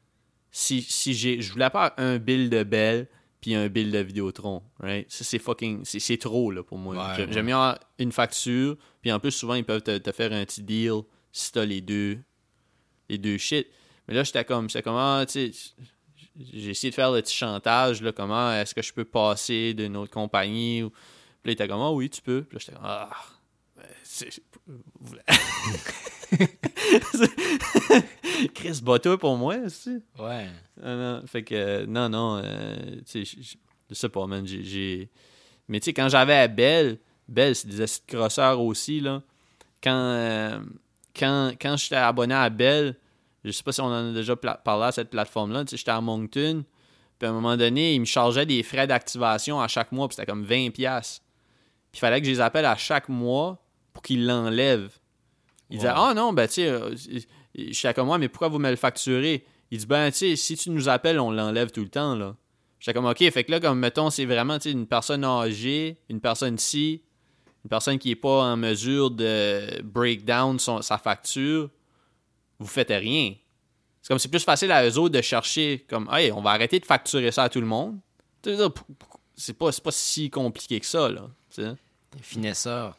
si, 0.51 0.81
si 0.81 1.13
j'ai. 1.13 1.43
Je 1.43 1.53
voulais 1.53 1.69
pas 1.69 1.93
un 1.99 2.17
bill 2.19 2.49
de 2.49 2.63
Bell 2.63 3.07
puis 3.43 3.55
un 3.55 3.69
bill 3.69 3.91
de 3.93 3.99
Vidéotron. 3.99 4.63
Right? 4.79 5.11
Ça, 5.11 5.25
c'est 5.25 5.39
fucking. 5.39 5.83
C'est, 5.85 6.17
trop, 6.17 6.51
là, 6.51 6.63
pour 6.63 6.79
moi. 6.79 6.95
Ouais, 6.97 7.15
J'ai- 7.17 7.25
ouais. 7.27 7.33
J'aime 7.33 7.47
mieux 7.47 7.53
avoir 7.55 7.79
une 7.99 8.13
facture, 8.13 8.77
puis 9.03 9.13
en 9.13 9.21
plus, 9.21 9.31
souvent, 9.33 9.55
ils 9.55 9.65
peuvent 9.65 9.83
te, 9.83 9.99
te 9.99 10.13
faire 10.13 10.33
un 10.33 10.45
petit 10.47 10.63
deal 10.63 11.03
si 11.33 11.53
t'as 11.53 11.67
les 11.67 11.83
deux. 11.83 12.19
Les 13.11 13.19
deux 13.19 13.37
shit. 13.37 13.67
Mais 14.09 14.15
là, 14.15 14.25
j'étais 14.25 14.45
comme. 14.47 14.71
C'était 14.71 14.83
comment, 14.83 15.25
tu 15.27 15.53
sais. 15.53 15.73
J'ai 16.53 16.71
essayé 16.71 16.91
de 16.91 16.95
faire 16.95 17.11
le 17.13 17.23
petit 17.23 17.35
chantage, 17.35 18.03
là, 18.03 18.13
comment 18.13 18.53
est-ce 18.53 18.75
que 18.75 18.83
je 18.83 18.93
peux 18.93 19.05
passer 19.05 19.75
d'une 19.75 19.97
autre 19.97 20.13
compagnie 20.13 20.83
ou 20.83 20.91
puis 21.43 21.49
là, 21.49 21.53
il 21.53 21.55
était 21.55 21.69
comme, 21.69 21.81
ah 21.81 21.91
oui, 21.91 22.11
tu 22.11 22.21
peux. 22.21 22.43
Puis 22.43 22.57
là, 22.57 22.61
j'étais 22.61 22.73
comme, 22.73 22.85
ah. 22.85 23.09
ben, 23.77 23.87
c'est- 24.03 24.43
Chris, 28.55 28.81
bats-toi 28.83 29.19
pour 29.19 29.37
moi, 29.37 29.57
aussi. 29.57 30.03
Ouais. 30.19 30.49
Ah, 30.83 30.95
non, 30.97 31.23
fait 31.27 31.43
que, 31.43 31.55
euh, 31.55 31.87
non, 31.87 32.09
non, 32.09 32.41
euh, 32.45 32.77
tu 33.11 33.25
sais, 33.25 33.41
je- 33.91 33.95
sais 33.95 34.09
pas, 34.09 34.27
man. 34.27 34.47
j'ai-. 34.47 35.09
Mais 35.69 35.81
tu 35.81 35.87
sais, 35.87 35.93
quand 35.95 36.09
j'avais 36.09 36.35
à 36.37 36.49
Belle, 36.49 36.99
Belle, 37.29 37.55
c'est 37.55 37.69
des 37.69 37.81
acides 37.81 38.05
grosseurs 38.09 38.61
aussi, 38.61 39.01
là. 39.01 39.23
Quand, 39.83 39.91
euh, 39.95 40.61
quand, 41.17 41.53
quand 41.61 41.77
j'étais 41.77 41.97
abonné 41.97 42.35
à 42.35 42.51
Belle, 42.51 42.97
je 43.45 43.51
sais 43.51 43.63
pas 43.63 43.73
si 43.73 43.81
on 43.81 43.87
en 43.87 44.11
a 44.11 44.13
déjà 44.13 44.37
parlé 44.37 44.85
à 44.87 44.93
cette 44.93 45.11
plateforme-là, 45.11 45.65
tu 45.65 45.71
sais, 45.71 45.77
j'étais 45.77 45.91
à 45.91 46.01
Moncton, 46.01 46.65
puis 47.19 47.27
à 47.27 47.31
un 47.31 47.33
moment 47.35 47.57
donné, 47.57 47.95
ils 47.95 48.01
me 48.01 48.05
chargeaient 48.05 48.47
des 48.47 48.63
frais 48.63 48.87
d'activation 48.87 49.61
à 49.61 49.69
chaque 49.69 49.93
mois, 49.93 50.09
puis 50.09 50.17
c'était 50.17 50.31
comme 50.31 50.45
20$. 50.45 50.71
piastres. 50.71 51.23
Puis 51.93 51.99
il 51.99 52.01
fallait 52.01 52.21
que 52.21 52.27
je 52.27 52.31
les 52.33 52.41
appelle 52.41 52.65
à 52.67 52.77
chaque 52.77 53.09
mois 53.09 53.63
pour 53.93 54.03
qu'ils 54.03 54.25
l'enlèvent. 54.27 54.97
Il 55.71 55.77
disait, 55.79 55.89
Wow. 55.91 55.95
ah 55.97 56.15
non, 56.15 56.33
ben 56.33 56.47
tu 56.47 56.55
sais, 56.55 56.69
euh, 56.69 56.95
je 57.55 57.73
suis 57.73 57.95
comme 57.95 58.07
moi, 58.07 58.19
mais 58.19 58.29
pourquoi 58.29 58.49
vous 58.49 58.59
me 58.59 58.71
le 58.71 58.77
facturez? 58.77 59.45
Il 59.71 59.79
dit, 59.79 59.87
ben 59.87 60.11
tu 60.11 60.17
sais, 60.19 60.37
si 60.37 60.57
tu 60.57 60.71
nous 60.71 60.89
appelles, 60.89 61.21
on 61.21 61.31
l'enlève 61.31 61.71
tout 61.71 61.81
le 61.83 61.89
temps, 61.89 62.15
là. 62.15 62.37
J'étais 62.81 62.95
comme, 62.95 63.07
ok, 63.07 63.19
fait 63.31 63.45
que 63.45 63.51
là, 63.51 63.61
comme 63.61 63.79
mettons, 63.79 64.09
c'est 64.11 64.25
vraiment 64.25 64.59
une 64.65 64.87
personne 64.87 65.23
âgée, 65.25 65.99
une 66.09 66.21
personne 66.21 66.57
ci, 66.59 67.03
une 67.65 67.69
personne 67.69 67.99
qui 67.99 68.13
est 68.13 68.17
pas 68.17 68.43
en 68.45 68.57
mesure 68.57 69.11
de 69.11 69.83
break 69.83 70.25
down 70.25 70.59
son- 70.59 70.81
sa 70.81 70.97
facture, 70.97 71.69
vous 72.61 72.67
faites 72.69 72.91
rien. 72.91 73.35
C'est 74.03 74.09
comme 74.09 74.19
c'est 74.19 74.29
plus 74.29 74.45
facile 74.45 74.71
à 74.73 74.87
eux 74.89 74.97
autres 74.99 75.15
de 75.17 75.21
chercher 75.23 75.85
comme 75.89 76.09
hey, 76.13 76.31
on 76.33 76.41
va 76.41 76.51
arrêter 76.51 76.79
de 76.79 76.87
facturer 76.87 77.33
ça 77.33 77.45
à 77.45 77.49
tout 77.49 77.61
le 77.61 77.67
monde. 77.67 77.99
C'est 79.37 79.53
pas, 79.55 79.71
pas 79.73 79.91
si 79.91 80.31
compliqué 80.31 80.79
que 80.81 80.87
ça, 80.87 81.09
là. 81.09 81.29
tu 81.51 81.63
sais. 81.63 81.75
Finesseur. 82.21 82.97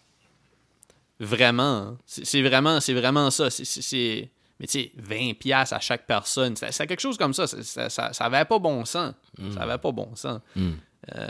Vraiment. 1.20 1.64
hein. 1.78 1.98
C'est 2.06 2.42
vraiment, 2.42 2.80
c'est 2.80 2.94
vraiment 2.94 3.30
ça. 3.32 3.50
C'est- 3.50 4.30
Mais 4.60 4.68
tu 4.68 4.80
sais, 4.80 4.92
20$ 4.98 5.34
piastres 5.36 5.76
à 5.76 5.80
chaque 5.80 6.06
personne, 6.06 6.56
c'est 6.56 6.88
quelque 6.88 7.00
chose 7.00 7.18
comme 7.18 7.34
ça. 7.34 7.48
Ça, 7.48 7.90
ça, 7.90 8.26
avait 8.26 8.46
pas 8.46 8.60
bon 8.60 8.86
sens. 8.86 9.14
Ça 9.54 9.62
avait 9.64 9.78
pas 9.80 9.92
bon 9.92 10.16
sens. 10.16 10.40
Mm. 10.56 10.72
Euh, 11.16 11.28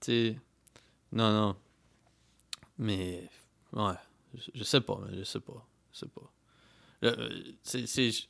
tu 0.00 0.06
sais, 0.32 0.36
non, 1.12 1.30
non. 1.32 1.56
Mais, 2.78 3.28
ouais, 3.74 3.92
je, 4.34 4.50
je 4.54 4.64
sais 4.64 4.80
pas, 4.80 4.98
je 5.14 5.22
sais 5.24 5.40
pas. 5.40 5.66
Je 5.92 5.98
sais 5.98 6.06
pas. 6.06 6.22
Euh, 7.04 7.28
c'est. 7.62 7.86
c'est- 7.86 8.26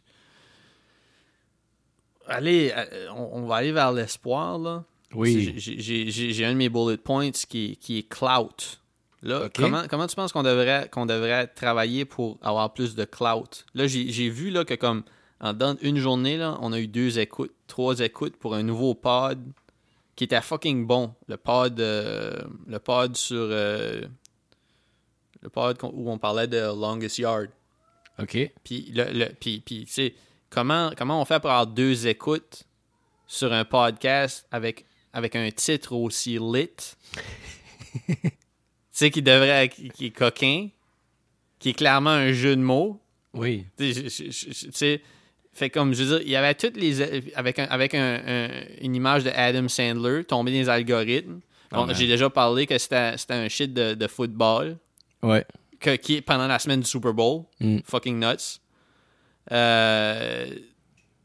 Allez, 2.27 2.73
euh, 2.77 3.09
on, 3.15 3.41
on 3.43 3.47
va 3.47 3.57
aller 3.57 3.73
vers 3.73 3.93
l'espoir, 3.93 4.59
là. 4.59 4.85
Oui. 5.15 5.55
J'ai- 5.57 6.45
un 6.45 6.53
de 6.53 6.57
mes 6.59 6.69
bullet 6.69 6.97
points 6.97 7.31
qui, 7.33 7.77
qui 7.77 7.99
est 7.99 8.09
clout. 8.09 8.79
Là, 9.23 9.49
comment, 9.55 9.83
comment 9.89 10.07
tu 10.07 10.15
penses 10.17 10.33
qu'on 10.33 10.43
devrait, 10.45 10.89
qu'on 10.91 11.05
devrait 11.07 11.47
travailler 11.49 12.05
pour 12.05 12.39
avoir 12.43 12.73
plus 12.73 12.95
de 12.95 13.05
clout? 13.05 13.65
Là, 13.75 13.87
j'ai 13.87 14.29
vu 14.31 14.51
là, 14.51 14.65
que 14.65 14.75
comme 14.75 15.03
en 15.41 15.53
dans 15.53 15.77
une 15.83 15.97
journée, 15.99 16.37
là, 16.37 16.57
on 16.61 16.73
a 16.73 16.79
eu 16.79 16.87
deux 16.87 17.19
écoutes, 17.19 17.53
trois 17.67 17.99
écoutes 18.01 18.37
pour 18.37 18.55
un 18.55 18.63
nouveau 18.63 18.95
pod 18.95 19.41
qui 20.17 20.25
était 20.25 20.41
fucking 20.41 20.87
bon. 20.87 21.15
Le 21.27 21.37
pod, 21.37 21.81
euh, 21.81 22.39
le 22.67 22.79
pod 22.79 23.17
sur 23.17 23.37
euh, 23.51 24.03
le 25.43 25.49
pod 25.49 25.77
où 25.83 26.11
on 26.11 26.19
parlait 26.19 26.47
de 26.47 26.59
Longest 26.59 27.19
Yard. 27.19 27.49
OK. 28.23 28.51
Puis, 28.65 28.91
le, 28.95 29.05
le- 29.13 29.33
puis, 29.41 29.61
puis, 29.65 29.85
tu 29.87 29.93
sais, 29.93 30.15
comment, 30.51 30.91
comment 30.97 31.21
on 31.21 31.25
fait 31.25 31.41
pour 31.41 31.51
avoir 31.51 31.67
deux 31.67 32.07
écoutes 32.07 32.65
sur 33.27 33.53
un 33.53 33.65
podcast 33.65 34.47
avec, 34.51 34.85
avec 35.13 35.37
un 35.37 35.51
titre 35.51 35.93
aussi 35.95 36.39
lit? 36.39 36.69
tu 38.07 38.15
sais, 38.93 39.11
qui 39.11 39.23
devrait, 39.23 39.69
qui, 39.69 39.89
qui 39.91 40.07
est 40.07 40.11
coquin, 40.11 40.69
qui 41.59 41.71
est 41.71 41.75
clairement 41.75 42.11
un 42.11 42.33
jeu 42.33 42.57
de 42.57 42.63
mots. 42.63 43.01
Oui. 43.33 43.65
Tu 43.79 44.11
sais, 44.11 45.03
fait 45.53 45.71
comme, 45.71 45.95
je 45.95 46.03
veux 46.05 46.19
dire, 46.19 46.27
il 46.27 46.31
y 46.33 46.37
avait 46.37 46.55
toutes 46.55 46.77
les. 46.77 47.03
Avec, 47.35 47.59
un, 47.59 47.65
avec 47.65 47.95
un- 47.95 48.23
un- 48.27 48.65
une 48.81 48.95
image 48.95 49.25
de 49.25 49.31
Adam 49.31 49.69
Sandler 49.69 50.25
tombé 50.25 50.51
dans 50.53 50.59
les 50.59 50.69
algorithmes. 50.69 51.41
Ah. 51.73 51.87
J'ai 51.93 52.09
déjà 52.09 52.29
parlé 52.29 52.67
que 52.67 52.77
c'était 52.79 53.17
c'était 53.17 53.35
un 53.35 53.49
shit 53.49 53.73
de, 53.73 53.95
de 53.95 54.07
football 54.09 54.77
Ouais. 55.23 55.45
Que, 55.81 55.97
qui 55.97 56.17
est 56.17 56.21
pendant 56.23 56.47
la 56.47 56.59
semaine 56.59 56.81
du 56.81 56.87
Super 56.87 57.13
Bowl. 57.15 57.45
Mm. 57.61 57.79
Fucking 57.85 58.19
nuts. 58.21 58.61
Euh, 59.51 60.47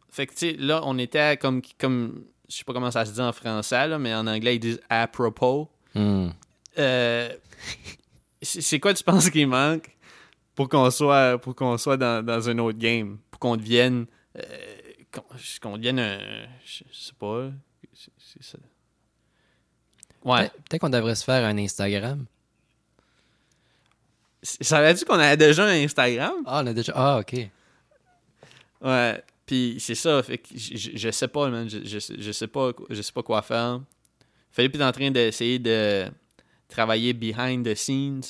fait 0.10 0.28
que, 0.28 0.32
tu 0.34 0.38
sais, 0.52 0.54
là, 0.58 0.82
on 0.86 0.98
était 0.98 1.38
comme, 1.38 1.62
comme. 1.78 2.24
Je 2.48 2.58
sais 2.58 2.64
pas 2.64 2.74
comment 2.74 2.92
ça 2.92 3.06
se 3.06 3.12
dit 3.12 3.22
en 3.22 3.32
français, 3.34 3.88
là, 3.88 3.98
mais 4.00 4.14
en 4.14 4.28
anglais, 4.28 4.56
ils 4.56 4.60
disent 4.60 4.80
à 4.90 5.08
propos. 5.08 5.70
Mm. 5.96 6.30
Euh, 6.78 7.30
c'est 8.42 8.80
quoi 8.80 8.94
tu 8.94 9.04
penses 9.04 9.30
qu'il 9.30 9.48
manque 9.48 9.96
pour 10.54 10.70
qu'on 10.70 10.90
soit, 10.92 11.38
pour 11.40 11.56
qu'on 11.56 11.78
soit 11.78 11.98
dans, 11.98 12.24
dans 12.24 12.48
un 12.50 12.58
autre 12.60 12.78
game? 12.78 13.18
Pour 13.32 13.40
qu'on 13.40 13.58
devienne. 13.58 14.06
euh, 14.38 14.42
qu'on 15.62 15.78
devienne 15.78 16.00
un. 16.00 16.20
Je 16.66 16.84
sais 16.92 17.14
pas. 17.18 17.50
c'est- 17.94 18.12
ça. 18.44 18.58
Ouais. 20.24 20.50
Peut- 20.50 20.58
Peut-être 20.70 20.82
qu'on 20.82 20.90
devrait 20.90 21.16
se 21.16 21.24
faire 21.24 21.44
un 21.46 21.58
Instagram. 21.58 22.26
Savais-tu 24.62 25.06
qu'on 25.06 25.16
avait 25.20 25.38
déjà 25.38 25.66
un 25.66 25.84
Instagram? 25.84 26.36
Ah, 26.46 26.62
on 26.64 26.68
a 26.68 26.74
déjà. 26.74 26.94
Ah, 26.96 27.20
OK. 27.20 27.50
Ouais, 28.82 29.24
puis 29.46 29.78
c'est 29.80 29.96
ça, 29.96 30.22
fait 30.22 30.38
que 30.38 30.50
je, 30.56 30.92
je- 30.96 31.12
sais 31.12 31.28
pas, 31.28 31.50
man, 31.50 31.68
je, 31.70 31.80
je, 31.84 32.00
sais- 32.00 32.16
je 32.20 32.32
sais 32.32 32.48
pas, 32.48 32.72
je 32.90 33.02
sais 33.02 33.12
pas 33.12 33.24
quoi 33.24 33.42
faire. 33.42 33.82
Philippe 34.52 34.76
est 34.76 34.84
en 34.84 34.92
train 34.92 35.12
d'essayer 35.12 35.60
de 35.60 36.06
travailler 36.68 37.14
behind 37.14 37.66
the 37.66 37.74
scenes 37.76 38.22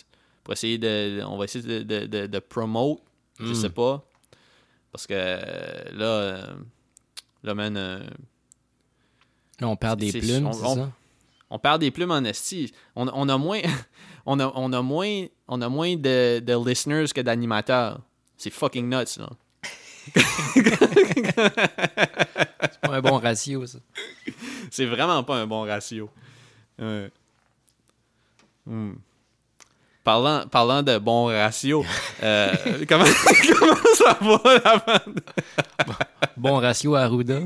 pour 0.44 0.54
essayer 0.54 0.78
de, 0.78 1.22
on 1.26 1.38
va 1.38 1.46
essayer 1.46 1.64
de, 1.64 1.84
de, 1.84 2.06
de, 2.06 2.28
de 2.28 2.40
promote, 2.40 3.00
je 3.40 3.52
Mm. 3.52 3.56
sais 3.56 3.70
pas, 3.70 4.04
parce 4.92 5.08
que 5.08 5.14
là, 5.14 6.06
euh, 6.06 6.54
là, 7.44 7.54
man, 7.54 7.76
euh, 7.78 8.00
Là, 9.60 9.70
on 9.70 9.76
perd 9.78 10.00
des 10.00 10.12
plumes, 10.12 10.52
c'est 10.54 10.60
ça? 10.76 10.92
On 11.56 11.60
perd 11.60 11.80
des 11.80 11.90
plumes 11.90 12.12
en 12.12 12.22
esti. 12.26 12.74
On, 12.98 13.08
on 13.08 13.30
a 13.30 13.38
moins, 13.38 13.62
on 14.26 14.38
a, 14.42 14.52
on 14.56 14.74
a 14.74 14.82
moins, 14.82 15.26
on 15.48 15.62
a 15.62 15.70
moins 15.70 15.96
de, 15.96 16.40
de 16.40 16.68
listeners 16.68 17.14
que 17.14 17.22
d'animateurs. 17.22 18.02
C'est 18.36 18.50
fucking 18.52 18.90
nuts, 18.90 19.18
là. 19.18 19.30
C'est 22.76 22.82
pas 22.82 22.92
un 22.92 23.02
bon 23.02 23.18
ratio, 23.20 23.66
ça. 23.66 23.80
C'est 24.70 24.86
vraiment 24.86 25.24
pas 25.24 25.38
un 25.38 25.48
bon 25.48 25.62
ratio. 25.62 26.10
Hmm. 26.78 27.06
Parlant, 30.04 30.46
parlant 30.48 30.84
de 30.84 30.98
bon 30.98 31.28
ratio, 31.28 31.86
euh, 32.24 32.54
comment, 32.88 33.06
comment 33.58 33.76
ça 33.96 34.18
va 34.22 34.40
la 34.64 34.78
bande? 34.78 35.22
Bon 36.36 36.58
ratio 36.58 36.96
à 36.96 37.04
Arruda. 37.04 37.40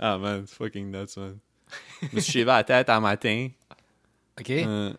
Ah 0.00 0.16
man, 0.18 0.44
c'est 0.46 0.54
fucking 0.56 0.90
nuts, 0.90 1.16
man. 1.18 1.36
Je 2.02 2.08
me 2.16 2.20
suis 2.20 2.32
shavé 2.32 2.46
la 2.46 2.64
tête 2.64 2.88
un 2.88 3.00
matin. 3.00 3.48
OK. 4.40 4.50
Euh, 4.50 4.92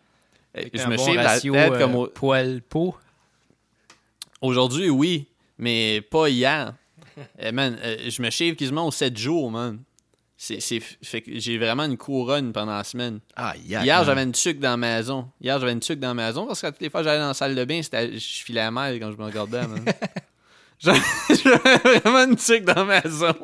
je 0.54 0.86
me 0.86 0.96
bon 0.96 1.04
shave 1.06 1.14
la 1.16 1.40
tête 1.40 1.54
euh, 1.54 1.78
comme 1.78 1.94
au- 1.96 2.06
poil-peau. 2.06 2.94
Aujourd'hui, 4.40 4.88
oui, 4.90 5.26
mais 5.58 6.00
pas 6.00 6.28
hier. 6.28 6.74
Eh, 7.38 7.52
man, 7.52 7.76
euh, 7.82 8.08
je 8.08 8.22
me 8.22 8.30
shave 8.30 8.54
quasiment 8.54 8.86
aux 8.86 8.90
7 8.92 9.16
jours, 9.16 9.50
man. 9.50 9.80
c'est, 10.36 10.60
c'est- 10.60 10.80
fait 11.02 11.20
que 11.22 11.38
j'ai 11.38 11.58
vraiment 11.58 11.84
une 11.84 11.96
couronne 11.98 12.52
pendant 12.52 12.76
la 12.76 12.84
semaine. 12.84 13.20
Ah, 13.36 13.54
yeah, 13.64 13.84
Hier, 13.84 13.96
man. 13.98 14.06
j'avais 14.06 14.22
une 14.22 14.32
tuque 14.32 14.58
dans 14.60 14.70
la 14.70 14.76
maison. 14.76 15.28
Hier, 15.40 15.58
j'avais 15.60 15.72
une 15.72 15.80
tuque 15.80 16.00
dans 16.00 16.08
la 16.08 16.26
maison 16.26 16.46
parce 16.46 16.60
que 16.62 16.66
toutes 16.68 16.80
les 16.80 16.90
fois 16.90 17.00
que 17.00 17.04
j'allais 17.04 17.20
dans 17.20 17.28
la 17.28 17.34
salle 17.34 17.54
de 17.54 17.64
bain, 17.64 17.82
c'était, 17.82 18.12
je 18.18 18.42
filais 18.44 18.70
mal 18.70 18.98
quand 18.98 19.10
je 19.12 19.16
me 19.16 19.24
regardais. 19.24 19.66
man. 19.66 19.84
J'avais 20.78 20.98
j'avais 21.44 21.98
vraiment 22.00 22.24
une 22.30 22.36
tuque 22.36 22.64
dans 22.64 22.84
la 22.84 23.02
maison. 23.02 23.34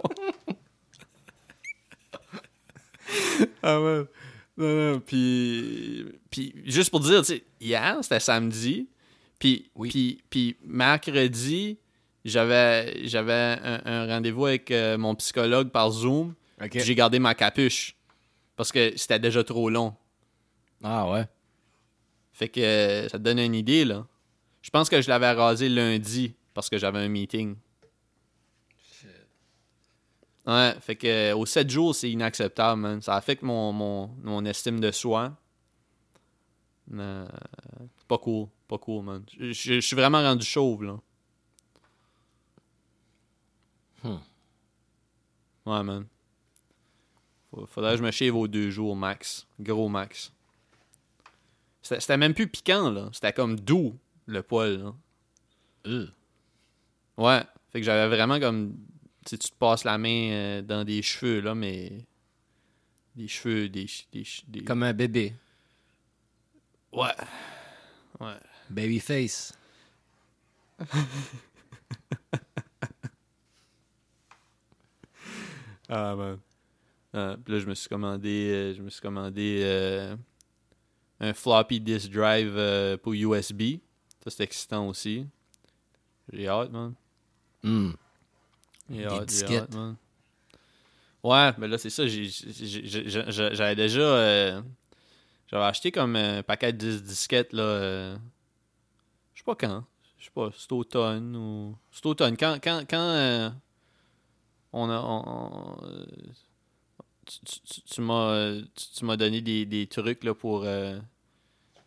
ah 3.63 3.81
ouais. 3.81 4.05
Non, 4.57 4.93
non, 4.93 5.01
puis, 5.01 6.05
puis 6.31 6.53
juste 6.65 6.91
pour 6.91 7.01
dire, 7.01 7.21
tu 7.21 7.35
sais, 7.35 7.45
hier, 7.61 7.99
c'était 8.03 8.21
samedi. 8.21 8.89
Puis, 9.39 9.71
Oui. 9.77 9.89
puis, 9.89 10.23
puis 10.29 10.57
mercredi, 10.65 11.79
j'avais, 12.25 13.07
j'avais 13.07 13.33
un, 13.63 13.81
un 13.85 14.07
rendez-vous 14.07 14.47
avec 14.47 14.71
euh, 14.73 14.99
mon 14.99 15.15
psychologue 15.15 15.71
par 15.71 15.91
Zoom. 15.93 16.35
J'ai 16.75 16.95
gardé 16.97 17.21
ma 17.21 17.35
capuche 17.37 17.95
parce 18.57 18.73
que 18.73 18.97
c'était 18.97 19.21
déjà 19.21 19.45
trop 19.45 19.71
long. 19.71 19.95
Ah, 20.83 21.09
ouais. 21.09 21.25
Fait 22.33 22.49
que 22.49 23.07
ça 23.11 23.19
te 23.19 23.23
donne 23.23 23.39
une 23.39 23.55
idée, 23.55 23.85
là. 23.85 24.07
Je 24.61 24.71
pense 24.71 24.89
que 24.89 25.01
je 25.01 25.09
l'avais 25.09 25.31
rasé 25.31 25.69
lundi 25.69 26.35
parce 26.53 26.69
que 26.69 26.79
j'avais 26.79 26.99
un 26.99 27.09
meeting. 27.09 27.55
Ouais, 30.49 30.75
fait 30.81 30.97
que 30.97 31.07
euh, 31.07 31.37
aux 31.37 31.45
7 31.47 31.69
jours, 31.69 31.95
c'est 31.95 32.11
inacceptable, 32.11 32.81
man. 32.81 33.03
Ça 33.03 33.15
affecte 33.15 33.43
mon, 33.43 33.71
mon, 33.73 34.09
mon 34.23 34.45
estime 34.47 34.81
de 34.81 34.91
soi. 34.91 35.37
Euh, 36.95 37.27
pas 38.09 38.17
cool, 38.19 38.49
pas 38.67 38.79
cool, 38.79 39.05
man. 39.05 39.25
Je, 39.39 39.53
je- 39.53 39.75
je 39.75 39.81
suis 39.81 39.95
vraiment 39.97 40.23
rendu 40.23 40.47
chauve, 40.47 40.85
là. 40.85 40.99
Hmm. 44.03 44.17
Ouais, 45.67 45.83
man. 45.83 46.07
Faudrait 47.67 47.93
que 47.93 47.99
je 47.99 48.03
me 48.05 48.11
shave 48.11 48.35
aux 48.37 48.49
deux 48.49 48.71
jours 48.71 48.95
max. 48.97 49.47
Gros 49.61 49.89
max. 49.89 50.33
C'était 51.83 52.01
c'était 52.01 52.17
même 52.17 52.35
plus 52.35 52.47
piquant, 52.49 52.91
là. 52.91 53.09
C'était 53.13 53.33
comme 53.33 53.59
doux, 53.59 53.99
le 54.27 54.43
poil, 54.43 54.79
là. 54.83 54.95
Euh. 55.87 56.07
Ouais. 57.17 57.43
Fait 57.71 57.81
que 57.81 57.85
j'avais 57.85 58.15
vraiment 58.15 58.39
comme. 58.41 58.77
Tu 59.29 59.39
te 59.39 59.55
passes 59.59 59.85
la 59.85 59.99
main 59.99 60.31
euh, 60.31 60.63
dans 60.63 60.85
des 60.85 61.03
cheveux, 61.03 61.41
là, 61.41 61.55
mais. 61.55 62.07
Des 63.15 63.29
cheveux, 63.29 63.69
des. 63.69 63.87
des, 64.13 64.25
des... 64.47 64.65
Comme 64.65 64.83
un 64.83 64.95
bébé. 64.95 65.35
Ouais. 66.93 67.15
Ouais. 68.21 68.37
Baby 68.71 69.01
face. 69.01 69.53
Ah, 75.91 76.15
man. 76.15 76.39
Ah, 77.15 77.37
puis 77.43 77.55
là, 77.55 77.61
je 77.61 77.67
me 77.67 77.75
suis 77.75 77.89
commandé. 77.89 78.51
euh, 78.53 78.75
je 78.75 78.83
me 78.83 78.91
suis 78.91 79.01
commandé 79.01 79.61
euh, 79.63 80.15
un 81.19 81.33
floppy 81.33 81.81
disk 81.81 82.11
drive 82.11 82.55
euh, 82.57 82.99
pour 82.99 83.15
USB. 83.15 83.79
Ça, 84.23 84.31
c'est 84.31 84.45
excitant 84.45 84.87
aussi. 84.87 85.27
J'ai 86.31 86.47
hâte, 86.47 86.71
man. 86.71 86.95
Hmm. 87.63 87.93
Des 88.89 89.05
disquettes. 89.27 89.75
Ouais, 91.23 91.51
mais 91.59 91.69
là, 91.69 91.79
c'est 91.79 91.91
ça. 91.91 92.05
J'avais 92.07 93.75
déjà. 93.77 94.01
euh, 94.01 94.63
J'avais 95.49 95.65
acheté 95.65 95.91
comme 95.91 96.15
un 96.17 96.43
paquet 96.43 96.73
de 96.73 96.79
10 96.79 97.03
disquettes, 97.03 97.53
là. 97.53 97.63
euh, 97.63 98.17
je 99.35 99.41
sais 99.41 99.45
pas 99.45 99.55
quand. 99.57 99.85
Je 100.19 100.25
sais 100.25 100.31
pas, 100.35 100.51
c'est 100.57 100.73
automne 100.73 101.37
ou. 101.37 101.77
C'est 101.91 102.07
automne. 102.07 102.37
Quand. 102.37 102.59
quand, 102.63 102.83
quand 102.89 102.99
euh, 102.99 103.51
on 104.73 104.89
a. 104.91 105.01
on- 105.01 105.25
on- 105.27 106.07
tu 107.27 107.41
tu- 107.85 108.01
m'as 108.01 108.57
tu, 108.75 109.05
donné 109.19 109.41
des, 109.43 109.67
des 109.67 109.87
trucs 109.87 110.25
là, 110.25 110.35
pour 110.35 110.65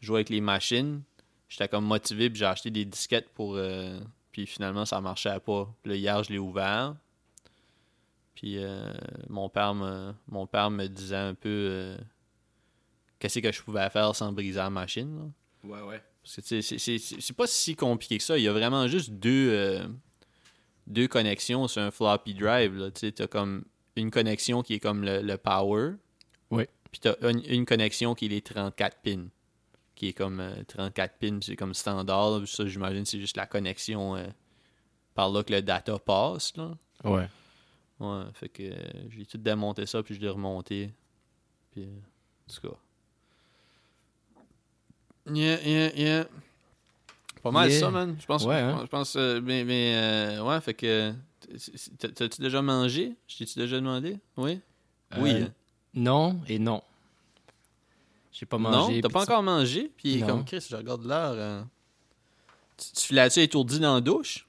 jouer 0.01 0.17
avec 0.17 0.29
les 0.29 0.41
machines. 0.41 1.01
J'étais 1.49 1.67
comme 1.67 1.85
motivé, 1.85 2.29
puis 2.29 2.39
j'ai 2.39 2.45
acheté 2.45 2.69
des 2.69 2.85
disquettes 2.85 3.29
pour. 3.33 3.55
Puis 4.31 4.45
finalement, 4.47 4.85
ça 4.85 5.01
marchait 5.01 5.39
pas. 5.39 5.73
Là, 5.85 5.95
hier, 5.95 6.23
je 6.23 6.31
l'ai 6.31 6.39
ouvert. 6.39 6.95
Puis 8.35 8.57
euh, 8.57 8.91
mon 9.29 9.49
père 9.49 9.75
me 9.75 10.13
mon 10.27 10.47
père 10.47 10.71
me 10.71 10.87
disait 10.87 11.15
un 11.15 11.33
peu 11.35 11.49
euh, 11.49 11.97
qu'est-ce 13.19 13.39
que 13.39 13.51
je 13.51 13.61
pouvais 13.61 13.89
faire 13.89 14.15
sans 14.15 14.31
briser 14.31 14.57
la 14.59 14.69
machine. 14.69 15.15
là. 15.17 15.69
Ouais, 15.69 15.81
ouais. 15.87 16.01
Parce 16.23 16.35
que 16.37 16.41
tu 16.41 16.61
c'est- 16.61 17.33
pas 17.33 17.47
si 17.47 17.75
compliqué 17.75 18.17
que 18.17 18.23
ça. 18.23 18.37
Il 18.37 18.43
y 18.43 18.47
a 18.47 18.53
vraiment 18.53 18.87
juste 18.87 19.11
deux, 19.11 19.49
euh, 19.51 19.87
deux 20.87 21.07
connexions 21.07 21.67
sur 21.67 21.81
un 21.81 21.91
floppy 21.91 22.33
drive. 22.33 22.91
Tu 22.95 22.99
sais, 23.01 23.11
t'as 23.11 23.27
comme 23.27 23.63
une 23.95 24.11
connexion 24.11 24.61
qui 24.63 24.75
est 24.75 24.79
comme 24.79 25.03
le, 25.03 25.21
le 25.21 25.37
power. 25.37 25.93
Oui. 26.51 26.65
Puis 26.91 26.99
t'as 27.01 27.15
une, 27.29 27.41
une 27.47 27.65
connexion 27.65 28.15
qui 28.15 28.25
est 28.25 28.29
les 28.29 28.41
34 28.41 28.97
pins. 29.03 29.25
Qui 30.01 30.07
est 30.07 30.13
comme 30.13 30.39
euh, 30.39 30.63
34 30.67 31.19
pins, 31.19 31.37
c'est 31.43 31.55
comme 31.55 31.75
standard. 31.75 32.39
là. 32.39 32.45
Ça, 32.47 32.65
j'imagine, 32.65 33.05
c'est 33.05 33.19
juste 33.19 33.37
la 33.37 33.45
connexion 33.45 34.15
euh, 34.15 34.25
par 35.13 35.29
là 35.29 35.43
que 35.43 35.53
le 35.53 35.61
data 35.61 35.99
passe. 35.99 36.57
Là. 36.57 36.71
Ouais. 37.03 37.27
Ouais, 37.99 38.23
fait 38.33 38.49
que 38.49 38.63
euh, 38.63 38.75
j'ai 39.11 39.27
tout 39.27 39.37
démonté 39.37 39.85
ça, 39.85 40.01
puis 40.01 40.15
je 40.15 40.19
l'ai 40.19 40.29
remonté. 40.29 40.91
Puis, 41.71 41.83
euh, 41.83 41.99
en 42.49 42.53
tout 42.53 42.67
cas. 42.69 42.77
Yeah, 45.31 45.61
yeah, 45.63 45.95
yeah. 45.95 46.25
Pas 47.43 47.51
mal 47.51 47.69
Yeah. 47.69 47.79
ça, 47.79 47.91
man. 47.91 48.15
Je 48.19 48.25
pense, 48.25 48.43
Ouais, 48.43 48.55
hein. 48.55 48.79
je 48.81 48.87
pense, 48.87 49.15
euh, 49.15 49.39
mais, 49.43 49.63
mais 49.63 49.93
euh, 49.95 50.43
ouais, 50.43 50.59
fait 50.61 50.73
que. 50.73 51.13
t'as- 51.99 52.09
T'as-tu 52.09 52.41
déjà 52.41 52.63
mangé? 52.63 53.15
Je 53.27 53.37
t'ai-tu 53.37 53.59
déjà 53.59 53.75
demandé? 53.75 54.17
Oui? 54.37 54.59
Oui. 55.19 55.31
Euh, 55.35 55.43
hein. 55.45 55.53
Non 55.93 56.41
et 56.47 56.57
non. 56.57 56.81
J'ai 58.31 58.45
pas 58.45 58.57
non, 58.57 58.69
mangé. 58.71 59.01
t'as 59.01 59.07
puis 59.09 59.13
pas 59.13 59.25
tu- 59.25 59.31
encore 59.31 59.43
mangé? 59.43 59.91
Puis 59.97 60.21
Non. 60.21 60.27
comme 60.27 60.45
Chris, 60.45 60.65
je 60.69 60.75
regarde 60.75 61.03
l'heure. 61.05 61.33
euh, 61.35 61.63
Tu, 62.77 62.91
tu 62.93 63.07
filais-tu 63.07 63.39
étourdi 63.41 63.79
dans 63.79 63.95
la 63.95 64.01
douche? 64.01 64.47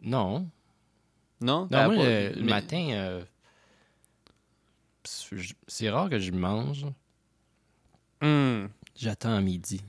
Non. 0.00 0.48
Non? 1.40 1.68
Non, 1.70 1.84
moi, 1.84 1.88
pas- 1.88 1.94
le, 2.04 2.28
le 2.30 2.42
mais- 2.42 2.50
matin, 2.50 2.88
euh, 2.92 3.24
c'est 5.66 5.90
rare 5.90 6.08
que 6.10 6.18
je 6.18 6.30
mange. 6.32 6.86
Hmm. 8.20 8.66
J'attends 8.96 9.34
à 9.34 9.40
midi. 9.40 9.80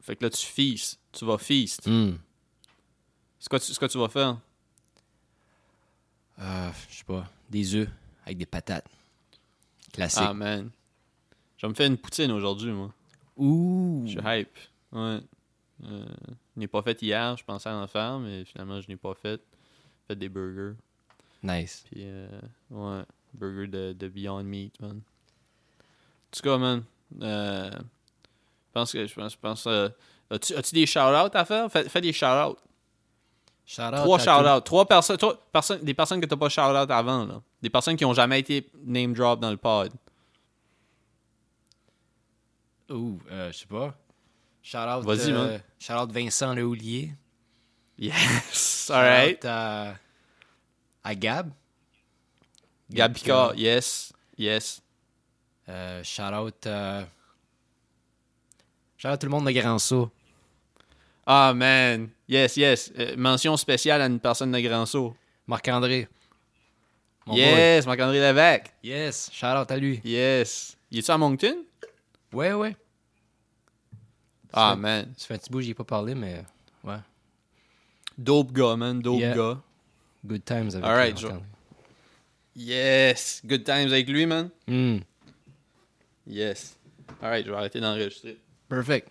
Fait 0.00 0.16
que 0.16 0.24
là, 0.24 0.30
tu 0.30 0.44
feastes. 0.46 0.98
Tu 1.12 1.24
vas 1.24 1.38
feast. 1.38 1.82
C'est 1.84 3.48
quoi, 3.48 3.60
tu- 3.60 3.66
c'est 3.72 3.78
quoi 3.78 3.88
tu 3.88 3.98
vas 3.98 4.08
faire? 4.08 4.38
Euh, 6.40 6.70
je 6.90 6.96
sais 6.96 7.04
pas. 7.04 7.30
Des 7.50 7.74
œufs 7.74 7.88
avec 8.24 8.38
des 8.38 8.46
patates. 8.46 8.86
Classique. 9.92 10.22
Ah, 10.26 10.34
man. 10.34 10.70
Je 11.64 11.68
me 11.70 11.72
faire 11.72 11.86
une 11.86 11.96
poutine 11.96 12.30
aujourd'hui, 12.30 12.72
moi. 12.72 12.90
Ouh. 13.38 14.02
Je 14.04 14.10
suis 14.10 14.20
hype. 14.22 14.58
Ouais. 14.92 15.18
Euh, 15.84 16.06
je 16.54 16.60
n'ai 16.60 16.66
pas 16.66 16.82
fait 16.82 17.00
hier, 17.00 17.38
je 17.38 17.42
pensais 17.42 17.70
en 17.70 17.86
faire, 17.86 18.18
mais 18.18 18.44
finalement, 18.44 18.82
je 18.82 18.88
n'ai 18.88 18.96
pas 18.96 19.14
fait. 19.14 19.40
Fait 20.06 20.14
des 20.14 20.28
burgers. 20.28 20.76
Nice. 21.42 21.86
Puis, 21.90 22.02
euh, 22.04 22.28
ouais, 22.68 23.02
burger 23.32 23.66
de, 23.66 23.96
de 23.98 24.08
Beyond 24.08 24.42
Meat, 24.42 24.78
man. 24.78 25.00
En 25.00 26.36
tout 26.36 26.42
cas, 26.42 26.58
man, 26.58 26.84
euh, 27.22 27.70
je 27.70 28.72
pense 28.74 28.92
que, 28.92 29.06
je 29.06 29.14
pense, 29.14 29.32
je 29.32 29.38
pense, 29.38 29.66
euh, 29.66 29.88
as-tu, 30.28 30.74
des 30.74 30.84
shout-outs 30.84 31.34
à 31.34 31.44
faire? 31.46 31.72
Fais, 31.72 31.88
fais 31.88 32.02
des 32.02 32.12
shout-outs. 32.12 32.58
Shout-out 33.64 33.94
Trois 34.02 34.18
shout-outs. 34.18 34.60
Trois 34.60 34.86
personnes, 34.86 35.16
trois 35.16 35.40
personnes, 35.50 35.80
des 35.82 35.94
personnes 35.94 36.20
que 36.20 36.26
t'as 36.26 36.36
pas 36.36 36.50
shout-out 36.50 36.90
avant, 36.90 37.24
là. 37.24 37.40
Des 37.62 37.70
personnes 37.70 37.96
qui 37.96 38.04
ont 38.04 38.12
jamais 38.12 38.40
été 38.40 38.68
name 38.84 39.14
drop 39.14 39.40
dans 39.40 39.50
le 39.50 39.56
pod. 39.56 39.90
Ouh, 42.94 43.18
euh, 43.30 43.50
je 43.50 43.58
sais 43.58 43.66
pas. 43.66 43.94
Shout-out 44.62 45.04
Vas-y, 45.04 45.32
euh, 45.32 45.50
man. 45.50 45.62
Shout-out 45.80 46.12
Vincent 46.12 46.54
Lehoulier. 46.54 47.12
Yes! 47.98 48.88
Alright. 48.90 49.42
Shout-out 49.42 49.44
à, 49.46 49.94
à 51.02 51.14
Gab. 51.14 51.50
Gab 52.90 53.12
Picard, 53.12 53.56
yes. 53.56 54.12
Yes. 54.38 54.80
Euh, 55.68 56.02
shout-out 56.04 56.66
à... 56.66 57.06
Shout-out 58.96 59.14
à 59.14 59.18
tout 59.18 59.26
le 59.26 59.30
monde 59.32 59.46
de 59.46 59.50
Grand 59.50 59.78
Saut. 59.78 60.10
Ah, 61.26 61.52
man. 61.52 62.08
Yes, 62.28 62.56
yes. 62.56 62.92
Euh, 62.98 63.16
mention 63.16 63.56
spéciale 63.56 64.02
à 64.02 64.06
une 64.06 64.20
personne 64.20 64.52
de 64.52 64.60
Grand 64.60 64.86
Saut. 64.86 65.16
Marc-André. 65.46 66.08
Mon 67.26 67.34
yes, 67.34 67.86
Marc-André 67.86 68.20
Lévesque. 68.20 68.72
Yes, 68.82 69.30
shout-out 69.32 69.70
à 69.70 69.76
lui. 69.76 70.00
Yes. 70.04 70.76
Il 70.90 71.00
est-tu 71.00 71.10
à 71.10 71.18
Moncton? 71.18 71.56
Ouais, 72.32 72.52
ouais. 72.52 72.76
Ah, 74.56 74.74
fait- 74.74 74.80
man. 74.80 75.12
Ça 75.16 75.26
fait 75.26 75.34
un 75.34 75.38
petit 75.38 75.50
bout, 75.50 75.60
j'y 75.60 75.70
ai 75.70 75.74
pas 75.74 75.84
parlé, 75.84 76.14
mais 76.14 76.42
ouais. 76.84 76.96
Dope 78.18 78.52
gars, 78.52 78.76
man. 78.76 79.00
Dope 79.00 79.20
Yeah. 79.20 79.34
gars. 79.36 79.60
Good 80.24 80.44
times 80.44 80.68
avec 80.74 80.84
Alright, 80.84 81.14
Marc-André. 81.22 81.44
Yes. 82.56 83.42
Good 83.44 83.64
times 83.64 83.88
avec 83.92 84.08
lui, 84.08 84.26
man. 84.26 84.48
Hmm, 84.68 84.98
Yes. 86.26 86.76
Alright, 87.22 87.44
je 87.44 87.50
vais 87.50 87.56
arrêter 87.56 87.80
d'enregistrer. 87.80 88.38
Perfect. 88.68 89.08